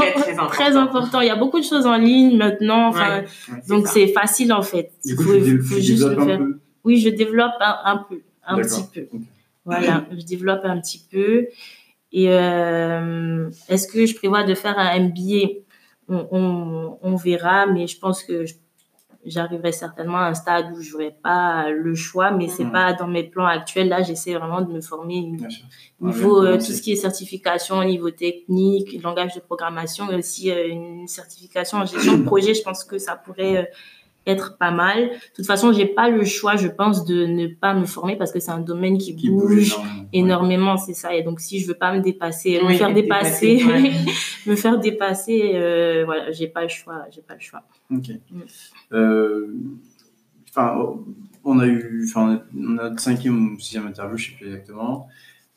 très, 0.48 0.76
important. 0.76 1.20
Il 1.20 1.26
y 1.26 1.30
a 1.30 1.36
beaucoup 1.36 1.60
de 1.60 1.64
choses 1.64 1.86
en 1.86 1.96
ligne 1.96 2.36
maintenant. 2.36 2.88
Enfin, 2.88 3.22
donc 3.68 3.88
c'est 3.88 4.08
facile 4.08 4.52
en 4.52 4.62
fait. 4.62 4.92
Il 5.04 5.16
faut, 5.16 5.80
juste 5.80 6.08
le 6.08 6.24
faire. 6.24 6.40
Oui, 6.82 6.98
je 6.98 7.10
développe 7.10 7.52
un 7.60 8.06
peu 8.08 8.22
un 8.46 8.56
petit 8.56 8.84
peu. 8.92 9.06
Voilà, 9.64 10.04
je 10.12 10.24
développe 10.24 10.64
un 10.64 10.80
petit 10.80 11.06
peu. 11.10 11.48
Et 12.12 12.30
euh, 12.30 13.48
est-ce 13.68 13.86
que 13.86 14.06
je 14.06 14.14
prévois 14.16 14.42
de 14.42 14.54
faire 14.54 14.78
un 14.78 14.98
MBA 14.98 15.48
on, 16.08 16.98
on, 17.00 17.14
verra, 17.14 17.66
mais 17.66 17.86
je 17.86 17.96
pense 17.96 18.24
que 18.24 18.44
j'arriverai 19.24 19.72
certainement 19.72 20.18
à 20.18 20.28
un 20.28 20.34
stade 20.34 20.72
où 20.72 20.80
je 20.80 20.92
n'aurai 20.92 21.14
pas 21.22 21.70
le 21.70 21.94
choix, 21.94 22.30
mais 22.30 22.48
c'est 22.48 22.64
n'est 22.64 22.70
pas 22.70 22.92
dans 22.94 23.06
mes 23.06 23.24
plans 23.24 23.46
actuels. 23.46 23.88
Là, 23.88 24.02
j'essaie 24.02 24.34
vraiment 24.34 24.62
de 24.62 24.72
me 24.72 24.80
former 24.80 25.32
au 26.00 26.06
niveau 26.06 26.44
euh, 26.44 26.56
tout 26.56 26.72
ce 26.72 26.80
qui 26.80 26.92
est 26.92 26.96
certification, 26.96 27.78
au 27.78 27.84
niveau 27.84 28.10
technique, 28.10 29.02
langage 29.02 29.34
de 29.34 29.40
programmation, 29.40 30.06
mais 30.06 30.16
aussi 30.16 30.50
euh, 30.50 30.68
une 30.68 31.06
certification 31.06 31.78
en 31.78 31.86
gestion 31.86 32.18
de 32.18 32.24
projet. 32.24 32.54
Je 32.54 32.62
pense 32.62 32.84
que 32.84 32.98
ça 32.98 33.16
pourrait 33.16 33.70
être 34.26 34.58
pas 34.58 34.70
mal. 34.70 35.10
De 35.10 35.16
toute 35.34 35.46
façon, 35.46 35.72
j'ai 35.72 35.86
pas 35.86 36.08
le 36.08 36.24
choix, 36.24 36.56
je 36.56 36.68
pense, 36.68 37.04
de 37.04 37.26
ne 37.26 37.46
pas 37.46 37.74
me 37.74 37.86
former 37.86 38.16
parce 38.16 38.32
que 38.32 38.40
c'est 38.40 38.50
un 38.50 38.60
domaine 38.60 38.98
qui, 38.98 39.12
bouge, 39.12 39.76
énormément, 40.12 40.76
c'est 40.76 40.94
ça. 40.94 41.14
Et 41.14 41.22
donc, 41.22 41.40
si 41.40 41.60
je 41.60 41.66
veux 41.66 41.74
pas 41.74 41.92
me 41.92 42.00
dépasser, 42.00 42.60
me 42.62 42.74
faire 42.74 42.92
dépasser, 42.92 43.62
me 44.46 44.56
faire 44.56 44.78
dépasser, 44.78 45.52
euh, 45.54 46.02
voilà, 46.04 46.30
j'ai 46.32 46.48
pas 46.48 46.62
le 46.62 46.68
choix, 46.68 47.04
j'ai 47.10 47.22
pas 47.22 47.34
le 47.34 47.40
choix. 47.40 47.62
Ok. 47.90 48.10
Mm. 48.30 48.40
Euh, 48.92 49.54
enfin, 50.48 50.76
on 51.44 51.58
a 51.58 51.66
eu, 51.66 52.04
enfin, 52.08 52.42
a 52.78 52.96
cinquième 52.98 53.54
ou 53.54 53.60
sixième 53.60 53.86
interview, 53.86 54.16
je 54.16 54.30
sais 54.30 54.36
plus 54.36 54.46
exactement. 54.46 55.08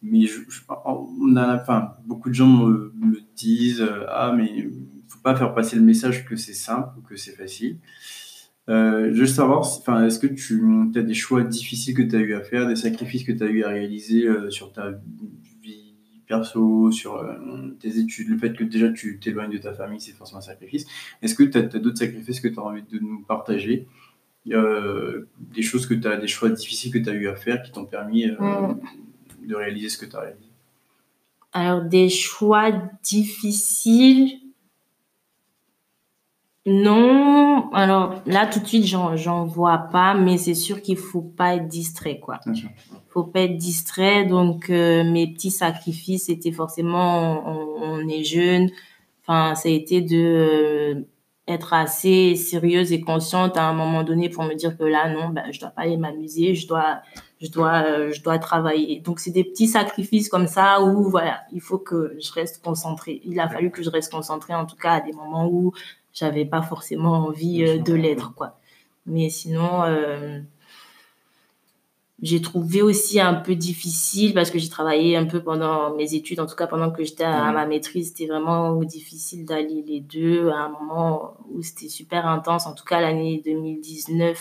Mais 0.02 0.26
enfin, 0.58 1.94
beaucoup 2.06 2.30
de 2.30 2.36
gens 2.36 2.48
me, 2.48 2.92
me 2.96 3.20
disent, 3.36 3.82
euh, 3.82 4.06
ah, 4.10 4.34
mais 4.36 4.68
faut 5.08 5.20
pas 5.20 5.36
faire 5.36 5.54
passer 5.54 5.76
le 5.76 5.82
message 5.82 6.26
que 6.26 6.36
c'est 6.36 6.54
simple 6.54 6.90
ou 6.98 7.02
que 7.02 7.16
c'est 7.16 7.32
facile. 7.32 7.78
Euh, 8.70 9.12
je 9.14 9.22
veux 9.22 9.28
savoir, 9.28 9.60
enfin, 9.60 10.06
est-ce 10.06 10.20
que 10.20 10.28
tu 10.28 10.64
as 10.96 11.02
des 11.02 11.14
choix 11.14 11.44
difficiles 11.44 11.96
que 11.96 12.02
tu 12.02 12.16
as 12.16 12.20
eu 12.20 12.34
à 12.34 12.42
faire, 12.42 12.68
des 12.68 12.76
sacrifices 12.76 13.24
que 13.24 13.32
tu 13.32 13.44
as 13.44 13.48
eu 13.48 13.64
à 13.64 13.70
réaliser 13.70 14.26
euh, 14.26 14.50
sur 14.50 14.72
ta 14.72 14.92
vie 14.92 15.00
perso, 16.38 16.92
sur 16.92 17.16
euh, 17.18 17.76
tes 17.80 18.00
études, 18.00 18.30
le 18.30 18.38
fait 18.38 18.54
que 18.54 18.64
déjà 18.64 18.92
tu 18.92 19.20
t'éloignes 19.20 19.52
de 19.52 19.58
ta 19.58 19.74
famille, 19.74 20.00
c'est 20.00 20.14
forcément 20.14 20.40
un 20.40 20.42
sacrifice. 20.42 20.86
Est-ce 21.22 21.36
que 21.36 21.44
tu 21.44 21.58
as, 21.58 21.62
d'autres 21.62 21.98
sacrifices 21.98 22.40
que 22.40 22.48
tu 22.48 22.60
as 22.60 22.64
envie 22.64 22.84
de 22.84 23.00
nous 23.00 23.22
partager? 23.22 23.88
Des 24.46 25.62
choses 25.62 25.86
que 25.86 25.94
tu 25.94 26.08
as, 26.08 26.18
des 26.18 26.28
choix 26.28 26.50
difficiles 26.50 26.92
que 26.92 26.98
tu 26.98 27.10
as 27.10 27.14
eu 27.14 27.28
à 27.28 27.36
faire 27.36 27.62
qui 27.62 27.72
t'ont 27.72 27.86
permis 27.86 28.28
mm. 28.28 29.48
de 29.48 29.56
réaliser 29.56 29.90
ce 29.90 29.98
que 29.98 30.06
tu 30.06 30.16
as 30.16 30.22
réalisé? 30.22 30.50
Alors, 31.54 31.84
des 31.84 32.10
choix 32.10 32.72
difficiles 33.04 34.43
non, 36.66 37.70
alors 37.74 38.22
là 38.26 38.48
tout 38.48 38.60
de 38.62 38.66
suite 38.66 38.86
j'en 38.86 39.18
j'en 39.18 39.44
vois 39.44 39.90
pas, 39.92 40.14
mais 40.14 40.38
c'est 40.38 40.54
sûr 40.54 40.82
qu'il 40.82 40.96
faut 40.96 41.22
pas 41.22 41.56
être 41.56 41.68
distrait 41.68 42.20
quoi. 42.20 42.40
Il 42.46 42.70
Faut 43.10 43.26
pas 43.26 43.42
être 43.42 43.58
distrait, 43.58 44.24
donc 44.24 44.70
euh, 44.70 45.04
mes 45.04 45.28
petits 45.28 45.52
sacrifices 45.52 46.28
c'était 46.28 46.54
forcément 46.54 47.44
on, 47.82 48.08
est 48.08 48.24
jeune, 48.24 48.70
enfin 49.22 49.56
ça 49.56 49.68
a 49.68 49.72
été 49.74 50.00
de 50.00 50.16
euh, 50.16 51.02
être 51.50 51.74
assez 51.74 52.38
sérieuse 52.38 52.94
et 52.94 53.02
consciente 53.02 53.58
à 53.58 53.64
un 53.64 53.74
moment 53.74 54.04
donné 54.04 54.30
pour 54.30 54.46
me 54.46 54.54
dire 54.54 54.78
que 54.78 54.86
là 54.86 55.10
non, 55.10 55.30
ben 55.30 55.44
je 55.52 55.60
dois 55.60 55.70
pas 55.70 55.82
aller 55.82 55.98
m'amuser, 55.98 56.56
je 56.56 56.66
dois 56.66 57.02
je 57.42 57.50
dois 57.52 57.84
euh, 57.86 58.12
je 58.14 58.22
dois 58.22 58.40
travailler. 58.40 59.02
Donc 59.02 59.20
c'est 59.20 59.32
des 59.32 59.44
petits 59.44 59.68
sacrifices 59.68 60.30
comme 60.30 60.48
ça 60.48 60.82
où 60.82 61.10
voilà, 61.10 61.42
il 61.52 61.60
faut 61.60 61.78
que 61.78 62.16
je 62.22 62.32
reste 62.32 62.64
concentrée. 62.64 63.20
Il 63.26 63.38
a 63.42 63.50
fallu 63.50 63.70
que 63.70 63.84
je 63.84 63.90
reste 63.90 64.14
concentrée 64.14 64.56
en 64.56 64.66
tout 64.66 64.78
cas 64.78 64.94
à 64.94 65.02
des 65.02 65.12
moments 65.12 65.48
où 65.50 65.74
j'avais 66.14 66.46
pas 66.46 66.62
forcément 66.62 67.14
envie 67.26 67.64
euh, 67.64 67.78
de 67.80 67.94
l'être 67.94 68.34
quoi. 68.36 68.60
Mais 69.06 69.30
sinon 69.30 69.84
euh, 69.84 70.40
j'ai 72.24 72.42
trouvé 72.42 72.82
aussi 72.82 73.20
un 73.20 73.34
peu 73.34 73.54
difficile 73.54 74.34
parce 74.34 74.50
que 74.50 74.58
j'ai 74.58 74.70
travaillé 74.70 75.18
un 75.18 75.26
peu 75.26 75.44
pendant 75.44 75.94
mes 75.94 76.14
études, 76.14 76.40
en 76.40 76.46
tout 76.46 76.56
cas 76.56 76.68
pendant 76.68 76.90
que 76.90 77.04
j'étais 77.04 77.26
à, 77.26 77.52
ma 77.52 77.66
maîtrise, 77.66 78.10
c'était 78.10 78.28
vraiment 78.28 78.76
difficile 78.84 79.46
d'allier 79.46 79.84
les 79.86 80.00
deux 80.00 80.50
à 80.50 80.60
un 80.60 80.70
moment 80.70 81.36
où 81.52 81.62
c'était 81.62 81.90
super 81.90 82.26
intense. 82.26 82.66
En 82.66 82.74
tout 82.74 82.86
cas, 82.86 83.02
l'année 83.02 83.42
2019, 83.44 84.40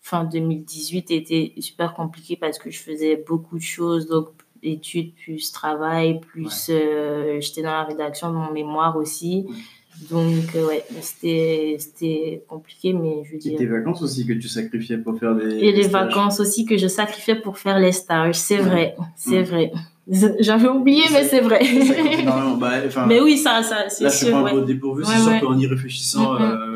fin 0.00 0.22
2018 0.22 1.10
était 1.10 1.54
super 1.58 1.94
compliqué 1.94 2.36
parce 2.36 2.58
que 2.58 2.70
je 2.70 2.78
faisais 2.78 3.16
beaucoup 3.26 3.56
de 3.56 3.62
choses, 3.64 4.06
donc 4.06 4.28
études 4.62 5.14
plus 5.14 5.50
travail, 5.50 6.20
plus 6.20 6.68
euh, 6.70 7.40
j'étais 7.40 7.62
dans 7.62 7.72
la 7.72 7.84
rédaction 7.84 8.30
de 8.30 8.36
mon 8.36 8.52
mémoire 8.52 8.96
aussi. 8.96 9.46
Donc, 10.10 10.54
euh, 10.56 10.66
ouais, 10.66 10.84
c'était 11.00 12.42
compliqué, 12.48 12.92
mais 12.92 13.22
je 13.24 13.32
veux 13.32 13.38
dire. 13.38 13.54
Et 13.54 13.56
tes 13.56 13.66
vacances 13.66 14.02
aussi 14.02 14.26
que 14.26 14.32
tu 14.32 14.48
sacrifiais 14.48 14.98
pour 14.98 15.18
faire 15.18 15.34
des. 15.34 15.56
Et 15.58 15.72
les 15.72 15.88
vacances 15.88 16.40
aussi 16.40 16.64
que 16.64 16.76
je 16.76 16.88
sacrifiais 16.88 17.36
pour 17.36 17.58
faire 17.58 17.78
les 17.78 17.92
stages, 17.92 18.34
c'est 18.34 18.58
vrai, 18.58 18.96
c'est 19.16 19.42
vrai. 19.42 19.72
J'avais 20.40 20.68
oublié, 20.68 21.02
mais 21.12 21.24
c'est 21.24 21.40
vrai. 21.40 21.60
Bah, 22.58 22.72
mais 23.08 23.20
oui, 23.20 23.38
ça, 23.38 23.62
ça 23.62 23.88
c'est 23.88 24.10
sûr. 24.10 24.42
Là, 24.42 24.48
je 24.48 24.54
pas 24.54 24.60
un 24.60 24.64
dépourvu, 24.64 25.04
c'est 25.04 25.18
sûr 25.18 25.40
qu'en 25.40 25.58
y 25.58 25.66
réfléchissant, 25.66 26.38
euh, 26.40 26.73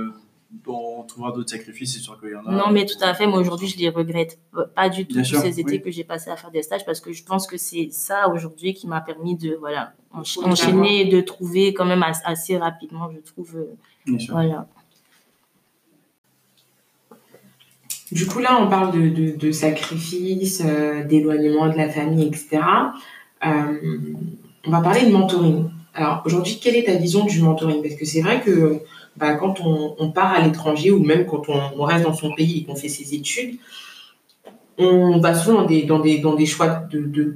d'autres 1.32 1.50
sacrifices, 1.50 1.94
c'est 1.94 2.00
sûr 2.00 2.18
qu'il 2.20 2.30
y 2.30 2.34
en 2.34 2.46
a. 2.46 2.50
Non, 2.50 2.70
mais 2.70 2.86
tout 2.86 2.98
à 3.00 3.14
fait. 3.14 3.26
Moi, 3.26 3.38
aujourd'hui, 3.38 3.68
je 3.68 3.78
les 3.78 3.88
regrette 3.88 4.38
pas 4.74 4.88
du 4.88 5.06
tout, 5.06 5.18
tous 5.18 5.24
ces 5.24 5.60
étés 5.60 5.80
que 5.80 5.90
j'ai 5.90 6.04
passé 6.04 6.30
à 6.30 6.36
faire 6.36 6.50
des 6.50 6.62
stages, 6.62 6.84
parce 6.84 7.00
que 7.00 7.12
je 7.12 7.24
pense 7.24 7.46
que 7.46 7.56
c'est 7.56 7.88
ça, 7.90 8.28
aujourd'hui, 8.28 8.74
qui 8.74 8.86
m'a 8.86 9.00
permis 9.00 9.36
de, 9.36 9.56
voilà, 9.58 9.92
enchaîner, 10.12 11.06
de 11.06 11.20
trouver 11.20 11.74
quand 11.74 11.84
même 11.84 12.04
assez 12.24 12.56
rapidement, 12.56 13.10
je 13.12 13.20
trouve. 13.20 13.56
Euh, 13.56 14.16
voilà. 14.30 14.66
Du 18.10 18.26
coup, 18.26 18.38
là, 18.38 18.58
on 18.60 18.68
parle 18.68 18.92
de, 18.92 19.36
de, 19.36 19.52
sacrifice, 19.52 20.62
euh, 20.64 21.04
d'éloignement 21.04 21.68
de 21.68 21.76
la 21.76 21.90
famille, 21.90 22.26
etc. 22.26 22.62
Euh, 23.44 23.80
on 24.66 24.70
va 24.70 24.80
parler 24.80 25.06
de 25.06 25.10
mentoring. 25.10 25.68
Alors, 25.94 26.22
aujourd'hui, 26.24 26.58
quelle 26.60 26.76
est 26.76 26.84
ta 26.84 26.94
vision 26.94 27.26
du 27.26 27.42
mentoring? 27.42 27.82
Parce 27.82 27.96
que 27.96 28.06
c'est 28.06 28.22
vrai 28.22 28.40
que 28.40 28.80
bah, 29.18 29.34
quand 29.34 29.60
on, 29.60 30.10
part 30.10 30.32
à 30.32 30.40
l'étranger 30.40 30.90
ou 30.90 31.02
même 31.02 31.26
quand 31.26 31.48
on, 31.48 31.82
reste 31.82 32.04
dans 32.04 32.14
son 32.14 32.32
pays 32.34 32.58
et 32.58 32.64
qu'on 32.64 32.76
fait 32.76 32.88
ses 32.88 33.14
études, 33.14 33.58
on 34.78 35.18
va 35.18 35.34
souvent 35.34 35.62
dans 35.62 35.66
des, 35.66 35.82
dans 35.82 35.98
des, 35.98 36.18
dans 36.18 36.34
des 36.34 36.46
choix 36.46 36.68
de, 36.68 37.00
de, 37.00 37.34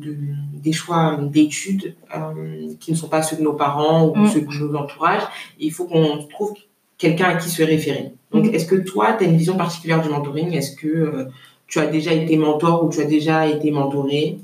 des 0.62 0.72
choix 0.72 1.18
d'études 1.20 1.96
euh, 2.16 2.68
qui 2.78 2.92
ne 2.92 2.96
sont 2.96 3.08
pas 3.08 3.22
ceux 3.22 3.36
de 3.36 3.42
nos 3.42 3.54
parents 3.54 4.06
ou 4.06 4.16
mm. 4.16 4.28
ceux 4.28 4.42
de 4.42 4.46
nos 4.46 4.76
entourages. 4.76 5.22
Et 5.58 5.66
il 5.66 5.72
faut 5.72 5.86
qu'on 5.86 6.24
trouve 6.30 6.54
quelqu'un 6.98 7.30
à 7.30 7.34
qui 7.34 7.48
se 7.48 7.64
référer. 7.64 8.12
Donc, 8.30 8.44
mm. 8.44 8.54
est-ce 8.54 8.66
que 8.66 8.76
toi, 8.76 9.14
tu 9.14 9.24
as 9.24 9.26
une 9.26 9.36
vision 9.36 9.56
particulière 9.56 10.00
du 10.02 10.08
mentoring? 10.08 10.52
Est-ce 10.52 10.76
que 10.76 10.86
euh, 10.86 11.24
tu 11.66 11.80
as 11.80 11.86
déjà 11.86 12.12
été 12.12 12.36
mentor 12.36 12.84
ou 12.84 12.90
tu 12.90 13.00
as 13.00 13.06
déjà 13.06 13.46
été 13.48 13.72
mentoré? 13.72 14.38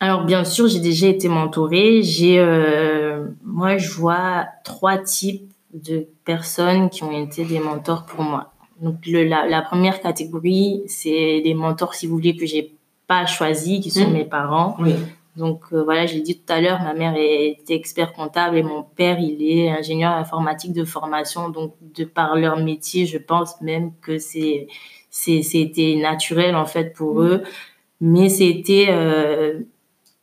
Alors 0.00 0.24
bien 0.24 0.44
sûr, 0.44 0.68
j'ai 0.68 0.80
déjà 0.80 1.08
été 1.08 1.28
mentorée. 1.28 2.02
J'ai, 2.02 2.38
euh, 2.38 3.26
moi, 3.44 3.78
je 3.78 3.90
vois 3.92 4.46
trois 4.64 4.98
types 4.98 5.48
de 5.72 6.06
personnes 6.24 6.90
qui 6.90 7.04
ont 7.04 7.12
été 7.12 7.44
des 7.44 7.60
mentors 7.60 8.06
pour 8.06 8.22
moi. 8.22 8.52
Donc 8.80 9.06
le, 9.06 9.24
la, 9.24 9.62
première 9.62 10.00
catégorie, 10.00 10.82
c'est 10.86 11.40
des 11.40 11.54
mentors, 11.54 11.94
si 11.94 12.06
vous 12.06 12.14
voulez, 12.14 12.36
que 12.36 12.46
j'ai 12.46 12.74
pas 13.06 13.26
choisi, 13.26 13.80
qui 13.80 13.90
sont 13.90 14.08
mmh. 14.08 14.12
mes 14.12 14.24
parents. 14.24 14.76
Oui. 14.78 14.94
Donc 15.36 15.62
euh, 15.72 15.82
voilà, 15.82 16.06
j'ai 16.06 16.20
dit 16.20 16.36
tout 16.38 16.52
à 16.52 16.60
l'heure, 16.60 16.80
ma 16.82 16.94
mère 16.94 17.14
est 17.16 17.70
expert 17.70 18.12
comptable 18.12 18.56
et 18.56 18.62
mon 18.62 18.82
père, 18.82 19.18
il 19.20 19.42
est 19.42 19.70
ingénieur 19.70 20.12
informatique 20.12 20.72
de 20.72 20.84
formation. 20.84 21.48
Donc 21.48 21.74
de 21.94 22.04
par 22.04 22.36
leur 22.36 22.56
métier, 22.56 23.06
je 23.06 23.18
pense 23.18 23.60
même 23.60 23.92
que 24.00 24.18
c'est 24.18 24.68
c'était 25.10 25.96
naturel 26.00 26.54
en 26.54 26.66
fait 26.66 26.92
pour 26.92 27.14
mmh. 27.16 27.26
eux, 27.26 27.42
mais 28.00 28.28
c'était 28.28 28.86
euh, 28.90 29.60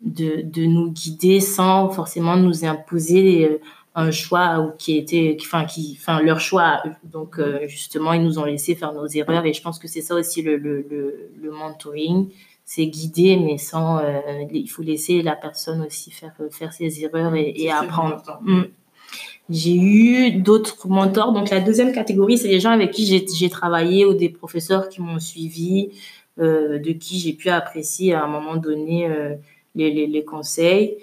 de, 0.02 0.42
de 0.44 0.66
nous 0.66 0.92
guider 0.92 1.40
sans 1.40 1.90
forcément 1.90 2.38
nous 2.38 2.66
imposer 2.66 3.60
un 3.96 4.12
choix 4.12 4.76
qui 4.78 4.98
était, 4.98 5.38
enfin, 5.40 5.64
qui, 5.66 5.98
enfin, 6.00 6.22
leur 6.22 6.42
choix. 6.42 6.84
Donc, 7.04 7.40
euh, 7.40 7.66
justement, 7.68 8.12
ils 8.12 8.22
nous 8.22 8.38
ont 8.40 8.44
laissé 8.44 8.76
faire 8.76 8.92
nos 8.92 9.08
erreurs 9.08 9.46
et 9.46 9.54
je 9.54 9.62
pense 9.62 9.80
que 9.80 9.88
c'est 9.88 10.02
ça 10.02 10.16
aussi 10.16 10.42
le, 10.42 10.58
le, 10.58 10.86
le, 11.42 11.52
mentoring. 11.52 12.30
C'est 12.66 12.88
guider, 12.88 13.38
mais 13.38 13.58
sans, 13.58 14.00
euh, 14.00 14.20
il 14.52 14.68
faut 14.68 14.82
laisser 14.82 15.22
la 15.22 15.36
personne 15.36 15.82
aussi 15.82 16.12
faire, 16.12 16.34
faire 16.52 16.74
ses 16.74 17.04
erreurs 17.04 17.36
et, 17.36 17.54
et 17.56 17.72
apprendre. 17.72 18.22
Mm. 18.42 18.64
J'ai 19.50 19.76
eu 19.76 20.32
d'autres 20.32 20.88
mentors. 20.90 21.32
Donc, 21.32 21.50
la 21.50 21.62
deuxième 21.62 21.94
catégorie, 21.94 22.38
c'est 22.38 22.50
les 22.50 22.60
gens 22.60 22.72
avec 22.72 22.92
qui 22.92 23.06
j'ai 23.06 23.50
travaillé 23.50 24.04
ou 24.06 24.14
des 24.14 24.30
professeurs 24.30 24.90
qui 24.90 25.02
m'ont 25.02 25.20
suivi, 25.20 25.92
euh, 26.40 26.80
de 26.80 26.92
qui 26.92 27.20
j'ai 27.20 27.34
pu 27.34 27.50
apprécier 27.50 28.14
à 28.14 28.24
un 28.24 28.28
moment 28.28 28.58
donné 28.58 29.08
les, 29.76 29.92
les, 29.92 30.08
les 30.08 30.26
conseils. 30.26 30.98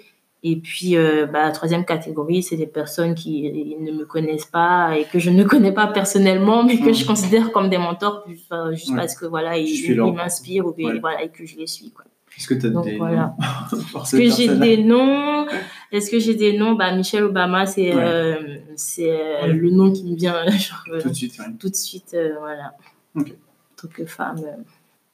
Et 0.45 0.57
puis, 0.57 0.97
euh, 0.97 1.25
bah, 1.25 1.43
la 1.43 1.51
troisième 1.51 1.85
catégorie, 1.85 2.43
c'est 2.43 2.57
des 2.57 2.67
personnes 2.67 3.15
qui 3.15 3.77
ne 3.79 3.93
me 3.93 4.05
connaissent 4.05 4.45
pas 4.45 4.97
et 4.97 5.05
que 5.05 5.17
je 5.17 5.29
ne 5.29 5.45
connais 5.45 5.71
pas 5.71 5.87
personnellement, 5.87 6.63
mais 6.65 6.79
que 6.79 6.91
je 6.91 7.05
considère 7.05 7.53
comme 7.53 7.69
des 7.69 7.77
mentors 7.77 8.25
juste 8.27 8.93
parce 8.93 9.15
que 9.15 9.25
voilà, 9.25 9.57
ils, 9.57 9.95
m'inspirent 10.13 10.65
ou 10.65 10.75
voilà, 10.99 11.23
et 11.23 11.29
que 11.29 11.45
je 11.45 11.55
les 11.55 11.67
suis. 11.67 11.91
Quoi. 11.91 12.03
Est-ce 12.37 12.47
que 12.47 12.55
tu 12.55 12.65
as 12.65 12.69
des 12.69 12.97
noms 12.97 13.35
Est-ce 14.01 14.17
que 14.17 14.29
j'ai 14.29 14.57
des 14.57 14.83
noms? 14.83 15.45
Est-ce 15.93 16.11
que 16.11 16.19
j'ai 16.19 16.35
des 16.35 16.57
noms? 16.57 16.73
Bah, 16.73 16.93
Michelle 16.93 17.23
Obama, 17.23 17.65
c'est 17.65 17.93
euh, 17.95 18.57
c'est 18.75 19.11
euh, 19.11 19.47
le 19.47 19.69
nom 19.69 19.93
qui 19.93 20.03
me 20.03 20.15
vient 20.17 20.45
genre, 20.49 20.83
tout 21.01 21.09
de 21.09 21.13
suite. 21.13 21.39
Tout 21.57 21.69
de 21.69 21.75
suite, 21.75 22.17
voilà. 22.41 22.73
En 23.15 23.21
tant 23.21 23.87
que 23.87 24.05
femme. 24.05 24.41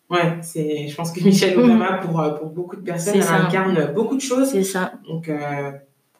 Ouais, 0.09 0.37
c'est, 0.41 0.87
je 0.87 0.95
pense 0.95 1.11
que 1.11 1.19
Michelle 1.23 1.57
Obama, 1.59 1.97
pour, 1.97 2.19
euh, 2.19 2.31
pour 2.31 2.49
beaucoup 2.49 2.75
de 2.75 2.81
personnes, 2.81 3.15
elle 3.15 3.45
incarne 3.45 3.93
beaucoup 3.93 4.15
de 4.15 4.21
choses. 4.21 4.49
C'est 4.49 4.63
ça. 4.63 4.93
Donc, 5.07 5.29
euh, 5.29 5.71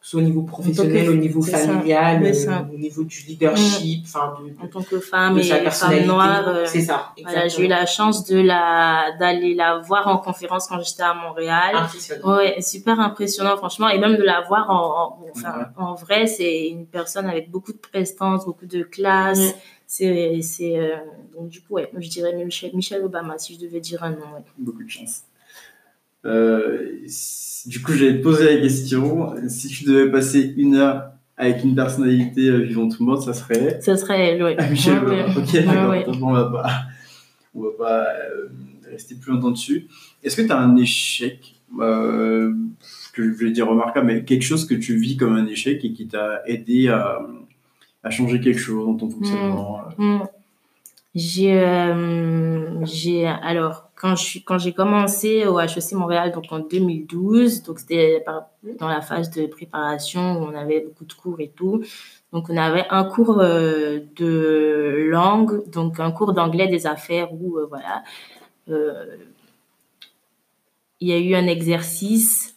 soit 0.02 0.22
au 0.22 0.24
niveau 0.24 0.44
professionnel, 0.44 1.10
au 1.10 1.16
niveau 1.16 1.42
familial, 1.42 2.24
euh, 2.24 2.74
au 2.74 2.78
niveau 2.78 3.04
du 3.04 3.20
leadership, 3.28 4.06
enfin, 4.06 4.34
en 4.62 4.68
tant 4.68 4.82
que 4.82 5.00
femme 5.00 5.38
et 5.38 5.44
femme 5.44 6.06
noire. 6.06 6.48
Euh, 6.48 6.66
c'est 6.66 6.82
ça. 6.82 7.14
Voilà, 7.22 7.48
j'ai 7.48 7.66
eu 7.66 7.68
la 7.68 7.86
chance 7.86 8.26
de 8.26 8.40
la, 8.40 9.12
d'aller 9.20 9.56
la 9.56 9.80
voir 9.80 10.08
en 10.08 10.18
conférence 10.18 10.68
quand 10.68 10.80
j'étais 10.82 11.04
à 11.04 11.14
Montréal. 11.14 11.76
Impressionnant. 11.76 12.38
Ouais, 12.38 12.62
super 12.62 13.00
impressionnant, 13.00 13.58
franchement. 13.58 13.90
Et 13.90 14.00
même 14.00 14.16
de 14.16 14.24
la 14.24 14.42
voir 14.42 14.70
en, 14.70 15.20
en, 15.20 15.20
enfin, 15.36 15.66
en 15.78 15.96
vrai, 15.96 16.28
c'est 16.28 16.70
une 16.70 16.86
personne 16.86 17.28
avec 17.28 17.52
beaucoup 17.52 17.74
de 17.74 17.78
prestance, 17.78 18.46
beaucoup 18.46 18.68
de 18.68 18.84
classe. 18.84 19.54
C'est, 19.92 20.40
c'est, 20.44 20.78
euh, 20.78 20.98
donc 21.34 21.50
du 21.50 21.62
coup, 21.62 21.74
ouais, 21.74 21.90
je 21.98 22.08
dirais 22.08 22.32
Michelle 22.36 23.04
Obama 23.04 23.40
si 23.40 23.56
je 23.56 23.60
devais 23.60 23.80
dire 23.80 24.04
un 24.04 24.12
nom. 24.12 24.44
Beaucoup 24.60 24.84
de 24.84 24.90
chance. 24.90 25.24
Euh, 26.26 27.00
du 27.66 27.82
coup, 27.82 27.94
j'allais 27.94 28.20
te 28.20 28.24
poser 28.24 28.54
la 28.54 28.62
question. 28.62 29.34
Si 29.48 29.68
tu 29.68 29.86
devais 29.86 30.12
passer 30.12 30.54
une 30.58 30.76
heure 30.76 31.10
avec 31.38 31.64
une 31.64 31.74
personnalité 31.74 32.50
euh, 32.50 32.58
vivante 32.58 33.00
ou 33.00 33.04
morte, 33.04 33.24
ça 33.24 33.34
serait? 33.34 33.82
Ça 33.82 33.98
serait 33.98 34.28
elle, 34.28 34.44
oui. 34.44 34.52
Ah, 34.60 34.70
Michelle 34.70 35.00
Obama. 35.00 35.26
Ok, 35.36 35.54
d'accord. 35.54 36.18
on 36.22 36.34
va 36.34 36.46
pas, 36.46 36.72
on 37.56 37.62
va 37.64 37.70
pas 37.76 38.08
rester 38.92 39.16
plus 39.16 39.32
longtemps 39.32 39.50
dessus. 39.50 39.88
Est-ce 40.24 40.36
que 40.36 40.44
tu 40.44 40.52
as 40.52 40.60
un 40.60 40.76
échec? 40.76 41.56
Que 41.76 42.54
je 43.16 43.44
vais 43.44 43.50
dire 43.50 43.68
remarquable, 43.68 44.06
mais 44.06 44.24
quelque 44.24 44.44
chose 44.44 44.68
que 44.68 44.76
tu 44.76 44.98
vis 44.98 45.18
comme 45.18 45.36
un 45.36 45.48
échec 45.48 45.84
et 45.84 45.94
qui 45.94 46.08
t'a 46.08 46.44
aidé 46.46 46.90
à 46.90 47.20
à 48.04 48.10
changer 48.10 48.40
quelque 48.40 48.60
chose 48.60 48.86
dans 48.86 48.96
ton 48.96 49.10
fonctionnement 49.10 49.80
mmh. 49.98 50.06
Mmh. 50.06 50.28
J'ai, 51.16 51.60
euh, 51.60 52.86
j'ai, 52.86 53.26
alors, 53.26 53.90
quand 53.96 54.16
je 54.16 54.40
quand 54.46 54.60
j'ai 54.60 54.74
commencé 54.74 55.48
au 55.48 55.60
HEC 55.60 55.94
Montréal, 55.94 56.32
donc 56.32 56.46
en 56.52 56.60
2012, 56.60 57.64
donc 57.64 57.80
c'était 57.80 58.24
dans 58.80 58.88
la 58.88 59.02
phase 59.02 59.32
de 59.32 59.48
préparation 59.48 60.40
où 60.40 60.46
on 60.46 60.54
avait 60.54 60.82
beaucoup 60.82 61.06
de 61.06 61.14
cours 61.14 61.40
et 61.40 61.50
tout. 61.50 61.84
Donc, 62.32 62.50
on 62.50 62.58
avait 62.58 62.86
un 62.92 63.06
cours 63.06 63.40
euh, 63.40 64.02
de 64.18 65.08
langue, 65.10 65.68
donc 65.72 66.00
un 66.00 66.12
cours 66.12 66.34
d'anglais 66.34 66.68
des 66.68 66.86
affaires 66.86 67.34
où, 67.34 67.58
euh, 67.58 67.66
voilà, 67.68 68.04
il 71.00 71.08
y 71.08 71.12
a 71.12 71.18
eu 71.18 71.34
un 71.34 71.48
exercice 71.48 72.56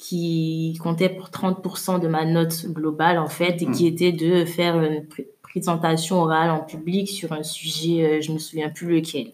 qui 0.00 0.78
comptait 0.82 1.10
pour 1.10 1.28
30% 1.28 2.00
de 2.00 2.08
ma 2.08 2.24
note 2.24 2.64
globale 2.68 3.18
en 3.18 3.28
fait 3.28 3.60
et 3.60 3.70
qui 3.70 3.84
hmm. 3.84 3.92
était 3.92 4.12
de 4.12 4.46
faire 4.46 4.82
une 4.82 5.04
présentation 5.42 6.22
orale 6.22 6.50
en 6.50 6.60
public 6.60 7.06
sur 7.06 7.32
un 7.32 7.42
sujet, 7.42 8.04
euh, 8.04 8.20
je 8.22 8.32
me 8.32 8.38
souviens 8.38 8.70
plus 8.70 8.86
lequel. 8.86 9.32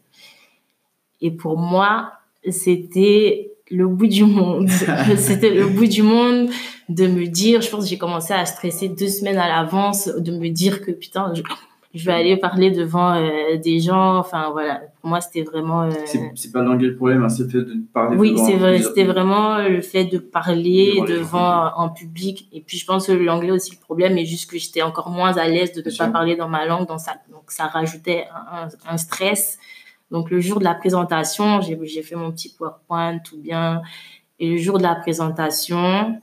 Et 1.21 1.31
pour 1.31 1.57
moi, 1.57 2.15
c'était 2.51 3.53
le 3.71 3.87
bout 3.87 4.09
du 4.09 4.25
monde. 4.25 4.69
c'était 5.17 5.55
le 5.55 5.69
bout 5.69 5.87
du 5.87 6.03
monde 6.03 6.51
de 6.89 7.07
me 7.07 7.27
dire, 7.27 7.61
je 7.61 7.71
pense 7.71 7.85
que 7.85 7.91
j'ai 7.91 7.99
commencé 7.99 8.35
à 8.35 8.45
stresser 8.45 8.89
deux 8.89 9.09
semaines 9.09 9.39
à 9.39 9.49
l'avance, 9.49 10.09
de 10.09 10.33
me 10.33 10.49
dire 10.49 10.83
que 10.83 10.91
putain, 10.91 11.33
je, 11.35 11.43
je 11.97 12.05
vais 12.05 12.13
aller 12.13 12.37
parler 12.37 12.71
devant 12.71 13.15
euh, 13.15 13.57
des 13.57 13.81
gens. 13.81 14.19
Enfin, 14.19 14.51
voilà. 14.51 14.83
Pour 15.01 15.09
moi, 15.09 15.21
c'était 15.21 15.43
vraiment. 15.43 15.85
Euh... 15.85 15.91
C'est 16.35 16.53
pas 16.53 16.63
l'anglais 16.63 16.89
le 16.89 16.97
problème, 16.97 17.25
hein, 17.25 17.29
c'est 17.29 17.45
le 17.45 17.49
fait 17.49 17.63
de 17.63 17.75
parler 17.93 18.17
Oui, 18.17 18.39
c'est 18.39 18.57
vrai. 18.57 18.83
C'était 18.83 19.05
vraiment 19.05 19.59
le 19.59 19.81
fait 19.81 20.05
de 20.05 20.19
parler 20.19 21.03
devant, 21.09 21.73
en 21.75 21.89
public. 21.89 22.49
Et 22.53 22.61
puis, 22.61 22.77
je 22.77 22.85
pense 22.85 23.07
que 23.07 23.13
l'anglais 23.13 23.51
aussi 23.51 23.73
le 23.73 23.81
problème, 23.81 24.15
mais 24.15 24.27
juste 24.27 24.51
que 24.51 24.59
j'étais 24.59 24.83
encore 24.83 25.11
moins 25.11 25.37
à 25.37 25.49
l'aise 25.49 25.73
de 25.73 25.83
ne 25.83 25.97
pas 25.97 26.09
parler 26.09 26.37
dans 26.37 26.49
ma 26.49 26.67
langue. 26.67 26.87
Donc 26.87 27.01
ça, 27.01 27.15
donc, 27.33 27.51
ça 27.51 27.67
rajoutait 27.67 28.27
un, 28.55 28.69
un 28.87 28.97
stress. 28.99 29.59
Donc 30.11 30.31
le 30.31 30.41
jour 30.41 30.59
de 30.59 30.65
la 30.65 30.75
présentation, 30.75 31.61
j'ai 31.61 32.03
fait 32.03 32.15
mon 32.15 32.31
petit 32.31 32.55
PowerPoint, 32.57 33.19
tout 33.19 33.39
bien. 33.39 33.83
Et 34.39 34.51
le 34.51 34.57
jour 34.59 34.79
de 34.79 34.83
la 34.83 34.95
présentation, 34.95 36.21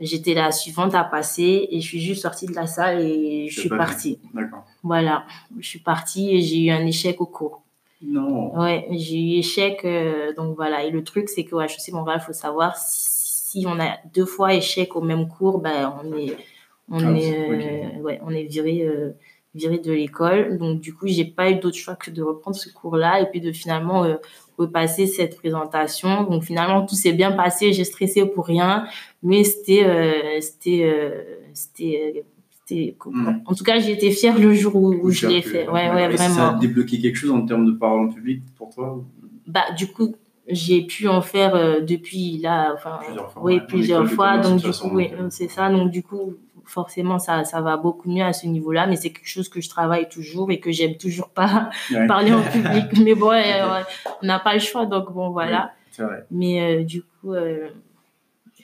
j'étais 0.00 0.34
la 0.34 0.50
suivante 0.52 0.94
à 0.94 1.04
passer 1.04 1.68
et 1.70 1.80
je 1.80 1.86
suis 1.86 2.00
juste 2.00 2.22
sortie 2.22 2.46
de 2.46 2.54
la 2.54 2.66
salle 2.66 3.02
et 3.02 3.48
je 3.48 3.60
suis 3.60 3.68
partie. 3.68 4.18
D'accord. 4.34 4.64
Voilà, 4.82 5.24
je 5.58 5.68
suis 5.68 5.78
partie 5.78 6.34
et 6.34 6.40
j'ai 6.40 6.64
eu 6.64 6.70
un 6.70 6.84
échec 6.86 7.20
au 7.20 7.26
cours. 7.26 7.62
Non. 8.02 8.58
Ouais, 8.58 8.86
j'ai 8.90 9.16
eu 9.16 9.38
échec. 9.38 9.84
Euh, 9.84 10.34
donc 10.34 10.56
voilà, 10.56 10.84
et 10.84 10.90
le 10.90 11.04
truc, 11.04 11.28
c'est 11.28 11.44
que 11.44 11.54
ouais, 11.54 11.68
je 11.68 11.78
sais, 11.78 11.92
mon 11.92 12.04
il 12.12 12.20
faut 12.20 12.32
savoir 12.32 12.76
si 12.76 13.64
on 13.66 13.78
a 13.78 13.98
deux 14.12 14.26
fois 14.26 14.54
échec 14.54 14.96
au 14.96 15.00
même 15.00 15.28
cours, 15.28 15.60
ben, 15.60 15.94
on 16.02 16.16
est, 16.16 16.36
on 16.90 16.98
ah, 16.98 17.18
est, 17.18 17.98
euh, 17.98 18.00
ouais, 18.00 18.20
on 18.24 18.30
est 18.30 18.44
viré, 18.44 18.82
euh, 18.82 19.12
viré 19.54 19.78
de 19.78 19.92
l'école. 19.92 20.58
Donc 20.58 20.80
du 20.80 20.94
coup, 20.94 21.06
j'ai 21.06 21.24
pas 21.24 21.50
eu 21.50 21.56
d'autre 21.56 21.76
choix 21.76 21.94
que 21.94 22.10
de 22.10 22.22
reprendre 22.22 22.56
ce 22.56 22.70
cours-là 22.70 23.20
et 23.20 23.26
puis 23.26 23.40
de 23.40 23.52
finalement 23.52 24.04
repasser 24.58 25.06
cette 25.06 25.36
présentation. 25.36 26.24
Donc 26.24 26.42
finalement, 26.42 26.84
tout 26.84 26.96
s'est 26.96 27.12
bien 27.12 27.30
passé. 27.30 27.72
J'ai 27.72 27.84
stressé 27.84 28.26
pour 28.26 28.46
rien, 28.46 28.86
mais 29.22 29.44
c'était, 29.44 30.40
c'était, 30.40 30.90
c'était 31.52 32.24
Hmm. 32.70 33.40
En 33.44 33.54
tout 33.54 33.64
cas, 33.64 33.78
j'ai 33.80 33.92
été 33.92 34.10
fière 34.10 34.38
le 34.38 34.54
jour 34.54 34.76
où, 34.76 35.10
je 35.10 35.26
l'ai 35.26 35.42
fait. 35.42 35.68
Ouais, 35.68 35.90
ouais, 35.90 36.08
vraiment. 36.08 36.34
Ça 36.34 36.48
a 36.50 36.54
débloqué 36.54 37.00
quelque 37.00 37.16
chose 37.16 37.30
en 37.30 37.44
termes 37.44 37.66
de 37.66 37.72
parole 37.72 38.06
en 38.06 38.08
public 38.08 38.42
pour 38.56 38.72
toi 38.72 39.02
Bah, 39.46 39.64
du 39.76 39.88
coup, 39.88 40.14
j'ai 40.48 40.82
pu 40.82 41.08
en 41.08 41.20
faire 41.22 41.54
euh, 41.54 41.80
depuis 41.80 42.38
là, 42.38 42.72
enfin, 42.74 43.00
plusieurs 43.04 43.32
fois. 43.32 43.42
Oui, 43.42 43.60
plusieurs 43.66 44.08
fois. 44.08 44.38
Donc, 44.38 44.62
du 44.62 44.70
coup, 44.70 44.90
oui, 44.92 45.10
c'est 45.30 45.48
ça. 45.48 45.70
Donc, 45.70 45.90
du 45.90 46.02
coup, 46.02 46.34
forcément, 46.64 47.18
ça, 47.18 47.44
ça 47.44 47.60
va 47.60 47.76
beaucoup 47.76 48.10
mieux 48.10 48.24
à 48.24 48.32
ce 48.32 48.46
niveau-là, 48.46 48.86
mais 48.86 48.96
c'est 48.96 49.10
quelque 49.10 49.28
chose 49.28 49.48
que 49.48 49.60
je 49.60 49.68
travaille 49.68 50.08
toujours 50.08 50.50
et 50.50 50.60
que 50.60 50.70
j'aime 50.70 50.96
toujours 50.96 51.28
pas 51.28 51.70
parler 52.08 52.32
en 52.32 52.42
public. 52.42 52.84
Mais 53.04 53.14
bon, 53.14 53.32
on 54.22 54.26
n'a 54.26 54.38
pas 54.38 54.54
le 54.54 54.60
choix, 54.60 54.86
donc 54.86 55.12
bon, 55.12 55.30
voilà. 55.30 55.72
vrai. 55.98 56.24
Mais 56.30 56.60
euh, 56.60 56.84
du 56.84 57.02
coup. 57.02 57.34
Euh, 57.34 57.68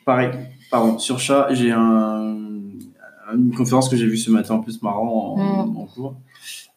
Pareil, 0.05 0.31
pardon, 0.71 0.99
sur 0.99 1.19
chat, 1.19 1.49
j'ai 1.51 1.71
un 1.71 2.48
une 3.35 3.55
conférence 3.55 3.89
que 3.89 3.97
j'ai 3.97 4.07
vue 4.07 4.17
ce 4.17 4.31
matin 4.31 4.55
en 4.55 4.61
plus 4.61 4.83
marrant 4.83 5.37
en, 5.37 5.67
mm. 5.67 5.87
cours 5.95 6.15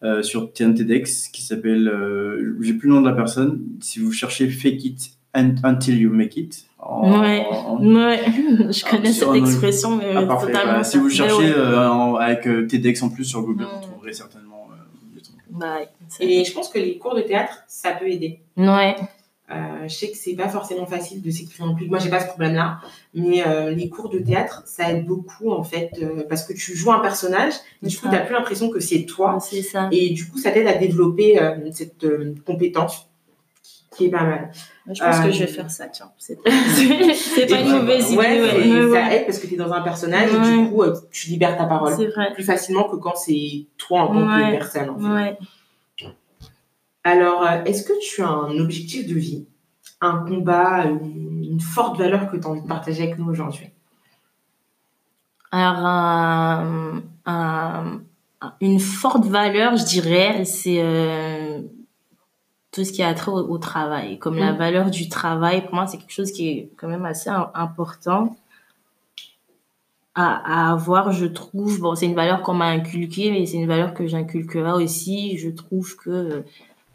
euh, 0.04 0.24
sur 0.24 0.52
TNTDX 0.52 1.30
qui 1.32 1.44
s'appelle, 1.44 1.88
euh, 1.88 2.58
j'ai 2.62 2.74
plus 2.74 2.88
le 2.88 2.96
nom 2.96 3.02
de 3.02 3.10
la 3.10 3.16
personne, 3.16 3.62
si 3.82 4.00
vous 4.00 4.12
cherchez 4.12 4.50
Fake 4.50 4.84
It 4.84 5.12
until 5.34 5.98
you 5.98 6.12
make 6.12 6.36
it. 6.36 6.66
ouais, 6.80 7.46
ouais. 7.80 8.20
je 8.72 8.90
connais 8.90 9.14
cette 9.14 9.34
expression, 9.36 9.96
mais 9.96 10.14
ah, 10.16 10.38
totalement. 10.42 10.84
si 10.84 10.98
vous 10.98 11.10
cherchez 11.10 11.54
euh, 11.56 12.16
avec 12.16 12.44
TEDx 12.68 13.02
en 13.04 13.10
plus 13.10 13.26
sur 13.26 13.42
Google, 13.44 13.64
vous 13.64 13.78
mm. 13.78 13.92
trouverez 13.92 14.14
certainement 14.14 14.68
des 15.14 15.22
trucs. 15.22 15.38
Bah, 15.52 15.78
Et 16.20 16.44
je 16.44 16.54
pense 16.54 16.70
que 16.70 16.80
les 16.80 16.98
cours 16.98 17.16
de 17.16 17.22
théâtre, 17.22 17.64
ça 17.68 17.92
peut 17.92 18.10
aider. 18.10 18.40
Ouais. 18.58 18.96
Euh, 19.52 19.88
je 19.88 19.94
sais 19.94 20.10
que 20.10 20.18
c'est 20.18 20.36
pas 20.36 20.48
forcément 20.48 20.86
facile 20.86 21.22
de 21.22 21.30
s'exprimer 21.30 21.70
en 21.70 21.74
public. 21.74 21.90
Moi, 21.90 22.00
j'ai 22.00 22.10
pas 22.10 22.22
ce 22.22 22.28
problème-là, 22.28 22.80
mais 23.14 23.46
euh, 23.46 23.72
les 23.72 23.90
cours 23.90 24.10
de 24.10 24.20
théâtre, 24.20 24.64
ça 24.66 24.92
aide 24.92 25.06
beaucoup 25.06 25.52
en 25.52 25.64
fait 25.64 25.92
euh, 26.02 26.24
parce 26.30 26.44
que 26.44 26.54
tu 26.54 26.76
joues 26.76 26.92
un 26.92 27.00
personnage. 27.00 27.54
Et 27.84 27.88
du 27.88 27.98
coup, 27.98 28.08
tu 28.08 28.14
n'as 28.14 28.22
plus 28.22 28.34
l'impression 28.34 28.70
que 28.70 28.80
c'est 28.80 29.04
toi. 29.04 29.38
C'est 29.42 29.62
ça. 29.62 29.90
Et 29.92 30.12
du 30.12 30.28
coup, 30.28 30.38
ça 30.38 30.52
t'aide 30.52 30.68
à 30.68 30.76
développer 30.76 31.40
cette 31.72 32.06
compétence 32.46 33.08
qui 33.96 34.06
est 34.06 34.10
pas 34.10 34.24
mal. 34.24 34.52
Je 34.90 35.04
pense 35.04 35.20
que 35.20 35.32
je 35.32 35.40
vais 35.40 35.48
faire 35.48 35.70
ça, 35.70 35.88
tiens. 35.88 36.12
C'est 36.18 36.36
pas, 36.44 36.50
une 36.50 37.72
mauvaise 37.72 38.12
idée. 38.12 38.18
Ouais, 38.18 38.92
ça 38.94 39.14
aide 39.14 39.26
parce 39.26 39.40
que 39.40 39.48
tu 39.48 39.56
es 39.56 39.58
dans 39.58 39.72
un 39.74 39.82
personnage 39.82 40.30
et 40.34 40.62
du 40.62 40.70
coup, 40.70 40.84
tu 41.12 41.30
libères 41.30 41.58
ta 41.58 41.66
parole 41.66 41.94
vrai. 41.94 42.34
plus 42.34 42.44
facilement 42.44 42.86
que 42.86 42.96
quand 42.96 43.16
c'est 43.16 43.66
toi 43.78 44.04
en 44.04 44.08
tant 44.08 44.26
que 44.26 44.52
personne. 44.52 44.90
En 44.92 45.18
fait. 45.18 45.38
Alors, 47.04 47.44
euh, 47.44 47.64
est-ce 47.66 47.84
que 47.84 47.94
tu 48.02 48.22
as 48.22 48.30
un 48.30 48.58
objectif 48.60 49.08
de 49.08 49.16
vie, 49.16 49.48
un 50.02 50.26
combat, 50.26 50.86
une, 50.86 51.60
forte 51.60 51.98
valeur 51.98 52.32
que 52.32 52.38
tu 52.38 52.46
as 52.46 52.50
envie 52.50 52.62
de 52.62 52.68
partager 52.68 53.04
avec 53.04 53.18
nous 53.18 53.30
aujourd'hui? 53.30 53.70
Alors, 55.52 56.64
une 58.60 58.80
forte 58.80 59.26
valeur, 59.26 59.78
je 59.78 59.86
dirais, 59.86 60.46
c'est 60.46 60.82
euh, 60.82 61.62
tout 62.72 62.84
ce 62.84 62.92
qui 62.92 63.04
a 63.04 63.14
trait 63.14 63.32
au, 63.32 63.58
travail. 63.58 64.18
Comme 64.20 64.38
la 64.38 64.54
mm. 64.54 64.58
valeur 64.58 64.90
du 64.90 65.10
travail, 65.10 65.66
pour 65.66 65.76
moi, 65.76 65.88
c'est 65.88 65.98
quelque 65.98 66.14
chose 66.14 66.32
qui 66.32 66.50
est 66.50 66.72
quand 66.78 66.88
même 66.88 67.06
assez 67.06 67.30
important. 67.30 68.36
À, 70.14 70.72
avoir, 70.72 71.12
je 71.12 71.26
trouve. 71.26 71.80
Bon, 71.80 71.96
c'est 71.96 72.06
une 72.06 72.16
valeur 72.16 72.42
qu'on 72.42 72.54
m'a 72.54 72.68
inculquée, 72.68 73.32
mais 73.32 73.46
c'est 73.46 73.58
une 73.58 73.68
valeur 73.68 73.94
que 73.94 74.08
j'inculquerai 74.08 74.84
aussi. 74.84 75.38
Je 75.38 75.50
trouve 75.50 75.96
que 75.96 76.44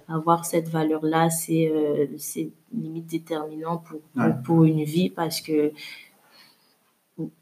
avoir 0.09 0.45
cette 0.45 0.69
valeur-là, 0.69 1.31
c'est 1.31 1.71
euh, 1.71 2.07
c'est 2.19 2.51
limite 2.73 3.07
déterminant 3.07 3.79
pour, 3.79 4.01
pour, 4.45 4.65
une 4.65 4.85
vie 4.85 5.11
parce 5.11 5.41
que, 5.41 5.73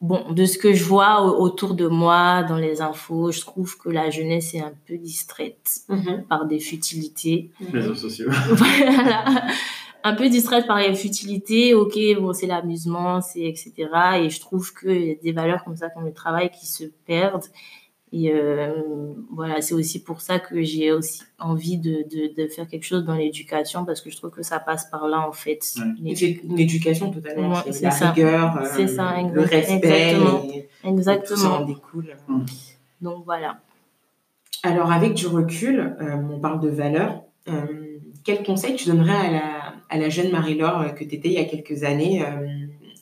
bon, 0.01 0.33
de 0.33 0.45
ce 0.47 0.59
que 0.59 0.73
je 0.73 0.85
vois 0.85 1.23
autour 1.23 1.75
de 1.75 1.87
moi, 1.87 2.43
dans 2.45 2.57
les 2.57 2.81
infos, 2.81 3.33
je 3.33 3.41
trouve 3.41 3.77
que 3.79 3.89
la 3.89 4.11
jeunesse 4.11 4.55
est 4.55 4.61
un 4.61 4.75
peu 4.87 4.97
distraite 4.97 5.81
mm-hmm. 5.89 6.23
par 6.25 6.47
des 6.47 6.61
futilités. 6.61 7.51
Les 7.61 7.81
réseaux 7.81 7.95
sociaux. 7.95 8.31
voilà. 8.51 9.25
Un 10.07 10.15
peu 10.15 10.29
distraite 10.29 10.67
par 10.67 10.79
les 10.79 10.95
futilités. 10.95 11.75
Ok, 11.75 11.99
bon, 12.21 12.35
c'est 12.35 12.47
l'amusement, 12.47 13.23
c'est 13.23 13.41
etc. 13.41 13.73
Et 14.21 14.31
je 14.31 14.39
trouve 14.39 14.73
qu'il 14.75 15.07
y 15.07 15.11
a 15.12 15.15
des 15.15 15.33
valeurs 15.33 15.65
comme 15.65 15.77
ça, 15.77 15.89
comme 15.89 16.05
le 16.05 16.12
travail, 16.12 16.51
qui 16.51 16.67
se 16.67 16.85
perdent. 17.07 17.47
Et 18.17 18.31
euh, 18.33 18.73
voilà, 19.33 19.61
c'est 19.61 19.75
aussi 19.75 20.01
pour 20.01 20.21
ça 20.21 20.39
que 20.39 20.62
j'ai 20.62 20.93
aussi 20.93 21.25
envie 21.41 21.79
de, 21.79 22.05
de, 22.09 22.47
faire 22.47 22.69
quelque 22.69 22.85
chose 22.85 23.05
dans 23.05 23.17
l'éducation 23.17 23.85
parce 23.85 24.01
que 24.01 24.09
je 24.09 24.17
trouve 24.17 24.31
que 24.31 24.45
ça 24.45 24.61
passe 24.61 24.89
par 24.89 25.09
là 25.09 25.27
en 25.27 25.33
fait. 25.33 25.75
Une 26.01 26.57
éducation 26.57 27.11
totalement. 27.11 27.57
c'est 27.73 27.83
la 27.83 27.91
ça. 27.91 28.12
rigueur, 28.12 28.57
euh, 28.57 28.87
ça, 28.87 29.17
le 29.21 29.41
respect, 29.41 30.69
exactement. 30.85 31.37
ça 31.37 31.51
en 31.55 31.65
découle. 31.65 32.17
Donc 33.01 33.25
voilà. 33.25 33.59
Alors 34.62 34.93
avec 34.93 35.15
du 35.15 35.27
recul, 35.27 35.97
euh, 36.01 36.15
on 36.15 36.39
parle 36.39 36.61
de 36.61 36.69
valeur. 36.69 37.25
quel 38.23 38.45
conseil 38.45 38.77
tu 38.77 38.91
donnerais 38.91 39.27
à 39.27 39.31
la, 39.33 39.75
à 39.91 39.99
la 39.99 40.09
jeune 40.09 40.31
Marie-Laure 40.31 40.95
que 40.95 41.03
tu 41.03 41.17
étais 41.17 41.31
il 41.31 41.35
y 41.35 41.39
a 41.39 41.47
quelques 41.47 41.83
années 41.83 42.25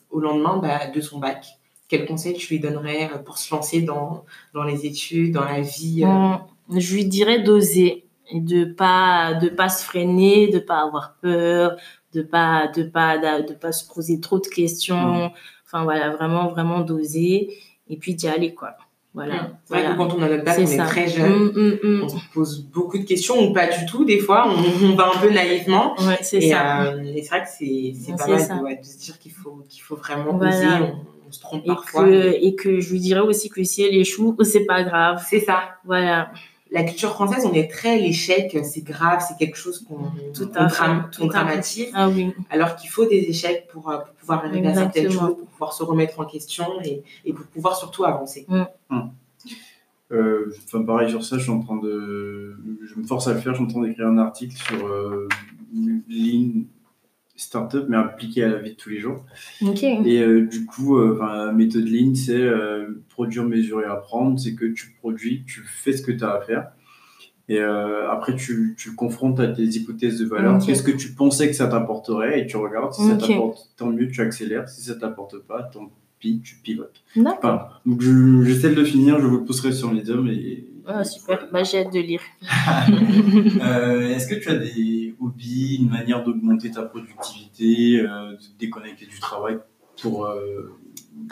au 0.09 0.21
lendemain 0.21 0.57
bah, 0.57 0.87
de 0.87 1.01
son 1.03 1.19
bac? 1.19 1.59
Quel 1.93 2.07
conseil 2.07 2.32
tu 2.32 2.55
lui 2.55 2.59
donnerais 2.59 3.11
euh, 3.12 3.18
pour 3.18 3.36
se 3.36 3.55
lancer 3.55 3.82
dans, 3.82 4.24
dans 4.55 4.64
les 4.64 4.86
études, 4.86 5.34
dans 5.34 5.45
la 5.45 5.61
vie 5.61 6.05
euh? 6.05 6.78
Je 6.80 6.95
lui 6.95 7.05
dirais 7.05 7.43
d'oser 7.43 8.07
et 8.30 8.40
de 8.40 8.64
pas 8.64 9.34
de 9.34 9.51
pas 9.51 9.68
se 9.68 9.84
freiner, 9.84 10.49
de 10.49 10.59
pas 10.59 10.78
avoir 10.78 11.16
peur, 11.20 11.76
de 12.14 12.22
pas 12.22 12.68
de 12.74 12.84
pas 12.84 13.18
de, 13.18 13.53
pas 13.53 13.72
se 13.72 13.86
poser 13.93 14.20
trop 14.20 14.38
de 14.38 14.47
questions. 14.47 15.30
Enfin 15.66 15.84
voilà, 15.84 16.09
vraiment 16.11 16.49
vraiment 16.49 16.80
d'oser 16.80 17.55
et 17.90 17.97
puis 17.99 18.14
d'y 18.14 18.26
aller 18.26 18.55
quoi. 18.55 18.70
Voilà. 19.12 19.51
C'est 19.66 19.74
vrai 19.74 19.93
que 19.93 19.97
quand 19.99 20.14
on 20.14 20.22
a 20.22 20.28
notre 20.30 20.45
bac, 20.45 20.59
on 20.59 20.66
est 20.66 20.76
très 20.78 21.09
jeune, 21.09 21.53
mm, 21.53 21.78
mm, 21.82 21.99
mm. 21.99 22.03
on 22.05 22.09
se 22.09 22.16
pose 22.32 22.64
beaucoup 22.72 22.97
de 22.97 23.05
questions 23.05 23.38
ou 23.38 23.53
pas 23.53 23.66
du 23.66 23.84
tout 23.84 24.07
des 24.07 24.18
fois, 24.18 24.49
on, 24.49 24.95
va 24.95 25.11
un 25.14 25.20
peu 25.20 25.30
naïvement. 25.30 25.95
Ouais, 26.01 26.18
c'est 26.22 26.40
ça. 26.40 26.84
Euh, 26.84 27.03
et 27.03 27.20
c'est 27.20 27.28
vrai 27.28 27.43
que 27.43 27.51
c'est 27.51 28.16
pas 28.16 28.62
mal 28.62 28.80
de, 28.80 28.86
se 28.86 28.97
dire 28.97 29.18
qu'il 29.18 29.32
faut 29.32 29.62
qu'il 29.68 29.82
faut 29.82 29.97
vraiment 29.97 30.38
oser 30.38 30.66
et 31.64 31.70
Que, 31.93 32.45
et 32.45 32.55
que 32.55 32.80
je 32.80 32.93
lui 32.93 33.01
dirais 33.01 33.20
aussi 33.20 33.49
que 33.49 33.62
si 33.64 33.83
elle 33.83 33.95
échoue, 33.95 34.37
c'est 34.43 34.64
pas 34.64 34.83
grave. 34.83 35.24
C'est 35.28 35.41
ça. 35.41 35.61
Voilà. 35.85 36.30
La 36.70 36.85
culture 36.85 37.11
française, 37.11 37.45
on 37.45 37.53
est 37.53 37.70
très 37.70 37.99
l'échec, 37.99 38.57
c'est 38.64 38.80
grave, 38.80 39.22
c'est 39.26 39.37
quelque 39.37 39.59
chose 39.59 39.85
qu'on 39.87 40.11
qu 40.33 41.26
dramatise. 41.26 41.91
Ah 41.93 42.09
oui. 42.09 42.33
Alors 42.49 42.76
qu'il 42.76 42.89
faut 42.89 43.05
des 43.05 43.18
échecs 43.28 43.66
pour, 43.70 43.91
euh, 43.91 43.99
pour 43.99 44.14
pouvoir 44.14 44.45
arriver 44.47 44.68
à 44.68 44.74
certaines 44.74 45.11
choses, 45.11 45.37
pour 45.37 45.47
pouvoir 45.49 45.74
se 45.74 45.83
remettre 45.83 46.18
en 46.18 46.24
question 46.24 46.64
et, 46.83 47.03
et 47.26 47.35
pour 47.35 47.45
pouvoir 47.47 47.76
surtout 47.76 48.07
avancer. 48.07 48.47
Mm. 48.49 48.62
Hum. 48.89 49.11
Euh, 50.12 50.53
enfin, 50.66 50.83
pareil 50.83 51.11
sur 51.11 51.24
ça, 51.24 51.39
je 51.39 51.43
suis 51.43 51.51
en 51.51 51.61
train 51.61 51.76
de, 51.76 52.57
je 52.85 53.01
me 53.01 53.05
force 53.05 53.28
à 53.28 53.35
le 53.35 53.41
faire. 53.41 53.53
Je 53.53 53.59
suis 53.59 53.64
en 53.64 53.68
train 53.68 53.83
d'écrire 53.83 54.07
un 54.07 54.18
article 54.18 54.57
sur 54.57 54.87
euh, 54.87 55.28
startup, 57.37 57.87
mais 57.89 57.97
appliqué 57.97 58.45
à 58.45 58.49
la 58.49 58.59
vie 58.59 58.70
de 58.70 58.76
tous 58.76 58.91
les 58.91 58.99
jours. 58.99 59.24
Et 59.62 60.20
euh, 60.20 60.47
du 60.47 60.66
coup, 60.66 60.99
euh, 60.99 61.18
la 61.20 61.53
méthode 61.53 61.89
Lean, 61.89 62.14
c'est 62.14 62.35
euh, 62.35 63.03
produire, 63.09 63.45
mesurer, 63.45 63.85
apprendre. 63.85 64.39
C'est 64.39 64.55
que 64.55 64.66
tu 64.66 64.95
produis, 65.01 65.45
tu 65.47 65.62
fais 65.62 65.93
ce 65.93 66.03
que 66.03 66.12
tu 66.12 66.24
as 66.24 66.33
à 66.33 66.41
faire. 66.41 66.68
Et 67.49 67.59
après, 67.59 68.35
tu, 68.35 68.74
tu 68.78 68.95
confrontes 68.95 69.39
à 69.39 69.49
tes 69.49 69.64
hypothèses 69.64 70.18
de 70.18 70.24
valeur. 70.24 70.59
Qu'est-ce 70.64 70.83
que 70.83 70.93
tu 70.93 71.12
pensais 71.12 71.49
que 71.49 71.55
ça 71.55 71.66
t'apporterait? 71.66 72.41
Et 72.41 72.47
tu 72.47 72.57
regardes. 72.57 72.95
Si 72.95 73.03
ça 73.07 73.16
t'apporte, 73.16 73.68
tant 73.76 73.91
mieux, 73.91 74.09
tu 74.09 74.22
accélères. 74.22 74.68
Si 74.68 74.83
ça 74.83 74.95
t'apporte 74.95 75.39
pas, 75.41 75.64
tant 75.64 75.91
pis, 76.18 76.41
tu 76.43 76.55
pivotes. 76.62 77.03
D'accord. 77.16 77.83
donc, 77.85 78.01
j'essaie 78.01 78.70
de 78.70 78.76
le 78.76 78.85
finir. 78.85 79.18
Je 79.20 79.26
vous 79.26 79.39
le 79.39 79.45
pousserai 79.45 79.72
sur 79.72 79.93
les 79.93 80.09
hommes. 80.09 80.28
Et, 80.28 80.66
ah, 80.87 81.05
super. 81.05 81.49
Bah, 81.53 81.62
j'ai 81.62 81.80
hâte 81.80 81.93
de 81.93 82.01
lire. 82.01 82.22
Est-ce 82.43 84.28
que 84.28 84.35
tu 84.37 84.49
as 84.49 84.57
des 84.57 84.70
hobby, 85.23 85.77
une 85.81 85.89
manière 85.89 86.25
d'augmenter 86.25 86.70
ta 86.70 86.83
productivité, 86.83 88.01
euh, 88.01 88.33
de 88.33 88.37
te 88.37 88.59
déconnecter 88.59 89.07
du 89.07 89.20
travail 89.20 89.59
pour, 90.01 90.27
euh, 90.27 90.79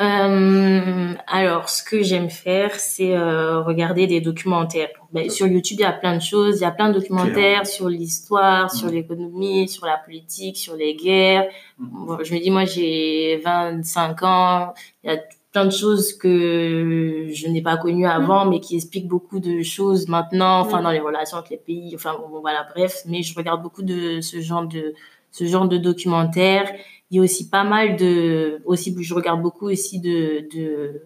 euh, 0.00 1.14
alors, 1.26 1.68
ce 1.68 1.82
que 1.82 2.02
j'aime 2.02 2.30
faire, 2.30 2.74
c'est 2.74 3.16
euh, 3.16 3.60
regarder 3.60 4.06
des 4.06 4.20
documentaires. 4.20 4.88
Ben, 5.12 5.28
sur 5.28 5.46
YouTube, 5.46 5.78
il 5.80 5.82
y 5.82 5.86
a 5.86 5.92
plein 5.92 6.16
de 6.16 6.22
choses. 6.22 6.58
Il 6.58 6.62
y 6.62 6.66
a 6.66 6.70
plein 6.70 6.88
de 6.88 6.94
documentaires 6.94 7.66
sur 7.66 7.88
l'histoire, 7.88 8.70
sur 8.72 8.88
l'économie, 8.88 9.68
sur 9.68 9.86
la 9.86 9.96
politique, 9.96 10.56
sur 10.56 10.74
les 10.76 10.94
guerres. 10.94 11.48
Bon, 11.78 12.18
je 12.22 12.32
me 12.34 12.40
dis, 12.40 12.50
moi, 12.50 12.64
j'ai 12.64 13.40
25 13.44 14.22
ans. 14.22 14.74
Il 15.02 15.10
y 15.10 15.14
a 15.14 15.18
plein 15.52 15.64
de 15.64 15.70
choses 15.70 16.12
que 16.12 17.28
je 17.32 17.48
n'ai 17.48 17.62
pas 17.62 17.76
connues 17.76 18.06
avant, 18.06 18.44
mais 18.44 18.60
qui 18.60 18.76
expliquent 18.76 19.08
beaucoup 19.08 19.40
de 19.40 19.62
choses 19.62 20.08
maintenant, 20.08 20.60
enfin, 20.60 20.82
dans 20.82 20.90
les 20.90 21.00
relations 21.00 21.38
avec 21.38 21.50
les 21.50 21.56
pays. 21.56 21.92
Enfin, 21.94 22.16
bon, 22.18 22.40
voilà, 22.40 22.66
bref. 22.74 23.02
Mais 23.06 23.22
je 23.22 23.34
regarde 23.34 23.62
beaucoup 23.62 23.82
de 23.82 24.20
ce 24.20 24.40
genre 24.40 24.66
de, 24.66 24.94
ce 25.32 25.44
genre 25.44 25.66
de 25.66 25.76
documentaires 25.76 26.70
il 27.10 27.16
y 27.16 27.18
a 27.18 27.22
aussi 27.22 27.48
pas 27.48 27.64
mal 27.64 27.96
de, 27.96 28.62
aussi, 28.64 28.94
je 29.00 29.14
regarde 29.14 29.42
beaucoup 29.42 29.68
aussi 29.68 29.98
de, 29.98 30.48
de, 30.52 31.02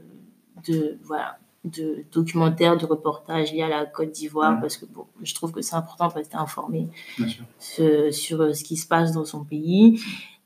de 0.69 0.99
voilà, 1.03 1.39
de 1.65 2.05
documentaires, 2.13 2.77
de 2.77 2.85
reportages 2.85 3.53
liés 3.53 3.63
à 3.63 3.69
la 3.69 3.87
Côte 3.87 4.11
d'Ivoire, 4.11 4.61
parce 4.61 4.77
que 4.77 4.85
bon, 4.85 5.07
je 5.23 5.35
trouve 5.35 5.53
que 5.53 5.63
c'est 5.63 5.77
important 5.77 6.09
de 6.09 6.13
rester 6.13 6.37
informé 6.37 6.89
sur, 7.59 8.13
sur, 8.13 8.41
euh, 8.43 8.53
ce 8.53 8.65
qui 8.65 8.77
se 8.77 8.87
passe 8.87 9.13
dans 9.13 9.25
son 9.25 9.45
pays. 9.45 9.99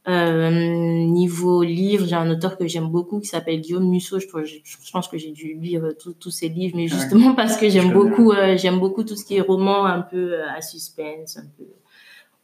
Euh, 0.09 0.51
niveau 0.51 1.63
livre, 1.63 2.07
j'ai 2.07 2.15
un 2.15 2.31
auteur 2.31 2.57
que 2.57 2.67
j'aime 2.67 2.89
beaucoup 2.89 3.21
qui 3.21 3.27
s'appelle 3.27 3.61
Guillaume 3.61 3.89
Musso. 3.89 4.19
Je, 4.19 4.27
je, 4.47 4.91
pense 4.91 5.07
que 5.07 5.19
j'ai 5.19 5.33
dû 5.33 5.55
lire 5.55 5.83
tous 6.19 6.31
ses 6.31 6.49
livres, 6.49 6.77
mais 6.77 6.89
justement 6.89 7.35
parce 7.35 7.59
que 7.59 7.69
j'aime 7.69 7.93
beaucoup, 7.93 8.33
euh, 8.33 8.57
j'aime 8.57 8.79
beaucoup 8.81 9.05
tout 9.05 9.17
ce 9.17 9.25
qui 9.25 9.37
est 9.37 9.43
roman 9.43 9.85
un 9.85 10.01
peu 10.01 10.33
euh, 10.33 10.51
à 10.57 10.63
suspense, 10.63 11.37
un 11.37 11.47
peu, 11.59 11.67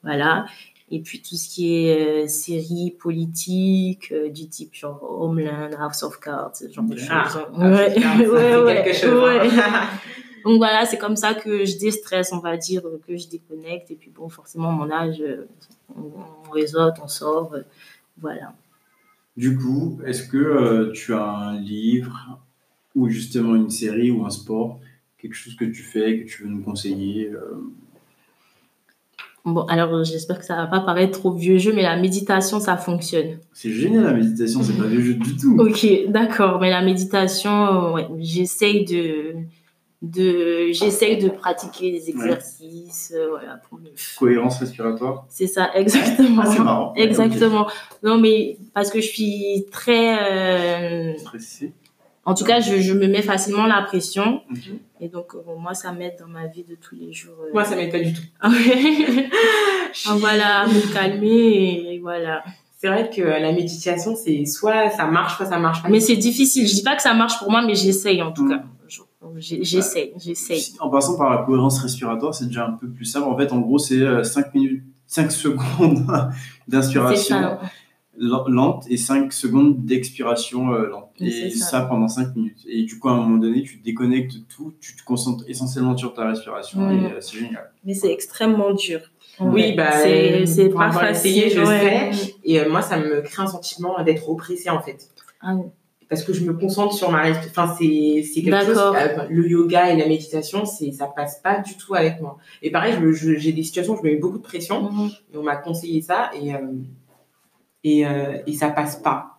voilà. 0.03 0.45
Et 0.91 1.01
puis 1.01 1.23
tout 1.23 1.37
ce 1.37 1.49
qui 1.49 1.87
est 1.87 2.25
euh, 2.25 2.29
séries 2.29 2.95
politiques, 3.01 4.13
euh, 4.13 4.29
du 4.29 4.49
type 4.49 4.75
genre 4.75 5.03
Homeland, 5.03 5.71
House 5.79 6.03
of 6.03 6.21
Cards, 6.21 6.57
ce 6.57 6.71
genre 6.71 6.85
de 6.85 6.97
choses. 6.97 7.47
ouais, 7.57 7.95
ouais, 8.29 8.57
ouais, 8.57 9.51
Donc 10.45 10.59
voilà, 10.59 10.85
c'est 10.85 10.99
comme 10.99 11.17
ça 11.17 11.33
que 11.33 11.65
je 11.65 11.79
déstresse, 11.79 12.31
on 12.33 12.41
va 12.41 12.59
dire, 12.59 12.83
que 13.07 13.17
je 13.17 13.29
déconnecte. 13.29 13.91
Et 13.91 13.95
puis 13.95 14.11
bon, 14.11 14.29
forcément, 14.29 14.73
mon 14.73 14.91
âge, 14.91 15.23
euh, 15.97 16.01
on, 16.47 16.51
réseaute, 16.51 16.95
on 17.03 17.09
sort, 17.09 17.55
voilà. 18.19 18.55
Du 19.37 19.57
coup, 19.57 20.01
est-ce 20.07 20.29
que 20.29 20.93
tu 20.93 21.13
as 21.13 21.27
un 21.27 21.59
livre 21.59 22.39
ou 22.95 23.09
justement 23.09 23.57
une 23.57 23.71
série 23.71 24.11
ou 24.11 24.25
un 24.25 24.31
sport, 24.31 24.79
quelque 25.19 25.35
chose 25.35 25.57
que 25.57 25.65
tu 25.65 25.83
fais, 25.83 26.21
que 26.21 26.29
tu 26.29 26.45
veux 26.45 26.49
nous 26.49 26.63
conseiller 26.63 27.33
Bon, 29.45 29.63
alors 29.67 30.05
j'espère 30.05 30.39
que 30.39 30.45
ça 30.47 30.57
va 30.57 30.67
pas 30.67 30.81
paraître 30.81 31.19
trop 31.19 31.31
vieux 31.31 31.59
jeu, 31.59 31.75
mais 31.75 31.83
la 31.83 31.99
méditation, 31.99 32.61
ça 32.61 32.79
fonctionne. 32.79 33.39
C'est 33.53 33.71
génial 33.71 34.05
la 34.05 34.15
méditation, 34.15 34.63
c'est 34.63 34.73
pas 34.73 34.87
vieux 34.87 35.03
jeu 35.03 35.15
du 35.15 35.37
tout. 35.37 35.57
Ok, 35.59 35.87
d'accord, 36.09 36.61
mais 36.61 36.71
la 36.71 36.81
méditation, 36.81 37.93
ouais, 37.93 38.07
j'essaye 38.21 38.87
de, 38.87 39.35
de, 40.03 40.71
j'essaye 40.73 41.17
de 41.17 41.29
pratiquer 41.31 41.91
des 41.91 42.11
exercices, 42.11 43.13
euh, 43.15 43.29
voilà, 43.31 43.57
pour 43.69 43.81
Cohérence 44.19 44.59
respiratoire. 44.59 45.25
C'est 45.29 45.47
ça, 45.47 45.71
exactement. 45.75 46.43
Ah, 46.45 46.51
c'est 46.51 46.63
marrant. 46.63 46.95
Exactement. 46.97 47.67
Non, 48.03 48.19
mais 48.19 48.59
parce 48.75 48.91
que 48.91 49.01
je 49.01 49.07
suis 49.07 49.67
très. 49.71 50.19
Euh, 51.13 51.17
Stressée. 51.19 51.73
En 52.27 52.35
tout 52.35 52.45
cas, 52.45 52.61
je, 52.61 52.81
je, 52.81 52.95
me 52.95 53.07
mets 53.07 53.23
facilement 53.23 53.67
la 53.67 53.83
pression. 53.83 54.43
Et 55.01 55.09
donc, 55.09 55.35
euh, 55.35 55.41
moi, 55.59 55.75
ça 55.75 55.93
m'aide 55.93 56.17
dans 56.19 56.27
ma 56.27 56.47
vie 56.47 56.65
de 56.65 56.75
tous 56.75 56.95
les 56.95 57.13
jours. 57.13 57.35
Euh. 57.43 57.51
Moi, 57.53 57.65
ça 57.65 57.77
m'aide 57.77 57.93
pas 57.93 57.99
du 57.99 58.15
tout. 58.15 58.23
Ah 58.41 58.49
ah, 60.09 60.17
voilà, 60.17 60.67
me 60.67 60.93
calmer 60.93 61.93
et 61.93 61.99
voilà. 61.99 62.43
C'est 62.79 62.89
vrai 62.89 63.11
que 63.11 63.23
la 63.23 63.53
méditation, 63.53 64.15
c'est 64.17 64.45
soit 64.47 64.91
ça 64.91 65.07
marche, 65.07 65.37
soit 65.37 65.47
ça 65.47 65.59
marche 65.59 65.83
pas. 65.83 65.89
Mais 65.89 66.01
c'est 66.01 66.17
difficile. 66.17 66.67
Je 66.67 66.75
dis 66.75 66.83
pas 66.83 66.97
que 66.97 67.03
ça 67.03 67.15
marche 67.15 67.39
pour 67.39 67.51
moi, 67.51 67.63
mais 67.63 67.75
j'essaye 67.75 68.23
en 68.23 68.33
tout 68.33 68.45
mm. 68.45 68.51
cas. 68.51 68.63
J'essaye, 69.37 70.13
j'essaye. 70.17 70.75
En 70.81 70.91
passant 70.91 71.17
par 71.17 71.31
la 71.31 71.39
cohérence 71.45 71.79
respiratoire, 71.81 72.35
c'est 72.35 72.47
déjà 72.47 72.67
un 72.67 72.73
peu 72.73 72.89
plus 72.89 73.05
simple. 73.05 73.29
En 73.29 73.37
fait, 73.37 73.53
en 73.53 73.61
gros, 73.61 73.79
c'est 73.79 74.25
5 74.25 74.47
euh, 74.47 74.51
minutes, 74.55 74.85
5 75.07 75.31
secondes 75.33 76.07
d'inspiration 76.69 77.59
lente 78.17 78.85
et 78.89 78.97
5 78.97 79.33
secondes 79.33 79.85
d'expiration 79.85 80.73
euh, 80.73 80.89
lente. 80.89 81.11
Et 81.21 81.51
ça. 81.51 81.83
pendant 81.83 82.09
5 82.09 82.35
minutes. 82.37 82.59
Et 82.67 82.83
du 82.83 82.99
coup, 82.99 83.09
à 83.09 83.13
un 83.13 83.17
moment 83.17 83.39
donné, 83.39 83.63
tu 83.63 83.79
déconnectes 83.79 84.35
tout, 84.49 84.75
tu 84.81 84.97
te 84.97 85.05
concentres 85.05 85.45
essentiellement 85.49 85.97
sur 85.97 86.15
ta 86.15 86.29
respiration 86.29 86.91
et 86.91 87.05
euh, 87.05 87.21
c'est 87.21 87.39
génial. 87.39 87.71
Mais 87.85 87.95
c'est 87.95 88.13
extrêmement 88.13 88.73
dur. 88.73 89.01
Oui, 89.41 89.75
bah, 89.75 89.91
c'est 89.93 90.69
pas 90.71 90.93
facile. 90.93 91.51
je 91.51 91.65
sais. 91.65 92.11
Et 92.45 92.61
euh, 92.61 92.71
moi, 92.71 92.83
ça 92.83 92.99
me 92.99 93.21
crée 93.23 93.43
un 93.43 93.47
sentiment 93.47 94.03
d'être 94.03 94.29
oppressé 94.29 94.71
en 94.71 94.81
fait. 94.81 95.09
Ah 95.41 95.57
Parce 96.09 96.23
que 96.23 96.33
je 96.33 96.45
me 96.45 96.55
concentre 96.55 96.95
sur 96.95 97.11
ma. 97.11 97.31
Enfin, 97.31 97.75
c'est 97.79 98.43
quelque 98.43 98.67
chose. 98.67 98.95
le 99.31 99.49
yoga 99.49 99.91
et 99.91 99.97
la 99.97 100.07
méditation, 100.07 100.65
c'est 100.67 100.93
ça 100.93 101.07
passe 101.07 101.41
pas 101.41 101.61
du 101.61 101.77
tout 101.77 101.95
avec 101.95 102.21
moi. 102.21 102.39
Et 102.63 102.71
pareil, 102.71 102.95
j'ai 103.37 103.53
des 103.53 103.63
situations 103.63 103.95
où 103.95 103.97
je 103.97 104.03
me 104.03 104.15
mets 104.15 104.21
beaucoup 104.21 104.39
de 104.39 104.43
pression. 104.43 104.91
Mhm. 104.91 105.11
Et 105.33 105.39
on 105.39 105.43
m'a 105.43 105.57
conseillé 105.57 106.03
ça. 106.03 106.31
Et 106.41 106.53
et, 107.85 108.07
euh, 108.07 108.39
et 108.47 108.55
ça 108.55 108.71
passe 108.71 108.97
pas. 108.97 109.37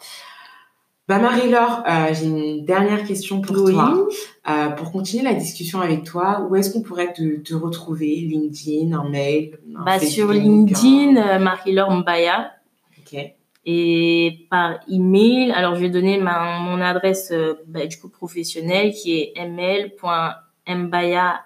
Bah 1.07 1.20
Marie-Laure, 1.20 1.84
euh, 1.88 2.13
j'ai 2.13 2.26
une 2.26 2.66
dernière 2.66 3.03
question 3.03 3.39
pour 3.39 3.55
toi. 3.55 4.07
Euh, 4.49 4.70
pour 4.70 4.91
continuer 4.91 5.24
la 5.24 5.36
discussion 5.36 5.82
avec 5.82 6.03
toi, 6.03 6.47
où 6.49 6.55
est-ce 6.55 6.72
qu'on 6.72 6.82
pourrait 6.82 7.13
te, 7.13 7.38
te, 7.41 7.53
retrouver? 7.53 8.07
LinkedIn, 8.07 8.91
un 8.91 9.07
mail 9.07 9.59
bah, 9.68 9.99
Sur 9.99 10.32
LinkedIn, 10.32 11.18
euh, 11.18 11.38
Marie-Laure 11.38 11.91
Mbaya. 11.91 12.51
Ok. 12.99 13.20
Et 13.66 14.47
par 14.49 14.80
email, 14.88 15.51
alors 15.51 15.76
je 15.76 15.82
vais 15.82 15.89
donner 15.89 16.18
ma, 16.20 16.59
mon 16.59 16.80
adresse 16.82 17.32
euh, 17.32 17.55
bah, 17.68 17.86
du 17.88 17.97
coup 17.97 18.09
professionnelle 18.09 18.93
qui 18.93 19.20
est 19.20 19.34
ml.mbaya. 19.36 21.41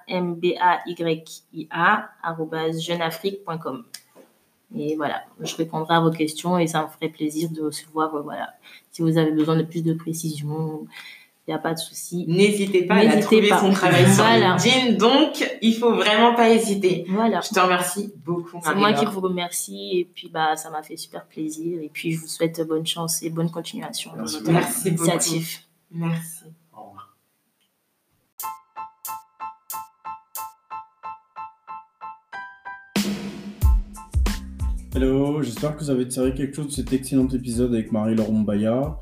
Et 4.75 4.95
voilà, 4.95 5.23
je 5.39 5.55
répondrai 5.55 5.95
à 5.95 5.99
vos 5.99 6.11
questions 6.11 6.59
et 6.59 6.67
ça 6.67 6.83
me 6.83 6.87
ferait 6.89 7.09
plaisir 7.09 7.49
de 7.49 7.63
recevoir, 7.63 8.13
euh, 8.13 8.21
voilà, 8.21 8.53
si 8.91 9.01
vous 9.01 9.17
avez 9.17 9.31
besoin 9.31 9.55
de 9.55 9.63
plus 9.63 9.83
de 9.83 9.93
précision, 9.93 10.85
il 11.49 11.53
n'y 11.53 11.55
a 11.55 11.61
pas 11.61 11.73
de 11.73 11.79
souci. 11.79 12.25
N'hésitez 12.27 12.83
pas 12.83 12.97
à 12.97 13.17
trouver 13.17 13.49
son 13.49 13.71
travail 13.71 14.05
sur 14.13 14.23
LinkedIn, 14.23 14.97
donc 14.97 15.43
il 15.63 15.73
faut 15.73 15.95
vraiment 15.95 16.35
pas 16.35 16.51
hésiter. 16.51 17.05
Voilà. 17.09 17.41
Je 17.41 17.49
te 17.49 17.59
remercie 17.59 18.13
beaucoup. 18.23 18.59
C'est 18.63 18.75
moi 18.75 18.93
qui 18.93 19.05
vous 19.05 19.19
remercie 19.19 19.97
et 19.97 20.05
puis 20.05 20.29
bah 20.29 20.55
ça 20.55 20.69
m'a 20.69 20.83
fait 20.83 20.95
super 20.95 21.25
plaisir 21.25 21.81
et 21.81 21.89
puis 21.91 22.11
je 22.11 22.19
vous 22.19 22.27
souhaite 22.27 22.61
bonne 22.67 22.85
chance 22.85 23.23
et 23.23 23.31
bonne 23.31 23.49
continuation 23.49 24.11
Merci, 24.15 24.35
dans 24.35 24.39
votre 24.41 24.51
Merci 24.51 24.89
initiative. 24.89 25.57
Merci. 25.89 26.45
Hello, 34.93 35.41
j'espère 35.41 35.75
que 35.75 35.79
vous 35.79 35.89
avez 35.89 36.07
tiré 36.07 36.35
quelque 36.35 36.55
chose 36.55 36.67
de 36.67 36.71
cet 36.73 36.93
excellent 36.93 37.27
épisode 37.29 37.73
avec 37.73 37.91
Marie-Laure 37.91 38.31
Mbaya. 38.31 38.99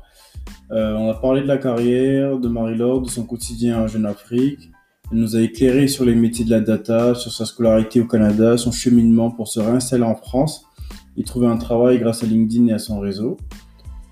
Euh, 0.70 0.94
on 0.94 1.10
a 1.10 1.14
parlé 1.14 1.42
de 1.42 1.46
la 1.46 1.58
carrière 1.58 2.38
de 2.38 2.48
Marie-Laure, 2.48 3.02
de 3.02 3.08
son 3.08 3.24
quotidien 3.24 3.82
à 3.82 3.86
Jeune 3.86 4.06
Afrique. 4.06 4.70
Elle 5.10 5.18
nous 5.18 5.36
a 5.36 5.40
éclairé 5.40 5.88
sur 5.88 6.04
les 6.04 6.14
métiers 6.14 6.44
de 6.44 6.50
la 6.50 6.60
data, 6.60 7.14
sur 7.14 7.32
sa 7.32 7.46
scolarité 7.46 8.00
au 8.00 8.06
Canada, 8.06 8.58
son 8.58 8.72
cheminement 8.72 9.30
pour 9.30 9.48
se 9.48 9.60
réinstaller 9.60 10.04
en 10.04 10.14
France 10.14 10.66
et 11.16 11.24
trouver 11.24 11.46
un 11.46 11.56
travail 11.56 11.98
grâce 11.98 12.22
à 12.22 12.26
LinkedIn 12.26 12.66
et 12.66 12.72
à 12.72 12.78
son 12.78 13.00
réseau. 13.00 13.38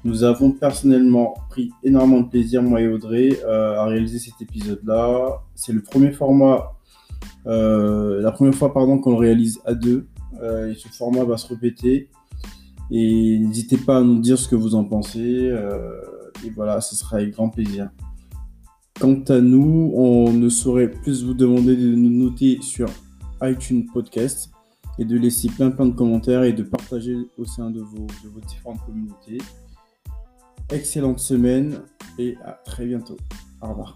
Nous 0.04 0.24
avons 0.24 0.52
personnellement 0.52 1.34
pris 1.50 1.70
énormément 1.82 2.20
de 2.20 2.28
plaisir, 2.28 2.62
moi 2.62 2.80
et 2.80 2.88
Audrey, 2.88 3.38
euh, 3.44 3.78
à 3.78 3.84
réaliser 3.86 4.18
cet 4.18 4.40
épisode-là. 4.40 5.40
C'est 5.54 5.72
le 5.72 5.82
premier 5.82 6.12
format, 6.12 6.72
euh, 7.46 8.22
la 8.22 8.30
première 8.32 8.54
fois 8.54 8.72
pardon 8.72 8.98
qu'on 8.98 9.10
le 9.10 9.16
réalise 9.16 9.60
à 9.66 9.74
deux. 9.74 10.06
Euh, 10.42 10.70
et 10.70 10.74
ce 10.74 10.88
format 10.88 11.24
va 11.24 11.36
se 11.36 11.48
répéter. 11.48 12.08
Et 12.90 13.38
n'hésitez 13.38 13.78
pas 13.78 13.98
à 13.98 14.02
nous 14.02 14.20
dire 14.20 14.38
ce 14.38 14.48
que 14.48 14.54
vous 14.54 14.74
en 14.74 14.84
pensez. 14.84 15.52
Et 16.44 16.50
voilà, 16.50 16.80
ce 16.80 16.96
sera 16.96 17.16
avec 17.16 17.32
grand 17.32 17.48
plaisir. 17.48 17.90
Quant 19.00 19.22
à 19.28 19.40
nous, 19.40 19.92
on 19.94 20.32
ne 20.32 20.48
saurait 20.48 20.90
plus 20.90 21.24
vous 21.24 21.34
demander 21.34 21.76
de 21.76 21.94
nous 21.94 22.24
noter 22.24 22.60
sur 22.62 22.88
iTunes 23.42 23.86
Podcast 23.92 24.50
et 24.98 25.04
de 25.04 25.18
laisser 25.18 25.48
plein 25.48 25.70
plein 25.70 25.86
de 25.86 25.94
commentaires 25.94 26.44
et 26.44 26.52
de 26.52 26.62
partager 26.62 27.16
au 27.36 27.44
sein 27.44 27.70
de 27.70 27.80
vos, 27.80 28.06
de 28.24 28.28
vos 28.28 28.40
différentes 28.40 28.80
communautés. 28.86 29.38
Excellente 30.70 31.20
semaine 31.20 31.80
et 32.18 32.36
à 32.44 32.52
très 32.52 32.86
bientôt. 32.86 33.16
Au 33.60 33.68
revoir. 33.68 33.94